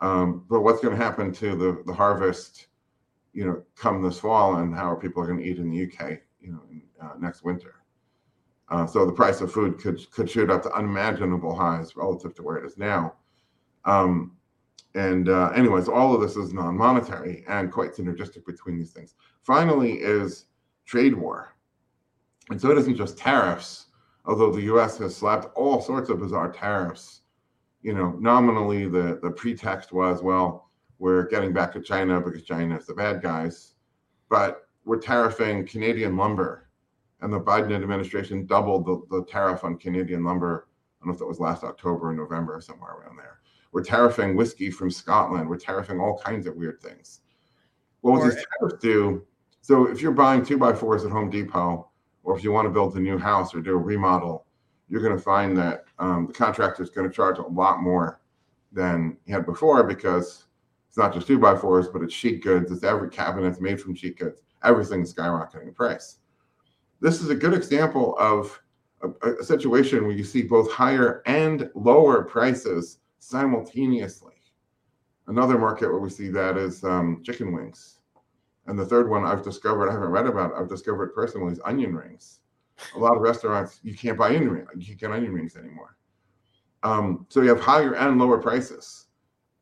Um, 0.00 0.44
but 0.48 0.60
what's 0.60 0.80
going 0.80 0.96
to 0.96 1.02
happen 1.02 1.32
to 1.34 1.56
the 1.56 1.82
the 1.86 1.94
harvest? 1.94 2.67
You 3.38 3.46
know, 3.46 3.62
come 3.76 4.02
this 4.02 4.18
fall, 4.18 4.56
and 4.56 4.74
how 4.74 4.90
are 4.90 4.96
people 4.96 5.24
going 5.24 5.38
to 5.38 5.44
eat 5.44 5.58
in 5.58 5.70
the 5.70 5.84
UK? 5.84 6.18
You 6.40 6.52
know, 6.52 6.62
in, 6.72 6.82
uh, 7.00 7.12
next 7.20 7.44
winter. 7.44 7.76
Uh, 8.68 8.84
so 8.84 9.06
the 9.06 9.12
price 9.12 9.40
of 9.40 9.52
food 9.52 9.78
could 9.78 10.10
could 10.10 10.28
shoot 10.28 10.50
up 10.50 10.64
to 10.64 10.72
unimaginable 10.72 11.54
highs 11.54 11.94
relative 11.94 12.34
to 12.34 12.42
where 12.42 12.56
it 12.56 12.66
is 12.66 12.76
now. 12.76 13.14
Um, 13.84 14.36
and 14.96 15.28
uh, 15.28 15.50
anyways, 15.54 15.86
all 15.88 16.14
of 16.14 16.20
this 16.20 16.36
is 16.36 16.52
non-monetary 16.52 17.44
and 17.46 17.70
quite 17.70 17.92
synergistic 17.94 18.44
between 18.44 18.76
these 18.76 18.90
things. 18.90 19.14
Finally, 19.42 19.92
is 19.92 20.46
trade 20.84 21.14
war, 21.14 21.54
and 22.50 22.60
so 22.60 22.72
it 22.72 22.78
isn't 22.78 22.96
just 22.96 23.16
tariffs. 23.16 23.86
Although 24.24 24.50
the 24.50 24.62
U.S. 24.62 24.98
has 24.98 25.14
slapped 25.14 25.46
all 25.56 25.80
sorts 25.80 26.10
of 26.10 26.18
bizarre 26.18 26.50
tariffs, 26.50 27.20
you 27.82 27.94
know, 27.94 28.16
nominally 28.18 28.88
the 28.88 29.20
the 29.22 29.30
pretext 29.30 29.92
was 29.92 30.22
well, 30.22 30.67
we're 30.98 31.26
getting 31.28 31.52
back 31.52 31.72
to 31.72 31.80
China 31.80 32.20
because 32.20 32.42
China 32.42 32.76
is 32.76 32.86
the 32.86 32.94
bad 32.94 33.22
guys, 33.22 33.74
but 34.28 34.68
we're 34.84 34.98
tariffing 34.98 35.68
Canadian 35.68 36.16
lumber 36.16 36.68
and 37.20 37.32
the 37.32 37.40
Biden 37.40 37.74
administration 37.74 38.46
doubled 38.46 38.86
the, 38.86 39.02
the 39.10 39.24
tariff 39.24 39.64
on 39.64 39.76
Canadian 39.76 40.24
lumber. 40.24 40.68
I 41.00 41.04
don't 41.04 41.08
know 41.08 41.12
if 41.14 41.18
that 41.18 41.26
was 41.26 41.40
last 41.40 41.64
October 41.64 42.10
or 42.10 42.12
November 42.12 42.56
or 42.56 42.60
somewhere 42.60 42.92
around 42.92 43.16
there. 43.16 43.40
We're 43.72 43.82
tariffing 43.82 44.36
whiskey 44.36 44.70
from 44.70 44.90
Scotland. 44.90 45.48
We're 45.48 45.58
tariffing 45.58 46.00
all 46.00 46.18
kinds 46.18 46.46
of 46.46 46.56
weird 46.56 46.80
things. 46.80 47.20
What 48.00 48.20
or, 48.20 48.30
these 48.30 48.44
tariffs 48.58 48.80
do, 48.80 49.26
so 49.60 49.86
if 49.88 50.00
you're 50.00 50.12
buying 50.12 50.44
two 50.44 50.56
by 50.56 50.72
fours 50.72 51.04
at 51.04 51.10
Home 51.10 51.30
Depot, 51.30 51.90
or 52.22 52.36
if 52.36 52.44
you 52.44 52.52
want 52.52 52.66
to 52.66 52.70
build 52.70 52.96
a 52.96 53.00
new 53.00 53.18
house 53.18 53.54
or 53.54 53.60
do 53.60 53.72
a 53.72 53.76
remodel, 53.76 54.46
you're 54.88 55.02
going 55.02 55.16
to 55.16 55.22
find 55.22 55.56
that 55.56 55.84
um, 55.98 56.26
the 56.26 56.32
contractor 56.32 56.82
is 56.82 56.90
going 56.90 57.08
to 57.08 57.14
charge 57.14 57.38
a 57.38 57.42
lot 57.42 57.82
more 57.82 58.20
than 58.72 59.16
he 59.24 59.32
had 59.32 59.44
before 59.44 59.82
because 59.82 60.44
not 60.98 61.14
just 61.14 61.26
two 61.26 61.38
by 61.38 61.56
fours, 61.56 61.88
but 61.88 62.02
it's 62.02 62.14
sheet 62.14 62.42
goods. 62.42 62.70
It's 62.70 62.84
every 62.84 63.08
cabinet's 63.08 63.60
made 63.60 63.80
from 63.80 63.94
sheet 63.94 64.18
goods. 64.18 64.42
Everything's 64.62 65.14
skyrocketing 65.14 65.68
in 65.68 65.74
price 65.74 66.18
this 67.00 67.20
is 67.22 67.30
a 67.30 67.34
good 67.34 67.54
example 67.54 68.16
of 68.18 68.60
a, 69.02 69.30
a, 69.30 69.44
situation 69.44 70.04
where 70.04 70.16
you 70.16 70.24
see 70.24 70.42
both 70.42 70.70
higher 70.70 71.22
and 71.26 71.70
lower 71.74 72.24
prices 72.24 72.98
simultaneously. 73.20 74.34
Another 75.28 75.58
market 75.58 75.88
where 75.88 76.00
we 76.00 76.10
see 76.10 76.28
that 76.28 76.56
is 76.56 76.82
um, 76.82 77.22
chicken 77.24 77.52
wings. 77.52 78.00
And 78.66 78.78
the 78.78 78.84
third 78.84 79.08
one 79.08 79.24
I've 79.24 79.44
discovered, 79.44 79.88
I 79.88 79.92
haven't 79.92 80.08
read 80.08 80.26
about, 80.26 80.54
I've 80.54 80.68
discovered 80.68 81.14
personally 81.14 81.52
is 81.52 81.60
onion 81.64 81.94
rings. 81.94 82.40
A 82.96 82.98
lot 82.98 83.16
of 83.16 83.22
restaurants, 83.22 83.80
you 83.82 83.94
can't 83.94 84.18
buy 84.18 84.28
onion 84.28 84.50
rings, 84.50 84.68
you 84.74 84.86
can't 84.86 85.00
get 85.00 85.10
onion 85.12 85.32
rings 85.32 85.56
anymore. 85.56 85.96
Um, 86.82 87.26
so 87.28 87.40
you 87.40 87.48
have 87.48 87.60
higher 87.60 87.94
and 87.94 88.18
lower 88.18 88.38
prices 88.38 89.06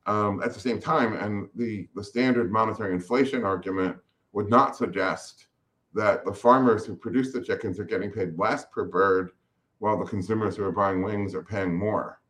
um, 0.07 0.43
at 0.43 0.55
the 0.55 0.61
same 0.61 0.81
time. 0.81 1.15
And 1.15 1.49
the, 1.55 1.89
the 1.95 2.05
standard 2.05 2.51
monetary 2.51 2.95
inflation 2.95 3.45
argument 3.45 3.97
would 4.33 4.49
not 4.49 4.77
suggest 4.77 5.47
that 5.95 6.25
the 6.25 6.33
farmers 6.33 6.85
who 6.85 6.95
produce 6.95 7.33
the 7.33 7.41
chickens 7.41 7.79
are 7.81 7.85
getting 7.85 8.11
paid 8.11 8.39
less 8.39 8.67
per 8.67 8.85
bird 8.85 9.31
while 9.79 9.99
the 9.99 10.05
consumers 10.05 10.57
who 10.57 10.65
are 10.65 10.73
buying 10.73 11.03
wings 11.03 11.35
are 11.35 11.43
paying 11.43 11.75
more. 11.75 12.21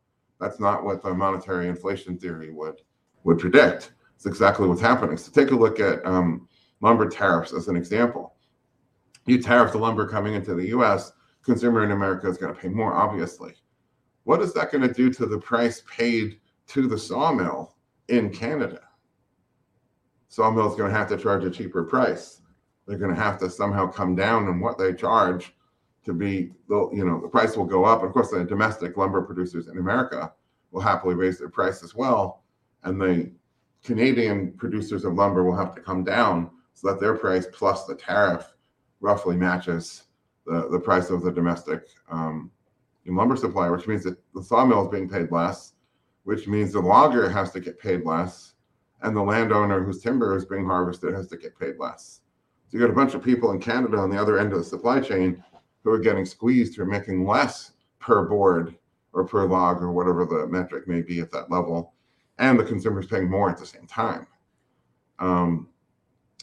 That's 0.41 0.61
not 0.61 0.85
what 0.85 1.03
the 1.03 1.15
monetary 1.15 1.69
inflation 1.69 2.19
theory 2.19 2.51
would 2.51 2.81
would 3.25 3.39
predict. 3.39 3.93
It's 4.15 4.27
exactly 4.27 4.69
what's 4.69 4.81
happening. 4.81 5.17
So 5.17 5.33
take 5.33 5.51
a 5.51 5.57
look 5.57 5.81
at 5.81 6.05
um, 6.07 6.49
lumber 6.81 7.09
tariffs 7.09 7.53
as 7.53 7.69
an 7.69 7.77
example. 7.77 8.35
You 9.27 9.43
tariff 9.43 9.73
the 9.73 9.79
lumber 9.79 10.07
coming 10.07 10.35
into 10.35 10.55
the 10.55 10.69
U.S., 10.69 11.13
consumer 11.43 11.83
in 11.85 11.91
America 11.91 12.29
is 12.29 12.39
going 12.39 12.55
to 12.55 12.61
pay 12.61 12.69
more, 12.69 12.95
obviously. 12.95 13.55
What 14.25 14.41
is 14.41 14.53
that 14.55 14.71
going 14.71 14.87
to 14.87 14.93
do 14.93 15.13
to 15.15 15.27
the 15.27 15.39
price 15.39 15.83
paid 15.91 16.39
to 16.69 16.87
the 16.87 16.99
sawmill 16.99 17.75
in 18.09 18.31
Canada? 18.31 18.81
Sawmill 20.29 20.71
is 20.71 20.77
going 20.77 20.91
to 20.91 20.97
have 20.99 21.09
to 21.09 21.17
charge 21.17 21.45
a 21.45 21.51
cheaper 21.51 21.85
price. 21.85 22.43
They're 22.87 22.99
going 22.99 23.15
to 23.15 23.21
have 23.21 23.39
to 23.41 23.51
somehow 23.51 23.87
come 23.87 24.15
down 24.15 24.47
on 24.49 24.61
what 24.61 24.79
they 24.79 24.93
charge 24.93 25.55
to 26.05 26.13
be, 26.13 26.53
you 26.69 27.05
know, 27.05 27.21
the 27.21 27.29
price 27.29 27.57
will 27.57 27.65
go 27.65 27.85
up. 27.85 28.03
Of 28.03 28.13
course, 28.13 28.31
the 28.31 28.45
domestic 28.45 28.97
lumber 28.97 29.23
producers 29.23 29.67
in 29.69 29.79
America 29.79 30.33
will 30.71 30.81
happily 30.81 31.15
raise 31.15 31.39
their 31.39 31.49
price 31.49 31.83
as 31.83 31.95
well, 31.95 32.45
and 32.85 33.01
the 33.01 33.33
Canadian 33.83 34.53
producers 34.53 35.05
of 35.05 35.15
lumber 35.15 35.43
will 35.45 35.57
have 35.57 35.75
to 35.75 35.81
come 35.81 36.05
down 36.05 36.51
so 36.75 36.89
that 36.89 37.01
their 37.01 37.17
price 37.17 37.47
plus 37.53 37.87
the 37.87 37.95
tariff 37.95 38.55
roughly 39.01 39.37
matches 39.37 40.05
the, 40.45 40.69
the 40.71 40.79
price 40.79 41.11
of 41.11 41.23
the 41.23 41.33
domestic 41.33 41.89
um, 42.11 42.51
lumber 43.07 43.37
supplier, 43.37 43.73
which 43.73 43.87
means 43.87 44.05
that 44.05 44.19
the 44.35 44.43
sawmill 44.43 44.85
is 44.85 44.91
being 44.91 45.09
paid 45.09 45.31
less, 45.31 45.73
which 46.27 46.49
means 46.49 46.73
the 46.73 46.81
logger 46.81 47.29
has 47.31 47.53
to 47.53 47.61
get 47.61 47.79
paid 47.79 48.05
less, 48.05 48.55
and 49.03 49.17
the 49.17 49.23
landowner 49.23 49.85
whose 49.85 50.03
timber 50.03 50.37
is 50.37 50.45
being 50.45 50.67
harvested 50.67 51.15
has 51.15 51.29
to 51.29 51.37
get 51.37 51.57
paid 51.57 51.77
less. 51.79 52.23
So 52.67 52.77
you 52.77 52.81
got 52.85 52.91
a 52.91 52.97
bunch 52.97 53.15
of 53.15 53.23
people 53.23 53.53
in 53.53 53.61
Canada 53.61 53.97
on 53.99 54.11
the 54.11 54.21
other 54.21 54.37
end 54.37 54.53
of 54.53 54.59
the 54.59 54.65
supply 54.65 54.99
chain 54.99 55.45
who 55.85 55.91
are 55.93 56.01
getting 56.01 56.25
squeezed 56.25 56.75
who 56.75 56.83
are 56.83 56.87
making 56.87 57.25
less 57.25 57.75
per 58.01 58.25
board 58.25 58.75
or 59.13 59.25
per 59.25 59.47
log 59.47 59.81
or 59.81 59.93
whatever 59.93 60.27
the 60.27 60.49
metric 60.49 60.89
may 60.89 61.01
be 61.01 61.21
at 61.21 61.31
that 61.31 61.49
level, 61.49 61.95
and 62.39 62.59
the 62.59 62.65
consumer's 62.65 63.07
paying 63.07 63.31
more 63.31 63.49
at 63.49 63.57
the 63.57 63.65
same 63.65 63.87
time. 63.87 64.27
Um, 65.21 65.69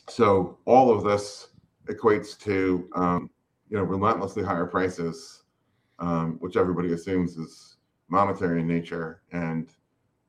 so 0.08 0.60
all 0.64 0.96
of 0.96 1.04
this 1.04 1.50
equates 1.88 2.40
to 2.40 2.90
um, 2.96 3.30
you 3.70 3.76
know 3.76 3.84
relentlessly 3.84 4.44
higher 4.44 4.66
prices, 4.66 5.44
um, 6.00 6.38
which 6.40 6.56
everybody 6.56 6.94
assumes 6.94 7.36
is 7.36 7.73
monetary 8.14 8.62
in 8.62 8.68
nature, 8.68 9.22
and 9.32 9.68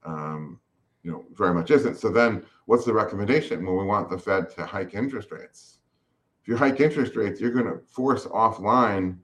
um, 0.05 0.59
you 1.03 1.13
know 1.13 1.25
very 1.35 1.55
much 1.55 1.71
isn't. 1.71 1.97
So 1.99 2.09
then, 2.11 2.43
what's 2.65 2.85
the 2.85 2.93
recommendation? 2.93 3.65
Well, 3.65 3.77
we 3.77 3.85
want 3.85 4.11
the 4.11 4.19
Fed 4.19 4.51
to 4.57 4.65
hike 4.65 4.95
interest 4.95 5.31
rates. 5.31 5.79
If 6.43 6.49
you 6.49 6.57
hike 6.57 6.81
interest 6.81 7.15
rates, 7.15 7.41
you're 7.41 7.53
going 7.53 7.67
to 7.67 7.79
force 7.87 8.25
offline 8.27 9.19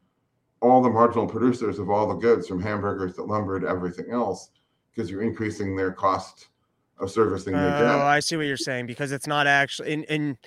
all 0.60 0.82
the 0.82 0.90
marginal 0.90 1.26
producers 1.26 1.78
of 1.78 1.88
all 1.90 2.06
the 2.06 2.14
goods, 2.14 2.46
from 2.46 2.60
hamburgers 2.60 3.14
to 3.14 3.24
lumber 3.24 3.58
to 3.58 3.66
everything 3.66 4.10
else, 4.10 4.50
because 4.90 5.10
you're 5.10 5.22
increasing 5.22 5.74
their 5.74 5.92
cost 5.92 6.48
of 6.98 7.10
servicing 7.10 7.54
their 7.54 7.70
debt. 7.70 7.94
Oh, 7.94 8.00
I 8.00 8.20
see 8.20 8.36
what 8.36 8.46
you're 8.46 8.58
saying 8.58 8.86
because 8.86 9.10
it's 9.10 9.26
not 9.26 9.46
actually 9.46 9.92
in 9.92 10.04
in 10.04 10.38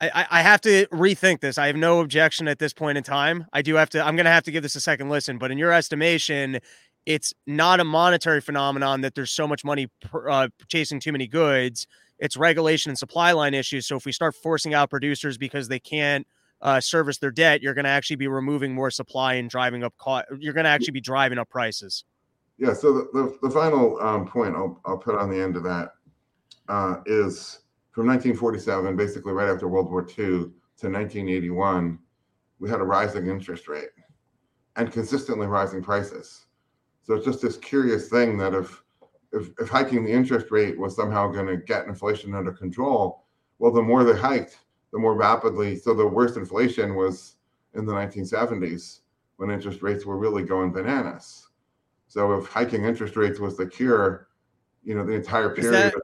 I, 0.00 0.26
I 0.30 0.42
have 0.42 0.60
to 0.62 0.86
rethink 0.88 1.40
this. 1.40 1.56
I 1.56 1.68
have 1.68 1.76
no 1.76 2.00
objection 2.00 2.48
at 2.48 2.58
this 2.58 2.72
point 2.72 2.98
in 2.98 3.04
time. 3.04 3.46
I 3.52 3.62
do 3.62 3.76
have 3.76 3.90
to, 3.90 4.04
I'm 4.04 4.16
going 4.16 4.24
to 4.24 4.30
have 4.30 4.44
to 4.44 4.50
give 4.50 4.62
this 4.62 4.74
a 4.74 4.80
second 4.80 5.08
listen. 5.08 5.38
But 5.38 5.50
in 5.50 5.58
your 5.58 5.72
estimation, 5.72 6.58
it's 7.06 7.34
not 7.46 7.80
a 7.80 7.84
monetary 7.84 8.40
phenomenon 8.40 9.00
that 9.02 9.14
there's 9.14 9.30
so 9.30 9.46
much 9.46 9.64
money 9.64 9.88
uh, 10.28 10.48
chasing 10.68 11.00
too 11.00 11.12
many 11.12 11.26
goods. 11.26 11.86
It's 12.18 12.36
regulation 12.36 12.90
and 12.90 12.98
supply 12.98 13.32
line 13.32 13.54
issues. 13.54 13.86
So 13.86 13.96
if 13.96 14.04
we 14.04 14.12
start 14.12 14.34
forcing 14.34 14.74
out 14.74 14.90
producers 14.90 15.36
because 15.36 15.68
they 15.68 15.80
can't 15.80 16.26
uh, 16.62 16.80
service 16.80 17.18
their 17.18 17.30
debt, 17.30 17.62
you're 17.62 17.74
going 17.74 17.84
to 17.84 17.90
actually 17.90 18.16
be 18.16 18.28
removing 18.28 18.74
more 18.74 18.90
supply 18.90 19.34
and 19.34 19.50
driving 19.50 19.84
up 19.84 19.94
cost. 19.98 20.26
You're 20.38 20.54
going 20.54 20.64
to 20.64 20.70
actually 20.70 20.92
be 20.92 21.00
driving 21.00 21.38
up 21.38 21.50
prices. 21.50 22.04
Yeah. 22.56 22.72
So 22.72 22.92
the, 22.92 23.08
the, 23.12 23.48
the 23.48 23.50
final 23.50 24.00
um, 24.00 24.26
point 24.26 24.54
I'll, 24.54 24.80
I'll 24.86 24.98
put 24.98 25.16
on 25.16 25.30
the 25.30 25.40
end 25.40 25.56
of 25.56 25.64
that 25.64 25.90
uh, 26.68 26.96
is 27.04 27.60
from 27.92 28.06
1947, 28.06 28.96
basically 28.96 29.32
right 29.32 29.48
after 29.48 29.68
World 29.68 29.90
War 29.90 30.02
II, 30.02 30.50
to 30.76 30.90
1981, 30.90 31.98
we 32.58 32.68
had 32.68 32.80
a 32.80 32.84
rising 32.84 33.28
interest 33.28 33.68
rate 33.68 33.90
and 34.76 34.90
consistently 34.90 35.46
rising 35.46 35.82
prices. 35.82 36.46
So 37.04 37.14
it's 37.14 37.24
just 37.24 37.42
this 37.42 37.56
curious 37.58 38.08
thing 38.08 38.36
that 38.38 38.54
if 38.54 38.82
if, 39.32 39.50
if 39.58 39.68
hiking 39.68 40.04
the 40.04 40.12
interest 40.12 40.50
rate 40.50 40.78
was 40.78 40.94
somehow 40.94 41.28
going 41.28 41.46
to 41.46 41.56
get 41.56 41.86
inflation 41.86 42.34
under 42.34 42.52
control, 42.52 43.24
well, 43.58 43.72
the 43.72 43.82
more 43.82 44.04
they 44.04 44.16
hiked, 44.16 44.58
the 44.92 44.98
more 44.98 45.14
rapidly. 45.14 45.76
So 45.76 45.92
the 45.92 46.06
worst 46.06 46.36
inflation 46.36 46.94
was 46.94 47.34
in 47.74 47.84
the 47.84 47.92
1970s 47.92 49.00
when 49.36 49.50
interest 49.50 49.82
rates 49.82 50.06
were 50.06 50.16
really 50.16 50.44
going 50.44 50.72
bananas. 50.72 51.48
So 52.06 52.32
if 52.34 52.46
hiking 52.46 52.84
interest 52.84 53.16
rates 53.16 53.40
was 53.40 53.56
the 53.56 53.66
cure, 53.66 54.28
you 54.84 54.94
know, 54.94 55.04
the 55.04 55.14
entire 55.14 55.50
period 55.50 55.94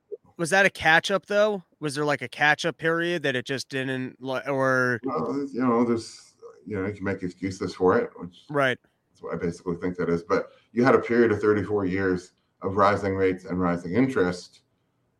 was 0.41 0.51
that 0.51 0.65
a 0.65 0.71
catch 0.71 1.11
up 1.11 1.27
though? 1.27 1.63
Was 1.81 1.95
there 1.95 2.05
like 2.05 2.23
a 2.23 2.29
catch 2.29 2.65
up 2.65 2.79
period 2.79 3.23
that 3.25 3.37
it 3.37 3.45
just 3.45 3.69
didn't 3.69 4.17
or 4.23 4.99
well, 5.05 5.47
you 5.53 5.61
know, 5.61 5.85
there's 5.85 6.33
you 6.67 6.77
know, 6.77 6.87
you 6.87 6.95
can 6.95 7.05
make 7.05 7.23
excuses 7.23 7.75
for 7.75 7.99
it, 7.99 8.11
which 8.17 8.45
right. 8.49 8.79
That's 9.21 9.33
what 9.33 9.35
I 9.35 9.45
basically 9.45 9.77
think 9.77 9.97
that 9.97 10.09
is. 10.09 10.23
But 10.23 10.51
you 10.73 10.85
had 10.85 10.95
a 10.95 11.01
period 11.01 11.31
of 11.31 11.41
34 11.41 11.85
years 11.85 12.33
of 12.63 12.77
rising 12.77 13.15
rates 13.15 13.45
and 13.45 13.61
rising 13.61 13.95
interest. 13.95 14.61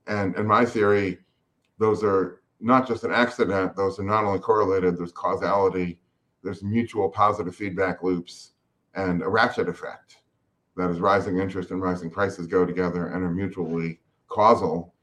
And 0.07 0.35
in 0.37 0.47
my 0.47 0.65
theory, 0.65 1.19
those 1.79 2.03
are 2.03 2.41
not 2.61 2.87
just 2.87 3.05
an 3.05 3.13
accident, 3.13 3.77
those 3.77 3.99
are 3.99 4.05
not 4.05 4.25
only 4.25 4.39
correlated, 4.39 4.99
there's 4.99 5.13
causality, 5.13 5.99
there's 6.43 6.63
mutual 6.63 7.09
positive 7.09 7.55
feedback 7.55 8.03
loops, 8.03 8.53
and 8.95 9.23
a 9.23 9.29
ratchet 9.29 9.69
effect. 9.69 10.17
That 10.77 10.91
is 10.91 11.01
rising 11.01 11.39
interest 11.39 11.71
and 11.71 11.83
rising 11.83 12.11
prices 12.11 12.47
go 12.47 12.65
together 12.65 13.09
and 13.09 13.25
are 13.25 13.31
mutually 13.31 14.01
causal 14.29 14.95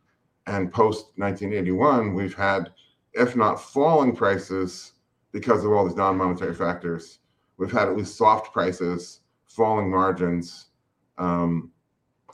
and 0.48 0.72
post 0.72 1.12
1981, 1.18 2.14
we've 2.14 2.34
had, 2.34 2.72
if 3.14 3.36
not 3.36 3.62
falling 3.62 4.16
prices 4.16 4.94
because 5.32 5.66
of 5.66 5.72
all 5.72 5.86
these 5.86 5.98
non 5.98 6.18
monetary 6.18 6.56
factors, 6.56 7.20
we've 7.58 7.72
had 7.72 7.88
at 7.88 7.98
least 7.98 8.16
soft 8.18 8.54
prices, 8.54 9.22
falling 9.46 9.90
margins, 9.90 10.68
um, 11.18 11.72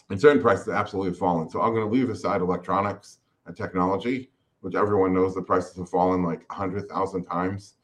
and 0.09 0.19
certain 0.19 0.41
prices 0.41 0.69
absolutely 0.69 1.13
fallen. 1.13 1.49
So 1.49 1.61
I'm 1.61 1.73
going 1.73 1.87
to 1.87 1.93
leave 1.93 2.09
aside 2.09 2.41
electronics 2.41 3.19
and 3.45 3.55
technology, 3.55 4.31
which 4.61 4.75
everyone 4.75 5.13
knows 5.13 5.33
the 5.33 5.41
prices 5.41 5.77
have 5.77 5.89
fallen 5.89 6.23
like 6.23 6.47
100,000 6.49 7.25
times. 7.25 7.75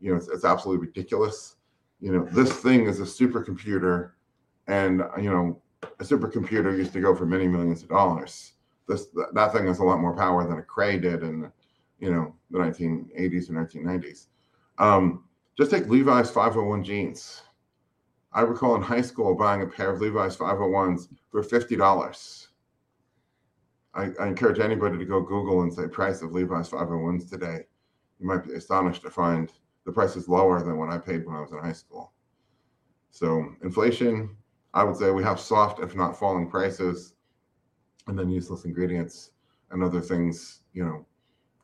You 0.00 0.10
know, 0.10 0.16
it's, 0.16 0.28
it's 0.28 0.44
absolutely 0.44 0.86
ridiculous. 0.86 1.56
You 2.00 2.12
know, 2.12 2.28
this 2.30 2.52
thing 2.52 2.86
is 2.86 3.00
a 3.00 3.04
supercomputer, 3.04 4.12
and, 4.66 5.02
you 5.20 5.30
know, 5.30 5.60
a 5.82 6.04
supercomputer 6.04 6.76
used 6.76 6.92
to 6.92 7.00
go 7.00 7.14
for 7.14 7.26
many 7.26 7.48
millions 7.48 7.82
of 7.82 7.88
dollars 7.88 8.52
this 8.86 9.08
that 9.32 9.52
thing 9.52 9.66
has 9.66 9.78
a 9.78 9.84
lot 9.84 10.00
more 10.00 10.14
power 10.14 10.46
than 10.46 10.58
a 10.58 10.62
Cray 10.62 10.98
did 10.98 11.22
in 11.22 11.50
you 11.98 12.12
know 12.12 12.34
the 12.50 12.58
1980s 12.58 13.48
and 13.48 13.58
1990s. 13.58 14.26
Um, 14.78 15.24
just 15.56 15.70
take 15.70 15.88
Levi's 15.88 16.30
501 16.30 16.84
jeans. 16.84 17.42
I 18.32 18.42
recall 18.42 18.74
in 18.74 18.82
high 18.82 19.00
school 19.00 19.34
buying 19.34 19.62
a 19.62 19.66
pair 19.66 19.90
of 19.90 20.00
Levi's 20.00 20.36
501s 20.36 21.08
for 21.30 21.42
fifty 21.42 21.74
dollars. 21.76 22.48
I, 23.94 24.10
I, 24.20 24.26
encourage 24.26 24.58
anybody 24.58 24.98
to 24.98 25.06
go 25.06 25.22
Google 25.22 25.62
and 25.62 25.72
say 25.72 25.88
price 25.88 26.20
of 26.20 26.32
Levi's 26.32 26.68
501s 26.68 27.30
today. 27.30 27.60
You 28.20 28.26
might 28.26 28.44
be 28.44 28.52
astonished 28.52 29.00
to 29.02 29.10
find 29.10 29.50
the 29.86 29.92
price 29.92 30.16
is 30.16 30.28
lower 30.28 30.62
than 30.62 30.76
what 30.76 30.90
I 30.90 30.98
paid 30.98 31.24
when 31.24 31.34
I 31.34 31.40
was 31.40 31.52
in 31.52 31.58
high 31.58 31.72
school. 31.72 32.12
So 33.10 33.54
inflation, 33.62 34.36
I 34.74 34.84
would 34.84 34.96
say 34.96 35.10
we 35.10 35.22
have 35.22 35.40
soft, 35.40 35.80
if 35.80 35.96
not 35.96 36.18
falling 36.18 36.50
prices 36.50 37.14
and 38.06 38.18
then 38.18 38.28
useless 38.28 38.66
ingredients 38.66 39.30
and 39.70 39.82
other 39.82 40.02
things, 40.02 40.60
you 40.74 40.84
know, 40.84 41.06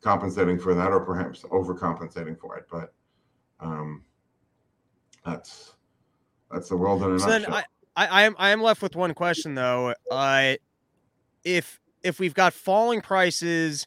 compensating 0.00 0.58
for 0.58 0.74
that 0.74 0.90
or 0.90 1.00
perhaps 1.00 1.42
overcompensating 1.42 2.38
for 2.38 2.56
it. 2.56 2.66
But 2.70 2.94
um, 3.62 4.02
that's 5.24 5.74
that's 6.50 6.68
the 6.68 6.76
world 6.76 7.02
in 7.02 7.12
a 7.12 7.18
so 7.18 7.26
nutshell. 7.26 7.50
Then 7.50 7.64
I, 7.96 8.06
I 8.06 8.22
am 8.22 8.34
I 8.38 8.50
am 8.50 8.62
left 8.62 8.82
with 8.82 8.96
one 8.96 9.14
question 9.14 9.54
though. 9.54 9.94
Uh, 10.10 10.54
if 11.44 11.80
if 12.02 12.18
we've 12.18 12.34
got 12.34 12.52
falling 12.52 13.00
prices 13.00 13.86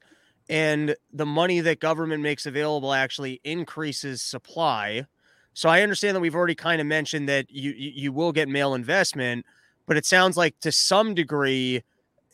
and 0.50 0.96
the 1.12 1.26
money 1.26 1.60
that 1.60 1.80
government 1.80 2.22
makes 2.22 2.46
available 2.46 2.94
actually 2.94 3.42
increases 3.44 4.22
supply. 4.22 5.06
So 5.54 5.70
I 5.70 5.82
understand 5.82 6.16
that 6.16 6.22
we've 6.22 6.36
already 6.36 6.56
kind 6.56 6.82
of 6.82 6.88
mentioned 6.88 7.28
that 7.30 7.50
you 7.50 7.72
you 7.72 8.12
will 8.12 8.32
get 8.32 8.48
malinvestment, 8.48 9.44
but 9.86 9.98
it 9.98 10.06
sounds 10.06 10.38
like 10.38 10.60
to 10.62 10.72
some 10.72 11.14
degree 11.14 11.84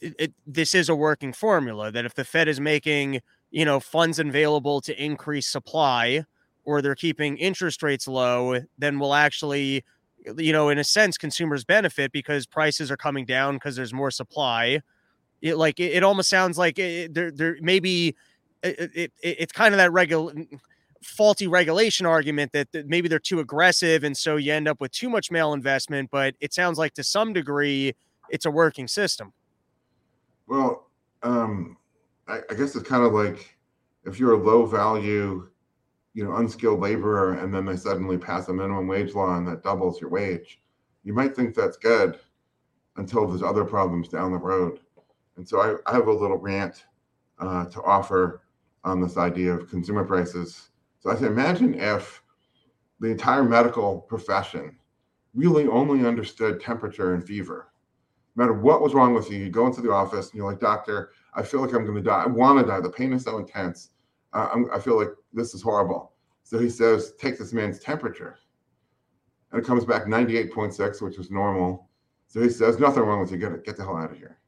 it, 0.02 0.16
it, 0.18 0.34
this 0.48 0.74
is 0.74 0.90
a 0.90 0.96
working 0.96 1.32
formula 1.32 1.92
that 1.92 2.06
if 2.06 2.16
the 2.16 2.26
Fed 2.26 2.48
is 2.48 2.60
making 2.60 3.22
you 3.50 3.66
know 3.66 3.80
funds 3.80 4.20
available 4.20 4.82
to 4.82 5.04
increase 5.04 5.48
supply 5.48 6.26
or 6.64 6.82
they're 6.82 6.96
keeping 6.96 7.38
interest 7.38 7.84
rates 7.84 8.08
low, 8.08 8.60
then 8.78 9.00
we'll 9.00 9.14
actually 9.14 9.84
you 10.38 10.54
know 10.54 10.70
in 10.70 10.78
a 10.78 10.84
sense 10.84 11.18
consumers 11.18 11.64
benefit 11.64 12.12
because 12.12 12.46
prices 12.46 12.92
are 12.92 12.98
coming 12.98 13.26
down 13.26 13.56
because 13.56 13.76
there's 13.76 13.94
more 13.94 14.12
supply. 14.12 14.82
It 15.42 15.58
like 15.58 15.80
it, 15.80 15.94
it 15.94 16.04
almost 16.04 16.30
sounds 16.30 16.58
like 16.58 16.78
it, 16.80 17.14
there 17.14 17.32
there 17.32 17.58
maybe 17.62 18.16
eh, 18.64 18.74
eh, 18.78 18.88
it, 18.94 19.12
it, 19.24 19.38
it's 19.40 19.52
kind 19.52 19.74
of 19.74 19.78
that 19.78 19.92
regular 19.92 20.34
faulty 21.04 21.48
regulation 21.48 22.06
argument 22.06 22.52
that, 22.52 22.72
that 22.74 22.88
maybe 22.88 23.08
they're 23.08 23.18
too 23.18 23.40
aggressive 23.40 24.04
and 24.04 24.16
so 24.16 24.36
you 24.36 24.54
end 24.54 24.68
up 24.68 24.80
with 24.80 24.92
too 24.92 25.10
much 25.10 25.32
malinvestment 25.32 26.08
but 26.12 26.36
it 26.40 26.54
sounds 26.54 26.78
like 26.78 26.94
to 26.94 27.04
some 27.04 27.34
degree 27.34 27.92
it's 28.30 28.46
a 28.46 28.52
working 28.52 28.88
system 28.88 29.34
well 30.46 30.92
um 31.24 31.76
I, 32.28 32.42
I 32.52 32.54
guess 32.54 32.76
it's 32.76 32.88
kind 32.88 33.04
of 33.04 33.14
like 33.14 33.58
if 34.06 34.20
you're 34.20 34.34
a 34.34 34.38
low 34.38 34.66
value 34.66 35.50
you 36.14 36.24
know 36.24 36.36
unskilled 36.36 36.80
laborer 36.80 37.34
and 37.34 37.54
then 37.54 37.66
they 37.66 37.76
suddenly 37.76 38.18
pass 38.18 38.48
a 38.48 38.54
minimum 38.54 38.88
wage 38.88 39.14
law 39.14 39.38
and 39.38 39.48
that 39.48 39.64
doubles 39.64 40.02
your 40.02 40.10
wage 40.10 40.60
you 41.04 41.14
might 41.14 41.36
think 41.36 41.56
that's 41.56 41.78
good 41.78 42.20
until 42.98 43.28
there's 43.28 43.44
other 43.44 43.64
problems 43.64 44.08
down 44.08 44.32
the 44.32 44.38
road 44.38 44.80
and 45.38 45.48
so 45.48 45.60
i, 45.60 45.92
I 45.92 45.96
have 45.96 46.08
a 46.08 46.14
little 46.14 46.38
rant 46.38 46.86
uh, 47.40 47.66
to 47.66 47.82
offer 47.84 48.44
on 48.84 49.02
this 49.02 49.18
idea 49.18 49.54
of 49.54 49.70
consumer 49.70 50.04
prices 50.04 50.72
so 51.02 51.10
I 51.10 51.16
say 51.16 51.26
imagine 51.26 51.74
if 51.74 52.22
the 53.00 53.08
entire 53.08 53.44
medical 53.44 54.02
profession 54.02 54.78
really 55.34 55.68
only 55.68 56.06
understood 56.06 56.62
temperature 56.62 57.16
and 57.16 57.26
fever. 57.26 57.72
No 58.36 58.44
matter 58.44 58.54
what 58.54 58.82
was 58.82 58.94
wrong 58.94 59.16
with 59.16 59.30
you, 59.32 59.40
you 59.40 59.50
go 59.50 59.66
into 59.66 59.82
the 59.82 59.92
office 59.92 60.30
and 60.30 60.38
you're 60.38 60.50
like, 60.50 60.60
doctor, 60.60 61.12
I 61.34 61.42
feel 61.42 61.62
like 61.62 61.74
I'm 61.74 61.86
going 61.86 61.98
to 61.98 62.04
die. 62.04 62.24
I 62.24 62.28
want 62.28 62.60
to 62.60 62.66
die. 62.66 62.80
The 62.80 62.90
pain 62.90 63.14
is 63.14 63.24
so 63.24 63.40
intense. 63.40 63.90
Uh, 64.34 64.64
i 64.74 64.80
feel 64.80 64.98
like 64.98 65.10
this 65.34 65.54
is 65.54 65.62
horrible. 65.62 66.14
So 66.44 66.58
he 66.58 66.70
says, 66.70 67.14
take 67.20 67.38
this 67.38 67.54
man's 67.54 67.80
temperature. 67.80 68.40
And 69.52 69.62
it 69.62 69.66
comes 69.66 69.86
back 69.86 70.06
98.6, 70.06 71.02
which 71.02 71.18
is 71.18 71.30
normal. 71.30 71.90
So 72.28 72.42
he 72.42 72.50
says, 72.50 72.80
nothing 72.80 73.04
wrong 73.04 73.20
with 73.20 73.32
you. 73.32 73.38
Get, 73.38 73.52
it, 73.52 73.66
get 73.66 73.78
the 73.78 73.84
hell 73.84 73.98
out 73.98 74.12
of 74.12 74.18
here. 74.18 74.40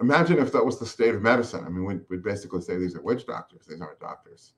Imagine 0.00 0.38
if 0.38 0.52
that 0.52 0.64
was 0.64 0.78
the 0.78 0.86
state 0.86 1.14
of 1.14 1.22
medicine. 1.22 1.64
I 1.64 1.68
mean, 1.68 1.84
we'd, 1.84 2.00
we'd 2.08 2.22
basically 2.22 2.60
say 2.60 2.76
these 2.76 2.94
are 2.94 3.02
witch 3.02 3.26
doctors. 3.26 3.66
These 3.66 3.80
aren't 3.80 4.00
doctors 4.00 4.52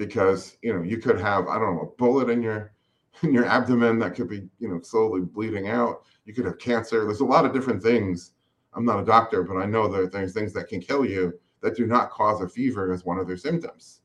because 0.00 0.56
you 0.62 0.72
know 0.72 0.82
you 0.82 0.96
could 0.96 1.20
have 1.20 1.46
I 1.46 1.58
don't 1.58 1.76
know 1.76 1.82
a 1.82 1.96
bullet 1.98 2.30
in 2.30 2.42
your 2.42 2.72
in 3.22 3.34
your 3.34 3.44
abdomen 3.44 3.98
that 3.98 4.14
could 4.14 4.28
be 4.28 4.48
you 4.58 4.68
know 4.68 4.80
slowly 4.80 5.20
bleeding 5.20 5.68
out. 5.68 6.02
You 6.24 6.34
could 6.34 6.46
have 6.46 6.58
cancer. 6.58 7.04
There's 7.04 7.20
a 7.20 7.24
lot 7.24 7.44
of 7.44 7.52
different 7.52 7.82
things. 7.82 8.32
I'm 8.72 8.84
not 8.84 9.00
a 9.00 9.04
doctor, 9.04 9.42
but 9.42 9.56
I 9.56 9.66
know 9.66 9.88
that 9.88 10.12
there's 10.12 10.32
things 10.32 10.52
that 10.54 10.68
can 10.68 10.80
kill 10.80 11.04
you 11.04 11.38
that 11.62 11.76
do 11.76 11.86
not 11.86 12.10
cause 12.10 12.40
a 12.40 12.48
fever 12.48 12.92
as 12.92 13.04
one 13.04 13.18
of 13.18 13.26
their 13.26 13.36
symptoms. 13.36 14.00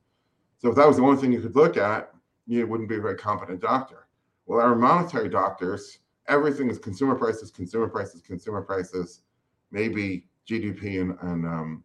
So 0.58 0.70
if 0.70 0.76
that 0.76 0.88
was 0.88 0.98
the 0.98 1.04
only 1.04 1.22
thing 1.22 1.32
you 1.32 1.42
could 1.42 1.56
look 1.56 1.78
at, 1.78 2.12
you 2.48 2.66
wouldn't 2.68 2.90
be 2.90 2.98
a 2.98 3.02
very 3.02 3.16
competent 3.16 3.62
doctor. 3.62 4.08
Well, 4.46 4.62
our 4.62 4.76
monetary 4.76 5.30
doctors, 5.30 6.00
everything 6.28 6.70
is 6.70 6.78
consumer 6.78 7.16
prices, 7.16 7.52
consumer 7.52 7.88
prices, 7.88 8.22
consumer 8.22 8.62
prices, 8.62 9.22
maybe 9.72 10.28
GDP 10.48 11.02
and, 11.02 11.18
and 11.22 11.46
um, 11.46 11.84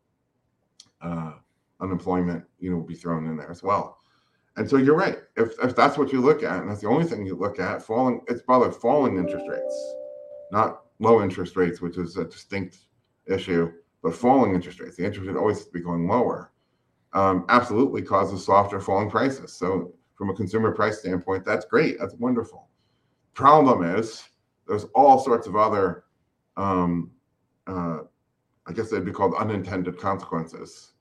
uh, 1.01 1.33
unemployment, 1.81 2.45
you 2.59 2.71
know, 2.71 2.77
will 2.77 2.85
be 2.85 2.95
thrown 2.95 3.27
in 3.27 3.37
there 3.37 3.51
as 3.51 3.63
well. 3.63 3.99
And 4.57 4.69
so 4.69 4.77
you're 4.77 4.97
right. 4.97 5.19
If, 5.37 5.53
if 5.63 5.75
that's 5.75 5.97
what 5.97 6.13
you 6.13 6.21
look 6.21 6.43
at, 6.43 6.61
and 6.61 6.71
that's 6.71 6.83
the 6.83 6.89
only 6.89 7.05
thing 7.05 7.25
you 7.25 7.35
look 7.35 7.59
at, 7.59 7.83
falling, 7.83 8.21
it's 8.29 8.43
probably 8.43 8.73
falling 8.73 9.17
interest 9.17 9.47
rates, 9.49 9.95
not 10.53 10.83
low 10.99 11.23
interest 11.23 11.57
rates, 11.57 11.81
which 11.81 11.97
is 11.97 12.17
a 12.17 12.25
distinct 12.25 12.79
issue, 13.27 13.73
but 14.03 14.15
falling 14.15 14.55
interest 14.55 14.81
rates. 14.81 14.97
The 14.97 15.05
interest 15.05 15.29
rate 15.29 15.37
always 15.37 15.65
be 15.65 15.81
going 15.81 16.09
lower. 16.09 16.53
Um, 17.13 17.45
absolutely 17.49 18.03
causes 18.03 18.45
softer 18.45 18.81
falling 18.81 19.11
prices. 19.11 19.53
So 19.53 19.95
from 20.15 20.31
a 20.31 20.35
consumer 20.35 20.73
price 20.73 21.01
standpoint, 21.01 21.45
that's 21.45 21.67
great. 21.67 21.99
That's 21.99 22.15
wonderful. 22.15 22.69
Problem 23.35 23.83
is, 23.83 24.29
there's 24.67 24.85
all 24.95 25.19
sorts 25.19 25.47
of 25.47 25.57
other, 25.57 26.05
um, 26.57 27.11
uh, 27.67 27.99
I 28.67 28.73
guess 28.73 28.91
they'd 28.91 29.05
be 29.05 29.13
called 29.13 29.35
unintended 29.35 29.99
consequences 29.99 30.93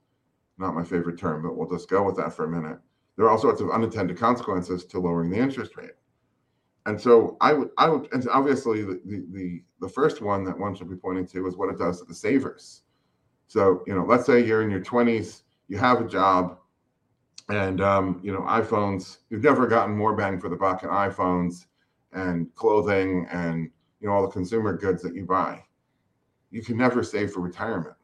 not 0.60 0.76
my 0.76 0.84
favorite 0.84 1.18
term, 1.18 1.42
but 1.42 1.56
we'll 1.56 1.70
just 1.70 1.90
go 1.90 2.04
with 2.04 2.18
that 2.18 2.34
for 2.34 2.46
a 2.46 2.50
minute. 2.50 2.78
There 3.16 3.26
are 3.26 3.30
all 3.30 3.38
sorts 3.38 3.62
of 3.62 3.72
unintended 3.72 4.18
consequences 4.18 4.86
to 4.86 5.00
lowering 5.00 5.32
the 5.32 5.38
interest 5.38 5.76
rate. 5.76 5.92
And 6.86 7.00
so 7.00 7.38
I 7.42 7.54
would, 7.54 7.70
I 7.78 7.90
would, 7.90 8.12
and 8.14 8.28
obviously 8.30 8.84
the, 8.84 9.02
the, 9.06 9.26
the, 9.32 9.64
the 9.82 9.90
first 9.90 10.22
one 10.22 10.44
that 10.46 10.58
one 10.58 10.76
should 10.76 10.90
be 10.90 10.96
pointing 10.96 11.28
to 11.28 11.48
is 11.48 11.56
what 11.56 11.70
it 11.70 11.78
does 11.78 12.00
to 12.00 12.06
the 12.06 12.14
savers. 12.14 12.84
So, 13.50 13.84
you 13.88 13.96
know, 13.96 14.06
let's 14.06 14.28
say 14.28 14.46
you're 14.46 14.62
in 14.62 14.70
your 14.70 14.80
20s, 14.80 15.42
you 15.70 15.78
have 15.80 16.02
a 16.02 16.08
job, 16.08 16.60
and, 17.50 17.82
um, 17.82 18.20
you 18.24 18.32
know, 18.32 18.42
iPhones, 18.42 19.18
you've 19.32 19.42
never 19.42 19.66
gotten 19.66 19.98
more 19.98 20.16
bang 20.16 20.40
for 20.40 20.50
the 20.50 20.56
buck 20.56 20.84
in 20.84 20.90
iPhones 20.90 21.66
and 22.14 22.54
clothing 22.54 23.28
and, 23.32 23.72
you 24.02 24.08
know, 24.08 24.14
all 24.14 24.22
the 24.22 24.32
consumer 24.32 24.78
goods 24.78 25.02
that 25.02 25.16
you 25.16 25.26
buy. 25.26 25.64
You 26.52 26.62
can 26.62 26.78
never 26.78 27.02
save 27.02 27.32
for 27.32 27.40
retirement 27.40 27.96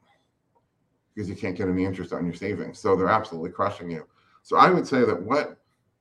because 1.14 1.28
you 1.30 1.36
can't 1.36 1.56
get 1.56 1.68
any 1.68 1.84
interest 1.84 2.12
on 2.12 2.24
your 2.24 2.34
savings. 2.34 2.80
So 2.80 2.96
they're 2.96 3.08
absolutely 3.08 3.50
crushing 3.50 3.88
you. 3.88 4.04
So 4.42 4.56
I 4.56 4.70
would 4.70 4.86
say 4.86 5.04
that 5.04 5.22
what 5.22 5.58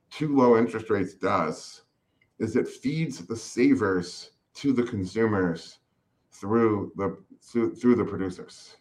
too 0.09 0.35
low 0.35 0.57
interest 0.57 0.89
rates 0.89 1.13
does 1.13 1.83
is 2.39 2.55
it 2.55 2.67
feeds 2.67 3.23
the 3.23 3.37
savers 3.37 4.31
to 4.55 4.73
the 4.73 4.83
consumers 4.83 5.77
through 6.31 6.93
the 6.95 7.15
through, 7.43 7.75
through 7.75 7.95
the 7.95 8.05
producers. 8.05 8.77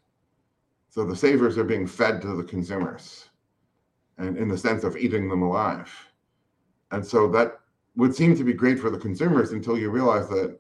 So 0.95 1.05
the 1.05 1.17
savers 1.17 1.59
are 1.59 1.65
being 1.65 1.89
fed 1.89 2.23
to 2.23 2.37
the 2.37 2.45
consumers 2.45 3.29
and 4.17 4.39
in 4.39 4.47
the 4.47 4.57
sense 4.57 4.85
of 4.85 4.97
eating 4.97 5.29
them 5.29 5.43
alive. 5.43 5.93
And 6.93 7.05
so 7.05 7.29
that 7.31 7.59
would 7.97 8.15
seem 8.15 8.37
to 8.37 8.45
be 8.45 8.53
great 8.53 8.79
for 8.79 8.91
the 8.91 8.99
consumers 8.99 9.51
until 9.51 9.77
you 9.77 9.91
realize 9.91 10.29
that, 10.29 10.57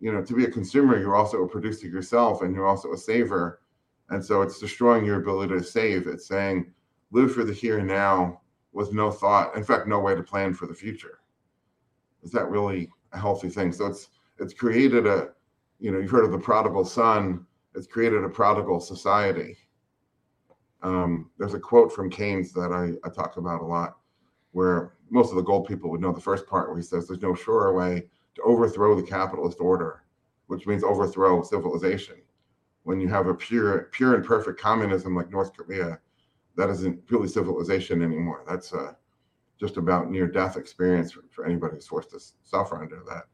you 0.00 0.10
know, 0.10 0.24
to 0.24 0.34
be 0.34 0.46
a 0.46 0.50
consumer, 0.50 0.98
you're 0.98 1.14
also 1.14 1.42
a 1.42 1.46
producer 1.46 1.88
yourself 1.88 2.40
and 2.40 2.54
you're 2.54 2.66
also 2.66 2.94
a 2.94 2.96
saver 2.96 3.60
and 4.08 4.24
so 4.24 4.40
it's 4.40 4.58
destroying 4.58 5.04
your 5.04 5.20
ability 5.20 5.52
to 5.52 5.62
save. 5.62 6.06
It's 6.06 6.26
saying 6.26 6.72
live 7.10 7.34
for 7.34 7.44
the 7.44 7.52
here 7.52 7.76
and 7.76 7.88
now 7.88 8.40
with 8.72 8.94
no 8.94 9.10
thought, 9.10 9.54
in 9.56 9.62
fact, 9.62 9.86
no 9.86 10.00
way 10.00 10.14
to 10.14 10.22
plan 10.22 10.54
for 10.54 10.66
the 10.66 10.72
future. 10.72 11.18
Is 12.22 12.30
that 12.30 12.48
really 12.48 12.88
a 13.12 13.18
healthy 13.18 13.50
thing? 13.50 13.72
So 13.72 13.88
it's 13.88 14.08
it's 14.38 14.54
created 14.54 15.06
a, 15.06 15.32
you 15.78 15.90
know, 15.90 15.98
you've 15.98 16.10
heard 16.10 16.24
of 16.24 16.32
the 16.32 16.38
prodigal 16.38 16.86
son. 16.86 17.44
It's 17.74 17.86
created 17.86 18.24
a 18.24 18.30
prodigal 18.30 18.80
society. 18.80 19.58
Um, 20.86 21.30
there's 21.38 21.54
a 21.54 21.60
quote 21.60 21.92
from 21.92 22.10
Keynes 22.10 22.52
that 22.52 22.72
I, 22.72 23.06
I 23.06 23.10
talk 23.10 23.36
about 23.36 23.60
a 23.60 23.64
lot, 23.64 23.96
where 24.52 24.94
most 25.10 25.30
of 25.30 25.36
the 25.36 25.42
gold 25.42 25.66
people 25.66 25.90
would 25.90 26.00
know 26.00 26.12
the 26.12 26.20
first 26.20 26.46
part 26.46 26.68
where 26.68 26.76
he 26.76 26.82
says 26.82 27.06
there's 27.06 27.22
no 27.22 27.34
surer 27.34 27.74
way 27.74 28.04
to 28.36 28.42
overthrow 28.42 28.94
the 28.94 29.02
capitalist 29.02 29.58
order, 29.60 30.04
which 30.46 30.66
means 30.66 30.84
overthrow 30.84 31.42
civilization 31.42 32.16
when 32.86 33.00
you 33.00 33.08
have 33.08 33.26
a 33.26 33.34
pure, 33.34 33.88
pure 33.90 34.14
and 34.14 34.24
perfect 34.24 34.60
communism 34.60 35.16
like 35.16 35.28
North 35.28 35.52
Korea, 35.56 35.98
that 36.56 36.70
isn't 36.70 37.04
purely 37.08 37.26
civilization 37.26 38.00
anymore. 38.00 38.44
That's 38.48 38.72
uh, 38.72 38.92
just 39.58 39.76
about 39.76 40.08
near 40.08 40.28
death 40.28 40.56
experience 40.56 41.10
for, 41.10 41.24
for, 41.32 41.44
anybody 41.44 41.74
who's 41.74 41.88
forced 41.88 42.10
to 42.10 42.20
suffer 42.44 42.80
under 42.80 43.02
that. 43.08 43.24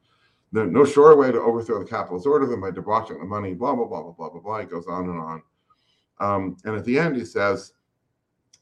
No, 0.53 0.65
no 0.65 0.87
sure 0.87 1.15
way 1.17 1.31
to 1.31 1.39
overthrow 1.39 1.81
the 1.81 1.85
capitalist 1.85 2.27
order 2.27 2.47
than 2.47 2.63
by 2.63 2.71
debauching 2.71 3.19
the 3.19 3.27
money, 3.27 3.53
blah, 3.53 3.75
blah, 3.75 3.85
blah, 3.85 4.03
blah, 4.03 4.13
blah, 4.13 4.31
blah, 4.31 4.41
blah. 4.41 4.61
He 4.61 4.67
goes 4.67 4.87
on 4.87 5.11
and 5.11 5.21
on. 5.21 5.43
Um, 6.23 6.57
and 6.65 6.77
at 6.77 6.85
the 6.85 6.99
end, 6.99 7.17
he 7.17 7.25
says, 7.25 7.73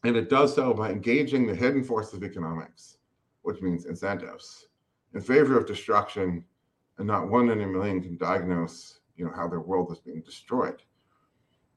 and 0.02 0.16
it 0.16 0.30
does 0.30 0.54
so 0.54 0.72
by 0.72 0.90
engaging 0.90 1.46
the 1.46 1.54
hidden 1.54 1.84
forces 1.84 2.14
of 2.14 2.24
economics, 2.24 2.96
which 3.42 3.60
means 3.60 3.84
incentives, 3.84 4.68
in 5.12 5.20
favor 5.20 5.58
of 5.58 5.66
destruction, 5.66 6.42
and 6.96 7.06
not 7.06 7.28
one 7.28 7.50
in 7.50 7.60
a 7.60 7.66
million 7.66 8.00
can 8.00 8.16
diagnose 8.16 9.00
you 9.16 9.26
know 9.26 9.32
how 9.36 9.46
their 9.46 9.60
world 9.60 9.92
is 9.92 9.98
being 9.98 10.22
destroyed. 10.22 10.82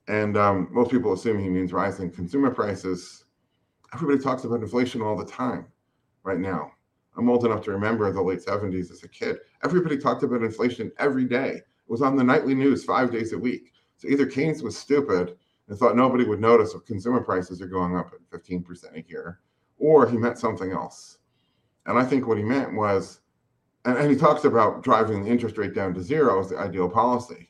And 0.08 0.38
um, 0.38 0.70
most 0.72 0.90
people 0.90 1.12
assume 1.12 1.40
he 1.40 1.50
means 1.50 1.74
rising 1.74 2.10
consumer 2.10 2.50
prices. 2.50 3.26
Everybody 3.94 4.20
talks 4.24 4.46
about 4.46 4.62
inflation 4.62 5.02
all 5.02 5.18
the 5.18 5.26
time 5.26 5.68
right 6.24 6.40
now. 6.40 6.72
I'm 7.18 7.30
old 7.30 7.46
enough 7.46 7.64
to 7.66 7.72
remember 7.72 8.10
the 8.12 8.22
late 8.22 8.44
70s 8.44 8.90
as 8.90 9.04
a 9.04 9.10
kid. 9.10 9.38
Everybody 9.66 9.98
talked 9.98 10.24
about 10.24 10.44
inflation 10.44 10.94
every 10.98 11.26
day. 11.26 11.50
It 11.56 11.90
was 11.90 12.02
on 12.02 12.16
the 12.16 12.24
nightly 12.24 12.56
news 12.56 12.86
five 12.86 13.12
days 13.12 13.34
a 13.34 13.38
week. 13.38 13.72
So 13.98 14.08
either 14.08 14.26
Keynes 14.26 14.64
was 14.64 14.78
stupid 14.78 15.36
and 15.68 15.78
thought 15.78 15.96
nobody 15.96 16.24
would 16.26 16.42
notice 16.42 16.74
if 16.74 16.86
consumer 16.86 17.22
prices 17.22 17.62
are 17.62 17.68
going 17.68 17.96
up 17.96 18.12
at 18.14 18.40
15% 18.42 18.96
a 18.96 19.10
year, 19.10 19.40
or 19.78 20.08
he 20.08 20.18
meant 20.18 20.38
something 20.38 20.72
else. 20.72 21.20
And 21.86 21.98
I 21.98 22.06
think 22.06 22.28
what 22.28 22.38
he 22.38 22.44
meant 22.44 22.74
was 22.74 23.22
and, 23.86 23.98
and 23.98 24.10
he 24.10 24.18
talks 24.18 24.46
about 24.46 24.84
driving 24.84 25.24
the 25.24 25.30
interest 25.30 25.58
rate 25.58 25.74
down 25.74 25.94
to 25.94 26.02
zero 26.02 26.40
as 26.40 26.50
the 26.50 26.58
ideal 26.58 26.90
policy. 26.90 27.50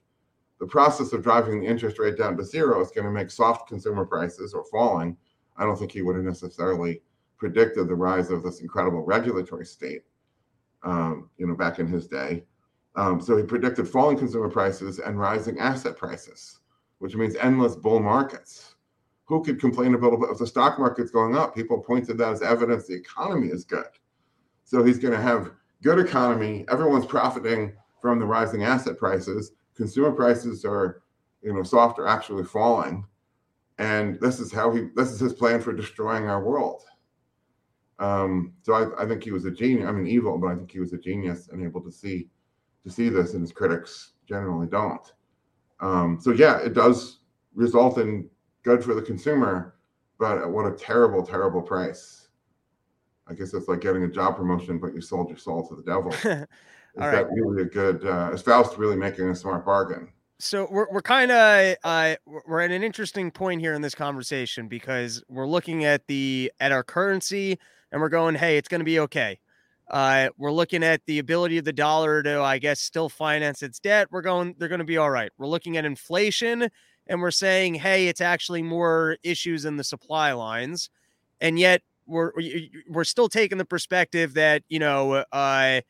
The 0.59 0.67
process 0.67 1.13
of 1.13 1.23
driving 1.23 1.59
the 1.59 1.67
interest 1.67 1.99
rate 1.99 2.17
down 2.17 2.37
to 2.37 2.43
zero 2.43 2.81
is 2.81 2.91
going 2.91 3.05
to 3.05 3.11
make 3.11 3.29
soft 3.29 3.67
consumer 3.67 4.05
prices 4.05 4.53
or 4.53 4.63
falling. 4.65 5.17
I 5.57 5.65
don't 5.65 5.77
think 5.77 5.91
he 5.91 6.01
would 6.01 6.15
have 6.15 6.25
necessarily 6.25 7.01
predicted 7.37 7.87
the 7.87 7.95
rise 7.95 8.31
of 8.31 8.43
this 8.43 8.61
incredible 8.61 9.03
regulatory 9.03 9.65
state, 9.65 10.03
um, 10.83 11.29
you 11.37 11.45
know, 11.45 11.55
back 11.55 11.79
in 11.79 11.87
his 11.87 12.07
day. 12.07 12.45
Um, 12.95 13.19
so 13.19 13.35
he 13.35 13.43
predicted 13.43 13.87
falling 13.87 14.17
consumer 14.17 14.49
prices 14.49 14.99
and 14.99 15.19
rising 15.19 15.59
asset 15.59 15.97
prices, 15.97 16.59
which 17.03 17.17
means 17.17 17.35
endless 17.35 17.75
bull 17.75 17.99
markets. 17.99 18.75
Who 19.25 19.43
could 19.43 19.59
complain 19.59 19.93
about 19.93 20.13
if 20.31 20.37
the 20.37 20.47
stock 20.47 20.79
market's 20.79 21.11
going 21.11 21.35
up? 21.35 21.53
People 21.53 21.81
pointed 21.81 22.17
that 22.17 22.31
as 22.31 22.41
evidence 22.41 22.87
the 22.87 22.95
economy 22.95 23.49
is 23.49 23.65
good. 23.65 23.89
So 24.63 24.85
he's 24.85 24.99
going 24.99 25.13
to 25.13 25.21
have 25.21 25.51
good 25.81 25.99
economy. 25.99 26.63
Everyone's 26.69 27.05
profiting 27.05 27.73
from 28.01 28.19
the 28.19 28.25
rising 28.25 28.63
asset 28.63 28.97
prices. 28.97 29.51
Consumer 29.75 30.13
prices 30.13 30.63
are, 30.63 31.01
you 31.41 31.53
know, 31.53 31.61
soft 31.61 31.99
or 31.99 32.07
actually 32.07 32.45
falling. 32.45 33.05
And 33.79 34.17
this 34.21 34.39
is 34.39 34.53
how 34.53 34.73
he 34.73 34.87
this 34.95 35.11
is 35.11 35.19
his 35.19 35.33
plan 35.33 35.59
for 35.59 35.73
destroying 35.73 36.29
our 36.29 36.41
world. 36.41 36.83
Um, 37.99 38.53
so 38.61 38.75
I, 38.75 39.03
I 39.03 39.05
think 39.05 39.25
he 39.25 39.31
was 39.31 39.43
a 39.43 39.51
genius. 39.51 39.89
I 39.89 39.91
mean, 39.91 40.07
evil, 40.07 40.37
but 40.37 40.47
I 40.47 40.55
think 40.55 40.71
he 40.71 40.79
was 40.79 40.93
a 40.93 40.97
genius 40.97 41.49
and 41.49 41.65
able 41.65 41.81
to 41.81 41.91
see 41.91 42.29
to 42.85 42.89
see 42.89 43.09
this, 43.09 43.33
and 43.33 43.41
his 43.41 43.51
critics 43.51 44.13
generally 44.25 44.67
don't. 44.67 45.11
Um, 45.79 46.19
so 46.21 46.31
yeah, 46.31 46.59
it 46.59 46.73
does 46.73 47.19
result 47.53 47.97
in 47.97 48.29
good 48.63 48.83
for 48.83 48.93
the 48.93 49.01
consumer, 49.01 49.75
but 50.19 50.49
what 50.49 50.65
a 50.65 50.75
terrible, 50.75 51.25
terrible 51.25 51.61
price. 51.61 52.27
I 53.27 53.33
guess 53.33 53.53
it's 53.53 53.67
like 53.67 53.81
getting 53.81 54.03
a 54.03 54.07
job 54.07 54.35
promotion, 54.35 54.79
but 54.79 54.93
you 54.93 55.01
sold 55.01 55.29
your 55.29 55.37
soul 55.37 55.67
to 55.67 55.75
the 55.75 55.83
devil. 55.83 56.11
Is 56.95 57.01
All 57.01 57.11
that 57.11 57.27
really 57.31 57.63
a 57.63 57.65
good? 57.65 58.05
Uh, 58.05 58.29
is 58.31 58.43
Faust 58.43 58.77
really 58.77 58.95
making 58.95 59.27
a 59.27 59.35
smart 59.35 59.65
bargain? 59.65 60.09
so 60.39 60.67
we're 60.69 60.87
we're 60.91 61.01
kind 61.01 61.31
of 61.31 61.75
uh 61.83 62.15
we're 62.25 62.59
at 62.59 62.69
an 62.69 62.83
interesting 62.83 63.31
point 63.31 63.61
here 63.61 63.73
in 63.73 63.81
this 63.81 63.95
conversation 63.95 64.67
because 64.67 65.23
we're 65.29 65.47
looking 65.47 65.85
at 65.85 66.05
the 66.07 66.51
at 66.59 66.71
our 66.71 66.83
currency 66.83 67.57
and 67.91 68.01
we're 68.01 68.09
going, 68.09 68.35
hey, 68.35 68.57
it's 68.57 68.67
going 68.67 68.79
to 68.79 68.85
be 68.85 68.99
okay. 68.99 69.39
Uh, 69.89 70.29
we're 70.37 70.51
looking 70.51 70.83
at 70.83 71.01
the 71.05 71.19
ability 71.19 71.57
of 71.57 71.65
the 71.65 71.73
dollar 71.73 72.23
to, 72.23 72.41
I 72.41 72.57
guess, 72.57 72.79
still 72.79 73.09
finance 73.09 73.61
its 73.61 73.79
debt. 73.79 74.07
We're 74.11 74.21
going, 74.21 74.55
they're 74.57 74.69
going 74.69 74.79
to 74.79 74.85
be 74.85 74.97
all 74.97 75.09
right. 75.09 75.31
We're 75.37 75.47
looking 75.47 75.77
at 75.77 75.85
inflation 75.85 76.69
and 77.07 77.21
we're 77.21 77.31
saying, 77.31 77.75
hey, 77.75 78.07
it's 78.07 78.21
actually 78.21 78.63
more 78.63 79.17
issues 79.23 79.65
in 79.65 79.77
the 79.77 79.83
supply 79.83 80.31
lines, 80.31 80.89
and 81.41 81.59
yet 81.59 81.81
we're 82.05 82.31
we're 82.89 83.03
still 83.03 83.29
taking 83.29 83.57
the 83.57 83.65
perspective 83.65 84.33
that 84.35 84.63
you 84.69 84.79
know, 84.79 85.23
uh, 85.31 85.81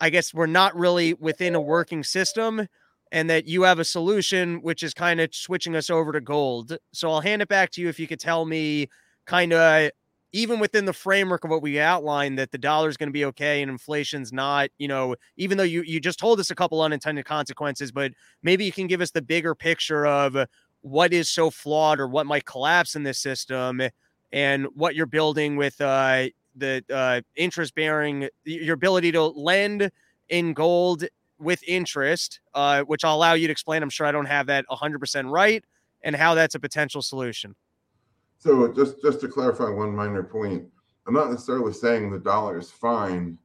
I 0.00 0.10
guess 0.10 0.32
we're 0.32 0.46
not 0.46 0.74
really 0.76 1.14
within 1.14 1.54
a 1.54 1.60
working 1.60 2.02
system 2.02 2.66
and 3.12 3.28
that 3.28 3.46
you 3.46 3.62
have 3.62 3.78
a 3.78 3.84
solution 3.84 4.62
which 4.62 4.82
is 4.82 4.94
kind 4.94 5.20
of 5.20 5.34
switching 5.34 5.74
us 5.74 5.90
over 5.90 6.12
to 6.12 6.20
gold. 6.20 6.78
So 6.92 7.10
I'll 7.10 7.20
hand 7.20 7.42
it 7.42 7.48
back 7.48 7.70
to 7.72 7.80
you 7.80 7.88
if 7.88 7.98
you 7.98 8.06
could 8.06 8.20
tell 8.20 8.44
me 8.44 8.88
kind 9.26 9.52
of 9.52 9.90
even 10.32 10.60
within 10.60 10.84
the 10.84 10.92
framework 10.92 11.44
of 11.44 11.50
what 11.50 11.62
we 11.62 11.80
outlined 11.80 12.38
that 12.38 12.52
the 12.52 12.58
dollar 12.58 12.88
is 12.88 12.96
going 12.96 13.08
to 13.08 13.12
be 13.12 13.24
okay 13.26 13.62
and 13.62 13.70
inflation's 13.70 14.32
not, 14.32 14.70
you 14.78 14.88
know, 14.88 15.16
even 15.36 15.58
though 15.58 15.64
you 15.64 15.82
you 15.82 16.00
just 16.00 16.18
told 16.18 16.38
us 16.40 16.50
a 16.50 16.54
couple 16.54 16.80
unintended 16.82 17.24
consequences, 17.24 17.90
but 17.92 18.12
maybe 18.42 18.64
you 18.64 18.72
can 18.72 18.86
give 18.86 19.00
us 19.00 19.10
the 19.10 19.22
bigger 19.22 19.54
picture 19.54 20.06
of 20.06 20.36
what 20.82 21.12
is 21.12 21.28
so 21.28 21.50
flawed 21.50 22.00
or 22.00 22.08
what 22.08 22.26
might 22.26 22.44
collapse 22.44 22.94
in 22.94 23.02
this 23.02 23.18
system 23.18 23.82
and 24.32 24.66
what 24.74 24.94
you're 24.94 25.06
building 25.06 25.56
with 25.56 25.80
uh 25.80 26.26
the 26.56 26.82
uh 26.92 27.20
interest 27.36 27.74
bearing 27.74 28.28
your 28.44 28.74
ability 28.74 29.12
to 29.12 29.22
lend 29.24 29.90
in 30.28 30.52
gold 30.52 31.04
with 31.38 31.62
interest, 31.66 32.40
uh, 32.54 32.82
which 32.82 33.02
I'll 33.04 33.16
allow 33.16 33.32
you 33.32 33.46
to 33.46 33.50
explain. 33.52 33.82
I'm 33.82 33.88
sure 33.90 34.06
I 34.06 34.12
don't 34.12 34.26
have 34.26 34.46
that 34.48 34.66
100% 34.68 35.30
right, 35.30 35.64
and 36.02 36.14
how 36.14 36.34
that's 36.34 36.54
a 36.54 36.60
potential 36.60 37.02
solution. 37.02 37.54
So 38.40 38.72
just 38.72 39.00
just 39.02 39.20
to 39.20 39.28
clarify 39.28 39.68
one 39.68 39.94
minor 39.94 40.24
point, 40.24 40.64
I'm 41.06 41.14
not 41.14 41.30
necessarily 41.30 41.72
saying 41.72 42.10
the 42.10 42.18
dollar 42.18 42.58
is 42.58 42.70
fine. 42.70 43.38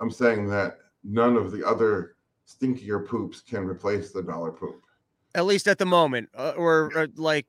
I'm 0.00 0.10
saying 0.10 0.48
that 0.48 0.78
none 1.04 1.36
of 1.36 1.52
the 1.52 1.64
other 1.64 2.16
stinkier 2.48 3.06
poops 3.06 3.40
can 3.40 3.64
replace 3.64 4.10
the 4.10 4.22
dollar 4.22 4.50
poop. 4.50 4.84
At 5.34 5.46
least 5.46 5.68
at 5.68 5.78
the 5.78 5.86
moment, 5.86 6.28
uh, 6.36 6.52
or, 6.56 6.90
or, 6.94 7.08
like, 7.14 7.46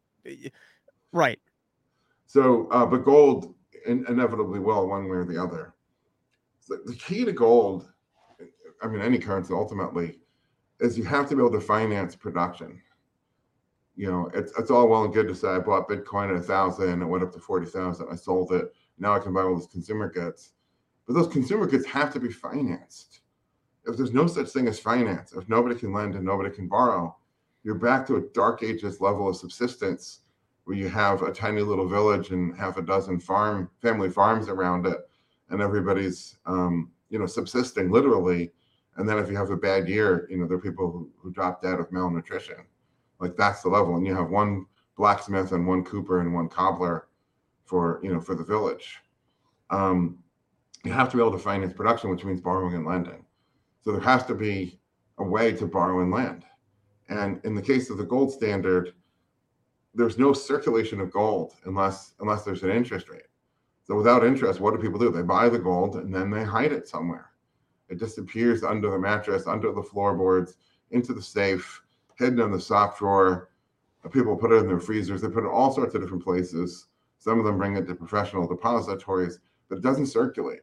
right. 1.11 1.39
So, 2.27 2.69
uh, 2.69 2.85
but 2.85 3.03
gold 3.03 3.55
in, 3.85 4.05
inevitably 4.07 4.59
will 4.59 4.87
one 4.87 5.09
way 5.09 5.17
or 5.17 5.25
the 5.25 5.41
other. 5.41 5.73
So 6.61 6.77
the 6.85 6.95
key 6.95 7.25
to 7.25 7.33
gold 7.33 7.89
I 8.83 8.87
mean, 8.87 9.01
any 9.01 9.17
currency 9.17 9.53
ultimately, 9.53 10.19
is 10.79 10.97
you 10.97 11.05
have 11.05 11.29
to 11.29 11.35
be 11.35 11.41
able 11.41 11.53
to 11.53 11.61
finance 11.61 12.15
production. 12.15 12.81
You 13.95 14.11
know, 14.11 14.31
it's 14.33 14.51
it's 14.57 14.71
all 14.71 14.87
well 14.87 15.03
and 15.03 15.13
good 15.13 15.27
to 15.27 15.35
say 15.35 15.49
I 15.49 15.59
bought 15.59 15.87
Bitcoin 15.87 16.29
at 16.29 16.35
a 16.35 16.41
thousand, 16.41 17.01
it 17.01 17.05
went 17.05 17.23
up 17.23 17.31
to 17.33 17.39
forty 17.39 17.67
thousand, 17.67 18.07
I 18.11 18.15
sold 18.15 18.51
it. 18.51 18.73
Now 18.97 19.13
I 19.13 19.19
can 19.19 19.33
buy 19.33 19.41
all 19.41 19.55
these 19.55 19.67
consumer 19.67 20.09
goods, 20.09 20.51
but 21.05 21.13
those 21.13 21.27
consumer 21.27 21.67
goods 21.67 21.85
have 21.85 22.11
to 22.13 22.19
be 22.19 22.31
financed. 22.31 23.21
If 23.85 23.97
there's 23.97 24.13
no 24.13 24.27
such 24.27 24.49
thing 24.49 24.67
as 24.67 24.79
finance, 24.79 25.33
if 25.33 25.47
nobody 25.49 25.75
can 25.75 25.93
lend 25.93 26.15
and 26.15 26.25
nobody 26.25 26.49
can 26.49 26.67
borrow, 26.67 27.15
you're 27.63 27.75
back 27.75 28.07
to 28.07 28.15
a 28.15 28.21
dark 28.33 28.63
ages 28.63 29.01
level 29.01 29.27
of 29.27 29.35
subsistence 29.35 30.21
where 30.63 30.77
you 30.77 30.87
have 30.87 31.21
a 31.21 31.33
tiny 31.33 31.61
little 31.61 31.87
village 31.87 32.29
and 32.31 32.55
half 32.57 32.77
a 32.77 32.81
dozen 32.81 33.19
farm 33.19 33.69
family 33.81 34.09
farms 34.09 34.47
around 34.47 34.87
it, 34.87 34.97
and 35.49 35.61
everybody's 35.61 36.37
um, 36.45 36.91
you 37.09 37.19
know 37.19 37.27
subsisting 37.27 37.91
literally 37.91 38.51
and 38.97 39.09
then 39.09 39.17
if 39.17 39.29
you 39.29 39.35
have 39.35 39.49
a 39.49 39.57
bad 39.57 39.89
year, 39.89 40.27
you 40.29 40.37
know, 40.37 40.47
there 40.47 40.57
are 40.57 40.61
people 40.61 40.91
who, 40.91 41.09
who 41.17 41.31
dropped 41.31 41.65
out 41.65 41.79
of 41.79 41.91
malnutrition. 41.91 42.57
Like 43.19 43.35
that's 43.35 43.61
the 43.61 43.69
level. 43.69 43.95
And 43.95 44.05
you 44.05 44.15
have 44.15 44.29
one 44.29 44.65
blacksmith 44.97 45.51
and 45.51 45.67
one 45.67 45.83
cooper 45.83 46.21
and 46.21 46.33
one 46.33 46.49
cobbler 46.49 47.07
for, 47.65 47.99
you 48.03 48.13
know, 48.13 48.19
for 48.19 48.35
the 48.35 48.43
village. 48.43 48.99
Um, 49.69 50.19
you 50.83 50.91
have 50.91 51.09
to 51.11 51.17
be 51.17 51.23
able 51.23 51.31
to 51.31 51.39
finance 51.39 51.73
production, 51.73 52.09
which 52.09 52.25
means 52.25 52.41
borrowing 52.41 52.75
and 52.75 52.85
lending. 52.85 53.25
So 53.81 53.91
there 53.91 54.01
has 54.01 54.25
to 54.25 54.35
be 54.35 54.79
a 55.17 55.23
way 55.23 55.53
to 55.53 55.65
borrow 55.65 56.01
and 56.01 56.11
lend. 56.11 56.43
And 57.09 57.39
in 57.43 57.55
the 57.55 57.61
case 57.61 57.89
of 57.89 57.97
the 57.97 58.03
gold 58.03 58.31
standard, 58.31 58.93
there's 59.93 60.17
no 60.17 60.33
circulation 60.33 60.99
of 60.99 61.11
gold 61.11 61.53
unless 61.65 62.13
unless 62.19 62.43
there's 62.43 62.63
an 62.63 62.71
interest 62.71 63.09
rate. 63.09 63.27
So 63.83 63.95
without 63.95 64.25
interest, 64.25 64.59
what 64.59 64.73
do 64.73 64.81
people 64.81 64.99
do? 64.99 65.11
They 65.11 65.21
buy 65.21 65.49
the 65.49 65.59
gold 65.59 65.97
and 65.97 66.13
then 66.13 66.31
they 66.31 66.43
hide 66.43 66.71
it 66.71 66.87
somewhere. 66.87 67.31
It 67.89 67.99
disappears 67.99 68.63
under 68.63 68.89
the 68.89 68.97
mattress, 68.97 69.45
under 69.45 69.71
the 69.71 69.83
floorboards, 69.83 70.55
into 70.91 71.13
the 71.13 71.21
safe, 71.21 71.82
hidden 72.17 72.39
in 72.39 72.51
the 72.51 72.59
sock 72.59 72.97
drawer. 72.97 73.49
People 74.11 74.35
put 74.35 74.51
it 74.51 74.55
in 74.55 74.67
their 74.67 74.79
freezers. 74.79 75.21
They 75.21 75.29
put 75.29 75.45
it 75.45 75.49
all 75.49 75.71
sorts 75.71 75.95
of 75.95 76.01
different 76.01 76.23
places. 76.23 76.87
Some 77.19 77.39
of 77.39 77.45
them 77.45 77.57
bring 77.57 77.77
it 77.77 77.87
to 77.87 77.95
professional 77.95 78.47
depositories, 78.47 79.39
but 79.69 79.77
it 79.77 79.81
doesn't 79.81 80.07
circulate. 80.07 80.61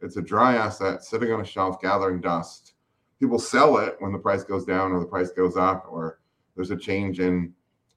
It's 0.00 0.16
a 0.16 0.22
dry 0.22 0.56
asset 0.56 1.04
sitting 1.04 1.32
on 1.32 1.40
a 1.40 1.44
shelf 1.44 1.80
gathering 1.80 2.20
dust. 2.20 2.74
People 3.20 3.38
sell 3.38 3.76
it 3.78 3.96
when 4.00 4.12
the 4.12 4.18
price 4.18 4.42
goes 4.42 4.64
down 4.64 4.92
or 4.92 4.98
the 4.98 5.06
price 5.06 5.30
goes 5.30 5.56
up 5.56 5.86
or 5.88 6.20
there's 6.56 6.70
a 6.70 6.76
change 6.76 7.20
in, 7.20 7.52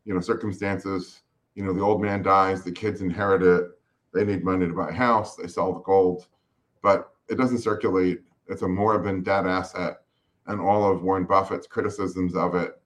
you 0.05 0.13
know, 0.13 0.19
circumstances. 0.19 1.21
You 1.55 1.63
know, 1.63 1.73
the 1.73 1.81
old 1.81 2.01
man 2.01 2.21
dies, 2.21 2.63
the 2.63 2.71
kids 2.71 3.01
inherit 3.01 3.41
it. 3.41 3.71
They 4.13 4.25
need 4.25 4.43
money 4.43 4.67
to 4.67 4.73
buy 4.73 4.89
a 4.89 4.93
house. 4.93 5.35
They 5.35 5.47
sell 5.47 5.73
the 5.73 5.79
gold, 5.79 6.27
but 6.81 7.13
it 7.29 7.35
doesn't 7.35 7.59
circulate 7.59 8.19
it's 8.47 8.61
a 8.61 8.67
moribund 8.67 9.25
dead 9.25 9.47
asset, 9.47 10.01
and 10.47 10.59
all 10.59 10.89
of 10.89 11.03
Warren 11.03 11.25
Buffett's 11.25 11.67
criticisms 11.67 12.35
of 12.35 12.55
it, 12.55 12.79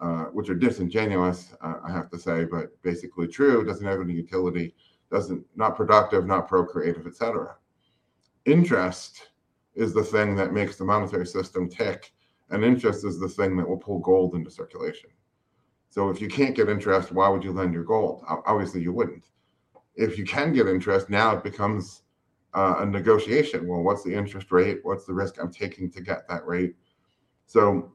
uh, 0.00 0.24
which 0.24 0.50
are 0.50 0.54
disingenuous, 0.54 1.54
uh, 1.62 1.74
I 1.84 1.90
have 1.90 2.10
to 2.10 2.18
say, 2.18 2.44
but 2.44 2.70
basically 2.82 3.28
true, 3.28 3.64
doesn't 3.64 3.86
have 3.86 4.00
any 4.00 4.12
utility, 4.12 4.74
doesn't 5.10 5.44
not 5.54 5.76
productive, 5.76 6.26
not 6.26 6.48
procreative, 6.48 7.06
etc. 7.06 7.56
Interest 8.44 9.28
is 9.74 9.92
the 9.92 10.04
thing 10.04 10.36
that 10.36 10.52
makes 10.52 10.76
the 10.76 10.84
monetary 10.84 11.26
system 11.26 11.68
tick, 11.68 12.12
and 12.50 12.64
interest 12.64 13.04
is 13.04 13.18
the 13.18 13.28
thing 13.28 13.56
that 13.56 13.68
will 13.68 13.76
pull 13.76 13.98
gold 14.00 14.34
into 14.34 14.50
circulation. 14.50 15.10
So 15.88 16.10
if 16.10 16.20
you 16.20 16.28
can't 16.28 16.54
get 16.54 16.68
interest, 16.68 17.12
why 17.12 17.28
would 17.28 17.42
you 17.42 17.52
lend 17.52 17.72
your 17.72 17.84
gold? 17.84 18.22
Obviously, 18.28 18.82
you 18.82 18.92
wouldn't. 18.92 19.24
If 19.94 20.18
you 20.18 20.24
can 20.24 20.52
get 20.52 20.66
interest, 20.66 21.08
now 21.08 21.34
it 21.34 21.42
becomes 21.42 22.02
uh, 22.52 22.76
a 22.80 22.86
negotiation. 22.86 23.66
Well, 23.66 23.82
what's 23.82 24.02
the 24.02 24.14
interest 24.14 24.52
rate? 24.52 24.80
What's 24.82 25.06
the 25.06 25.14
risk 25.14 25.36
I'm 25.40 25.52
taking 25.52 25.90
to 25.92 26.02
get 26.02 26.28
that 26.28 26.46
rate? 26.46 26.74
So, 27.46 27.94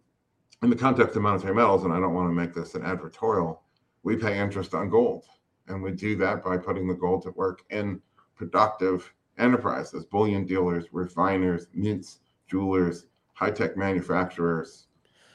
in 0.61 0.69
the 0.69 0.75
context 0.75 1.15
of 1.15 1.21
monetary 1.21 1.55
metals, 1.55 1.83
and 1.83 1.93
I 1.93 1.99
don't 1.99 2.13
want 2.13 2.29
to 2.29 2.33
make 2.33 2.53
this 2.53 2.75
an 2.75 2.83
advertorial, 2.83 3.59
we 4.03 4.15
pay 4.15 4.39
interest 4.39 4.73
on 4.73 4.89
gold. 4.89 5.25
And 5.67 5.81
we 5.81 5.91
do 5.91 6.15
that 6.17 6.43
by 6.43 6.57
putting 6.57 6.87
the 6.87 6.93
gold 6.93 7.23
to 7.23 7.31
work 7.31 7.63
in 7.69 8.01
productive 8.35 9.11
enterprises, 9.37 10.05
bullion 10.05 10.45
dealers, 10.45 10.85
refiners, 10.91 11.67
mints, 11.73 12.19
jewelers, 12.47 13.05
high 13.33 13.51
tech 13.51 13.77
manufacturers. 13.77 14.87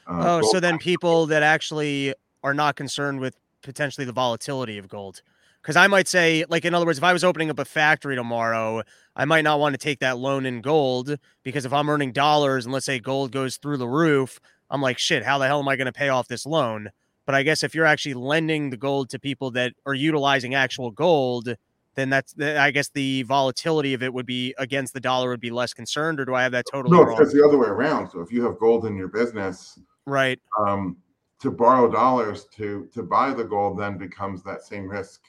Uh, 0.07 0.39
oh, 0.39 0.51
so 0.51 0.59
then 0.59 0.77
people 0.77 1.25
that 1.25 1.43
actually 1.43 2.13
are 2.43 2.53
not 2.53 2.75
concerned 2.75 3.19
with 3.19 3.35
potentially 3.63 4.05
the 4.05 4.13
volatility 4.13 4.77
of 4.77 4.87
gold 4.87 5.21
because 5.67 5.75
I 5.75 5.87
might 5.87 6.07
say, 6.07 6.45
like, 6.47 6.63
in 6.63 6.73
other 6.73 6.85
words, 6.85 6.97
if 6.97 7.03
I 7.03 7.11
was 7.11 7.25
opening 7.25 7.49
up 7.49 7.59
a 7.59 7.65
factory 7.65 8.15
tomorrow, 8.15 8.83
I 9.17 9.25
might 9.25 9.41
not 9.41 9.59
want 9.59 9.73
to 9.73 9.77
take 9.77 9.99
that 9.99 10.17
loan 10.17 10.45
in 10.45 10.61
gold 10.61 11.17
because 11.43 11.65
if 11.65 11.73
I'm 11.73 11.89
earning 11.89 12.13
dollars 12.13 12.65
and 12.65 12.73
let's 12.73 12.85
say 12.85 13.01
gold 13.01 13.33
goes 13.33 13.57
through 13.57 13.75
the 13.75 13.87
roof, 13.87 14.39
I'm 14.69 14.81
like, 14.81 14.97
shit, 14.97 15.23
how 15.23 15.37
the 15.37 15.47
hell 15.47 15.59
am 15.59 15.67
I 15.67 15.75
going 15.75 15.85
to 15.85 15.93
pay 15.93 16.09
off 16.09 16.27
this 16.27 16.45
loan? 16.45 16.89
But 17.25 17.35
I 17.35 17.43
guess 17.43 17.63
if 17.63 17.75
you're 17.75 17.85
actually 17.85 18.13
lending 18.13 18.69
the 18.69 18.77
gold 18.77 19.09
to 19.09 19.19
people 19.19 19.51
that 19.51 19.73
are 19.85 19.93
utilizing 19.93 20.55
actual 20.55 20.91
gold, 20.91 21.55
then 21.95 22.09
that's 22.09 22.33
I 22.39 22.71
guess 22.71 22.89
the 22.89 23.23
volatility 23.23 23.93
of 23.93 24.03
it 24.03 24.13
would 24.13 24.25
be 24.25 24.53
against 24.57 24.93
the 24.93 24.99
dollar 24.99 25.29
would 25.29 25.41
be 25.41 25.49
less 25.49 25.73
concerned, 25.73 26.19
or 26.19 26.25
do 26.25 26.35
I 26.35 26.43
have 26.43 26.51
that 26.53 26.65
totally 26.71 26.95
no, 26.95 27.03
wrong? 27.03 27.21
it's 27.21 27.33
the 27.33 27.43
other 27.45 27.57
way 27.57 27.67
around. 27.67 28.09
So 28.11 28.21
if 28.21 28.31
you 28.31 28.43
have 28.45 28.57
gold 28.59 28.85
in 28.85 28.95
your 28.95 29.07
business, 29.07 29.79
right, 30.05 30.39
um, 30.59 30.95
to 31.41 31.51
borrow 31.51 31.91
dollars 31.91 32.45
to 32.55 32.87
to 32.93 33.03
buy 33.03 33.33
the 33.33 33.43
gold 33.43 33.79
then 33.79 33.97
becomes 33.97 34.43
that 34.43 34.63
same 34.63 34.87
risk 34.87 35.23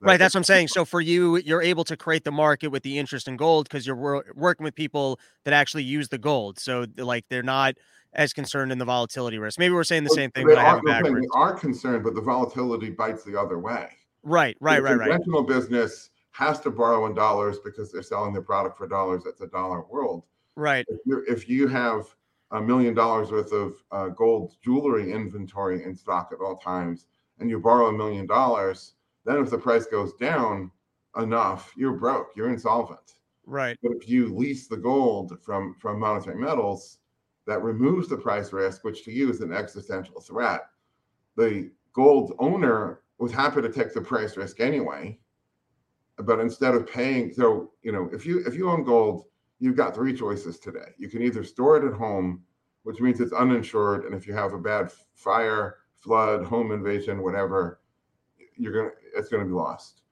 right 0.00 0.18
that's 0.18 0.34
what 0.34 0.40
i'm 0.40 0.44
saying 0.44 0.68
so 0.68 0.84
for 0.86 1.00
you 1.00 1.36
you're 1.38 1.62
able 1.62 1.84
to 1.84 1.96
create 1.96 2.24
the 2.24 2.32
market 2.32 2.68
with 2.68 2.82
the 2.82 2.98
interest 2.98 3.28
in 3.28 3.36
gold 3.36 3.68
because 3.68 3.86
you're 3.86 3.96
wor- 3.96 4.24
working 4.34 4.64
with 4.64 4.74
people 4.74 5.18
that 5.44 5.54
actually 5.54 5.82
use 5.82 6.08
the 6.08 6.18
gold 6.18 6.58
so 6.58 6.86
like 6.96 7.24
they're 7.28 7.42
not 7.42 7.74
as 8.14 8.32
concerned 8.32 8.72
in 8.72 8.78
the 8.78 8.84
volatility 8.84 9.38
risk 9.38 9.58
maybe 9.58 9.72
we're 9.74 9.84
saying 9.84 10.04
the 10.04 10.10
same 10.10 10.30
thing 10.30 10.46
they, 10.46 10.54
but 10.54 10.64
are, 10.64 10.80
I 10.88 11.02
they 11.02 11.26
are 11.34 11.54
concerned 11.54 12.04
but 12.04 12.14
the 12.14 12.20
volatility 12.20 12.90
bites 12.90 13.24
the 13.24 13.38
other 13.38 13.58
way 13.58 13.88
right 14.22 14.56
right 14.60 14.76
the 14.76 14.82
right 14.82 14.98
conventional 14.98 15.42
right 15.42 15.48
business 15.48 16.10
has 16.32 16.60
to 16.60 16.70
borrow 16.70 17.06
in 17.06 17.14
dollars 17.14 17.58
because 17.58 17.92
they're 17.92 18.02
selling 18.02 18.32
their 18.32 18.42
product 18.42 18.78
for 18.78 18.86
dollars. 18.86 19.22
That's 19.24 19.40
a 19.40 19.46
dollar 19.46 19.84
world. 19.90 20.24
Right. 20.56 20.86
If, 20.88 20.98
you 21.04 21.24
if 21.28 21.48
you 21.48 21.68
have 21.68 22.06
a 22.52 22.60
million 22.60 22.94
dollars 22.94 23.30
worth 23.30 23.52
of 23.52 23.74
uh, 23.92 24.08
gold 24.08 24.54
jewelry 24.62 25.12
inventory 25.12 25.84
in 25.84 25.94
stock 25.94 26.30
at 26.32 26.42
all 26.44 26.56
times, 26.56 27.06
and 27.38 27.48
you 27.48 27.58
borrow 27.58 27.88
a 27.88 27.92
million 27.92 28.26
dollars, 28.26 28.94
then 29.30 29.42
if 29.42 29.50
the 29.50 29.58
price 29.58 29.86
goes 29.86 30.12
down 30.14 30.70
enough, 31.16 31.72
you're 31.76 31.92
broke. 31.92 32.30
You're 32.36 32.50
insolvent. 32.50 33.14
Right. 33.46 33.76
But 33.82 33.92
if 33.92 34.08
you 34.08 34.34
lease 34.34 34.66
the 34.66 34.76
gold 34.76 35.38
from 35.42 35.74
from 35.78 35.98
monetary 35.98 36.38
metals, 36.38 36.98
that 37.46 37.62
removes 37.62 38.08
the 38.08 38.16
price 38.16 38.52
risk, 38.52 38.84
which 38.84 39.04
to 39.04 39.12
you 39.12 39.30
is 39.30 39.40
an 39.40 39.52
existential 39.52 40.20
threat. 40.20 40.62
The 41.36 41.70
gold 41.92 42.34
owner 42.38 43.00
was 43.18 43.32
happy 43.32 43.60
to 43.62 43.68
take 43.68 43.92
the 43.92 44.00
price 44.00 44.36
risk 44.36 44.60
anyway. 44.60 45.18
But 46.16 46.38
instead 46.38 46.74
of 46.74 46.86
paying, 46.86 47.32
so 47.32 47.72
you 47.82 47.92
know, 47.92 48.08
if 48.12 48.26
you 48.26 48.44
if 48.46 48.54
you 48.54 48.70
own 48.70 48.84
gold, 48.84 49.24
you've 49.58 49.76
got 49.76 49.94
three 49.94 50.14
choices 50.14 50.58
today. 50.58 50.92
You 50.98 51.08
can 51.08 51.22
either 51.22 51.44
store 51.44 51.76
it 51.76 51.84
at 51.84 51.94
home, 51.94 52.42
which 52.82 53.00
means 53.00 53.20
it's 53.20 53.32
uninsured, 53.32 54.04
and 54.04 54.14
if 54.14 54.26
you 54.26 54.34
have 54.34 54.52
a 54.52 54.58
bad 54.58 54.92
fire, 55.14 55.78
flood, 55.94 56.44
home 56.44 56.72
invasion, 56.72 57.22
whatever, 57.22 57.79
you're 58.60 58.72
gonna 58.72 58.90
it's 59.16 59.28
gonna 59.28 59.44
be 59.44 59.52
lost. 59.52 60.02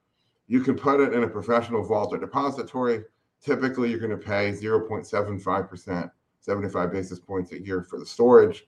You 0.49 0.61
can 0.61 0.75
put 0.75 0.99
it 0.99 1.13
in 1.13 1.23
a 1.23 1.27
professional 1.27 1.85
vault 1.85 2.11
or 2.11 2.17
depository. 2.17 3.03
Typically, 3.39 3.91
you're 3.91 3.99
going 3.99 4.09
to 4.09 4.17
pay 4.17 4.51
0.75%, 4.51 6.11
75 6.39 6.91
basis 6.91 7.19
points 7.19 7.51
a 7.51 7.63
year 7.63 7.83
for 7.83 7.99
the 7.99 8.05
storage. 8.05 8.65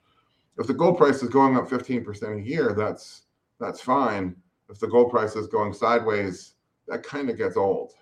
If 0.60 0.68
the 0.68 0.76
gold 0.76 1.00
price 1.00 1.24
is 1.24 1.30
going 1.30 1.58
up 1.58 1.68
15% 1.68 2.40
a 2.40 2.48
year, 2.48 2.74
that's 2.78 3.24
that's 3.60 3.82
fine. 3.82 4.36
If 4.70 4.80
the 4.80 4.88
gold 4.88 5.10
price 5.10 5.36
is 5.36 5.48
going 5.48 5.74
sideways, 5.74 6.54
that 6.88 7.04
kind 7.04 7.32
of 7.32 7.38
gets 7.38 7.58
old. 7.58 7.94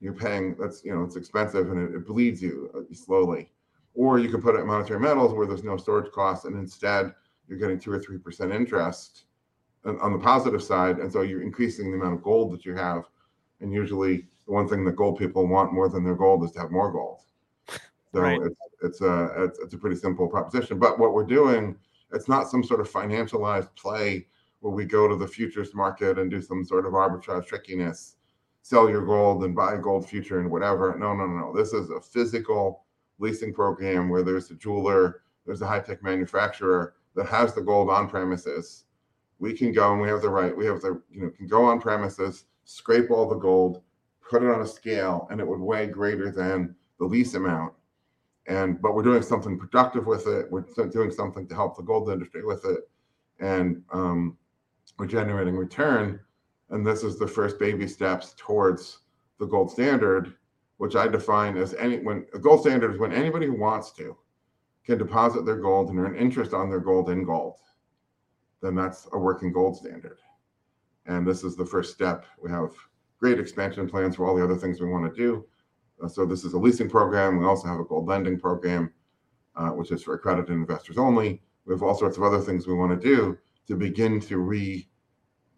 You're 0.00 0.12
paying 0.12 0.54
that's 0.60 0.84
you 0.84 0.94
know 0.94 1.02
it's 1.02 1.16
expensive 1.16 1.70
and 1.70 1.88
it, 1.88 1.94
it 1.94 2.06
bleeds 2.06 2.42
you 2.42 2.70
uh, 2.76 2.94
slowly. 2.94 3.50
Or 3.94 4.18
you 4.18 4.28
can 4.28 4.42
put 4.42 4.56
it 4.56 4.60
in 4.60 4.66
monetary 4.66 5.00
metals 5.00 5.32
where 5.32 5.46
there's 5.46 5.64
no 5.64 5.78
storage 5.78 6.12
costs, 6.12 6.44
and 6.44 6.56
instead 6.56 7.14
you're 7.48 7.58
getting 7.58 7.78
two 7.78 7.92
or 7.92 7.98
three 7.98 8.18
percent 8.18 8.52
interest 8.52 9.24
on 9.84 10.12
the 10.12 10.18
positive 10.18 10.62
side, 10.62 10.98
and 10.98 11.12
so 11.12 11.22
you're 11.22 11.42
increasing 11.42 11.90
the 11.90 11.96
amount 11.96 12.14
of 12.14 12.22
gold 12.22 12.52
that 12.52 12.64
you 12.64 12.74
have. 12.74 13.04
And 13.60 13.72
usually, 13.72 14.26
the 14.46 14.52
one 14.52 14.68
thing 14.68 14.84
that 14.84 14.96
gold 14.96 15.18
people 15.18 15.46
want 15.46 15.72
more 15.72 15.88
than 15.88 16.04
their 16.04 16.14
gold 16.14 16.44
is 16.44 16.52
to 16.52 16.60
have 16.60 16.70
more 16.70 16.92
gold. 16.92 17.20
So 18.12 18.20
right. 18.20 18.40
it's 18.42 18.56
it's 18.82 19.00
a 19.00 19.44
it's, 19.44 19.58
it's 19.60 19.74
a 19.74 19.78
pretty 19.78 19.96
simple 19.96 20.28
proposition. 20.28 20.78
But 20.78 20.98
what 20.98 21.14
we're 21.14 21.24
doing, 21.24 21.76
it's 22.12 22.28
not 22.28 22.48
some 22.48 22.64
sort 22.64 22.80
of 22.80 22.90
financialized 22.90 23.74
play 23.76 24.26
where 24.60 24.72
we 24.72 24.84
go 24.84 25.08
to 25.08 25.16
the 25.16 25.28
futures 25.28 25.74
market 25.74 26.18
and 26.18 26.30
do 26.30 26.42
some 26.42 26.64
sort 26.64 26.86
of 26.86 26.92
arbitrage 26.92 27.46
trickiness, 27.46 28.16
sell 28.62 28.90
your 28.90 29.04
gold 29.04 29.44
and 29.44 29.54
buy 29.54 29.74
a 29.74 29.78
gold 29.78 30.08
future 30.08 30.40
and 30.40 30.50
whatever. 30.50 30.96
No, 30.98 31.14
no, 31.14 31.26
no, 31.26 31.38
no. 31.38 31.56
This 31.56 31.72
is 31.72 31.90
a 31.90 32.00
physical 32.00 32.84
leasing 33.18 33.54
program 33.54 34.08
where 34.08 34.22
there's 34.22 34.50
a 34.50 34.54
jeweler, 34.54 35.22
there's 35.46 35.62
a 35.62 35.66
high 35.66 35.80
tech 35.80 36.02
manufacturer 36.02 36.94
that 37.14 37.26
has 37.26 37.54
the 37.54 37.62
gold 37.62 37.88
on 37.90 38.08
premises 38.08 38.84
we 39.40 39.54
can 39.54 39.72
go 39.72 39.92
and 39.92 40.00
we 40.00 40.08
have 40.08 40.22
the 40.22 40.28
right, 40.28 40.56
we 40.56 40.66
have 40.66 40.82
the, 40.82 41.00
you 41.10 41.22
know, 41.22 41.30
can 41.30 41.48
go 41.48 41.64
on 41.64 41.80
premises, 41.80 42.44
scrape 42.64 43.10
all 43.10 43.28
the 43.28 43.34
gold, 43.36 43.82
put 44.28 44.42
it 44.42 44.50
on 44.50 44.60
a 44.60 44.66
scale, 44.66 45.26
and 45.30 45.40
it 45.40 45.48
would 45.48 45.58
weigh 45.58 45.86
greater 45.86 46.30
than 46.30 46.76
the 46.98 47.04
lease 47.04 47.34
amount. 47.34 47.72
And 48.46 48.80
but 48.80 48.94
we're 48.94 49.02
doing 49.02 49.22
something 49.22 49.58
productive 49.58 50.06
with 50.06 50.26
it. 50.26 50.50
We're 50.50 50.64
doing 50.90 51.10
something 51.10 51.46
to 51.48 51.54
help 51.54 51.76
the 51.76 51.82
gold 51.82 52.10
industry 52.10 52.44
with 52.44 52.64
it, 52.64 52.88
and 53.38 53.82
um, 53.92 54.36
we're 54.98 55.06
generating 55.06 55.56
return. 55.56 56.20
And 56.68 56.86
this 56.86 57.02
is 57.02 57.18
the 57.18 57.26
first 57.26 57.58
baby 57.58 57.88
steps 57.88 58.34
towards 58.36 58.98
the 59.38 59.46
gold 59.46 59.70
standard, 59.70 60.34
which 60.76 60.96
I 60.96 61.08
define 61.08 61.56
as 61.56 61.74
any 61.74 61.98
when 61.98 62.26
a 62.34 62.38
gold 62.38 62.60
standard 62.60 62.92
is 62.92 63.00
when 63.00 63.12
anybody 63.12 63.46
who 63.46 63.58
wants 63.58 63.90
to 63.92 64.16
can 64.84 64.98
deposit 64.98 65.44
their 65.44 65.56
gold 65.56 65.90
and 65.90 65.98
earn 65.98 66.16
interest 66.16 66.52
on 66.52 66.70
their 66.70 66.80
gold 66.80 67.10
in 67.10 67.24
gold 67.24 67.56
then 68.60 68.74
that's 68.74 69.08
a 69.12 69.18
working 69.18 69.52
gold 69.52 69.76
standard. 69.76 70.18
And 71.06 71.26
this 71.26 71.44
is 71.44 71.56
the 71.56 71.66
first 71.66 71.92
step. 71.92 72.26
We 72.42 72.50
have 72.50 72.72
great 73.18 73.38
expansion 73.38 73.88
plans 73.88 74.16
for 74.16 74.26
all 74.26 74.36
the 74.36 74.44
other 74.44 74.56
things 74.56 74.80
we 74.80 74.88
want 74.88 75.12
to 75.12 75.20
do. 75.20 75.46
Uh, 76.02 76.08
so 76.08 76.24
this 76.24 76.44
is 76.44 76.54
a 76.54 76.58
leasing 76.58 76.88
program. 76.88 77.38
We 77.38 77.46
also 77.46 77.68
have 77.68 77.80
a 77.80 77.84
gold 77.84 78.06
lending 78.06 78.38
program, 78.38 78.92
uh, 79.56 79.70
which 79.70 79.90
is 79.90 80.02
for 80.02 80.14
accredited 80.14 80.50
investors 80.50 80.98
only. 80.98 81.42
We 81.66 81.74
have 81.74 81.82
all 81.82 81.94
sorts 81.94 82.16
of 82.16 82.22
other 82.22 82.40
things 82.40 82.66
we 82.66 82.74
want 82.74 82.98
to 82.98 83.08
do 83.08 83.38
to 83.66 83.76
begin 83.76 84.20
to 84.20 84.38
re, 84.38 84.88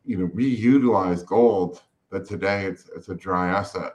you 0.04 0.18
know, 0.18 0.28
reutilize 0.28 1.24
gold. 1.24 1.82
That 2.10 2.26
today 2.26 2.66
it's 2.66 2.90
it's 2.94 3.08
a 3.08 3.14
dry 3.14 3.48
asset, 3.48 3.92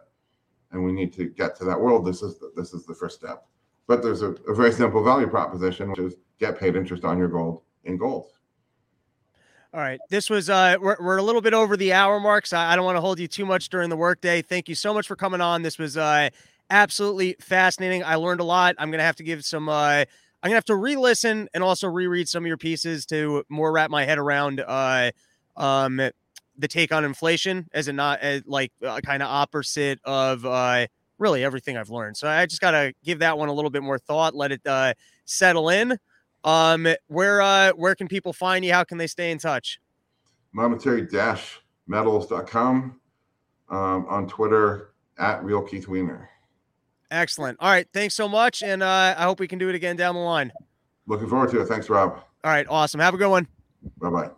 and 0.72 0.84
we 0.84 0.92
need 0.92 1.14
to 1.14 1.26
get 1.30 1.56
to 1.58 1.66
that 1.66 1.80
world. 1.80 2.04
This 2.04 2.24
is 2.24 2.40
the, 2.40 2.52
this 2.56 2.74
is 2.74 2.86
the 2.86 2.96
first 2.96 3.20
step. 3.20 3.46
But 3.86 4.02
there's 4.02 4.24
a, 4.24 4.32
a 4.48 4.56
very 4.56 4.72
simple 4.72 5.04
value 5.04 5.28
proposition, 5.28 5.92
which 5.92 6.00
is 6.00 6.16
get 6.40 6.60
paid 6.60 6.76
interest 6.76 7.06
on 7.06 7.20
your 7.20 7.28
gold 7.28 7.62
in 7.84 7.96
gold. 7.96 8.32
All 9.74 9.82
right. 9.82 10.00
This 10.10 10.30
was 10.30 10.50
uh 10.50 10.78
we're, 10.82 10.96
we're 11.00 11.18
a 11.18 11.22
little 11.24 11.42
bit 11.42 11.54
over 11.54 11.76
the 11.78 11.94
hour 11.94 12.20
mark, 12.20 12.46
so 12.48 12.58
I 12.58 12.76
don't 12.76 12.86
want 12.86 12.96
to 12.96 13.02
hold 13.02 13.20
you 13.20 13.28
too 13.28 13.46
much 13.46 13.70
during 13.70 13.90
the 13.90 13.98
workday. 13.98 14.42
Thank 14.42 14.70
you 14.70 14.76
so 14.76 14.94
much 14.94 15.08
for 15.08 15.16
coming 15.16 15.42
on. 15.42 15.62
This 15.62 15.78
was 15.78 15.98
uh 15.98 16.30
absolutely 16.70 17.36
fascinating. 17.40 18.04
I 18.04 18.16
learned 18.16 18.40
a 18.40 18.44
lot. 18.46 18.76
I'm 18.78 18.92
gonna 18.92 19.04
have 19.04 19.18
to 19.18 19.24
give 19.24 19.44
some 19.44 19.68
uh 19.70 20.06
I'm 20.44 20.50
gonna 20.50 20.56
have 20.56 20.66
to 20.66 20.76
re-listen 20.76 21.50
and 21.54 21.64
also 21.64 21.88
reread 21.88 22.30
some 22.30 22.44
of 22.44 22.48
your 22.48 22.58
pieces 22.58 23.06
to 23.08 23.44
more 23.50 23.72
wrap 23.72 23.90
my 23.92 24.06
head 24.06 24.18
around 24.18 24.64
uh 24.66 25.12
um 25.58 25.98
the 26.60 26.68
take 26.68 26.92
on 26.92 27.04
inflation 27.04 27.68
as 27.74 27.88
a 27.88 27.94
not 27.94 28.20
like 28.46 28.72
uh, 28.84 29.00
kind 29.02 29.22
of 29.22 29.30
opposite 29.30 30.00
of 30.06 30.46
uh 30.46 30.88
really 31.20 31.44
everything 31.44 31.78
I've 31.78 31.90
learned. 31.90 32.16
So 32.16 32.28
I 32.28 32.46
just 32.46 32.62
gotta 32.62 32.94
give 33.04 33.20
that 33.20 33.38
one 33.38 33.50
a 33.50 33.54
little 33.54 33.72
bit 33.72 33.84
more 33.84 34.00
thought, 34.00 34.34
let 34.34 34.52
it 34.54 34.62
uh 34.66 34.94
settle 35.26 35.70
in. 35.70 35.98
Um, 36.48 36.88
where 37.08 37.42
uh, 37.42 37.74
where 37.74 37.94
can 37.94 38.08
people 38.08 38.32
find 38.32 38.64
you? 38.64 38.72
How 38.72 38.86
can 38.86 38.98
they 38.98 39.08
stay 39.08 39.32
in 39.32 39.38
touch? 39.38 39.82
Monetary-metals.com, 40.54 43.00
um, 43.70 44.06
on 44.08 44.30
Twitter 44.30 44.92
at 45.20 45.44
Real 45.44 45.62
Keith 45.62 45.90
Weiner. 45.90 46.30
Excellent. 47.12 47.58
All 47.60 47.70
right. 47.70 47.86
Thanks 47.94 48.16
so 48.16 48.30
much. 48.30 48.64
And 48.64 48.82
uh, 48.82 49.14
I 49.18 49.24
hope 49.24 49.42
we 49.42 49.48
can 49.48 49.60
do 49.60 49.68
it 49.70 49.76
again 49.76 49.98
down 49.98 50.16
the 50.16 50.22
line. 50.22 50.52
Looking 51.06 51.28
forward 51.28 51.52
to 51.52 51.60
it. 51.62 51.68
Thanks, 51.68 51.90
Rob. 51.90 52.22
All 52.44 52.52
right. 52.52 52.66
Awesome. 52.70 53.00
Have 53.02 53.14
a 53.14 53.18
good 53.18 53.30
one. 53.30 53.48
Bye 54.00 54.10
bye. 54.10 54.30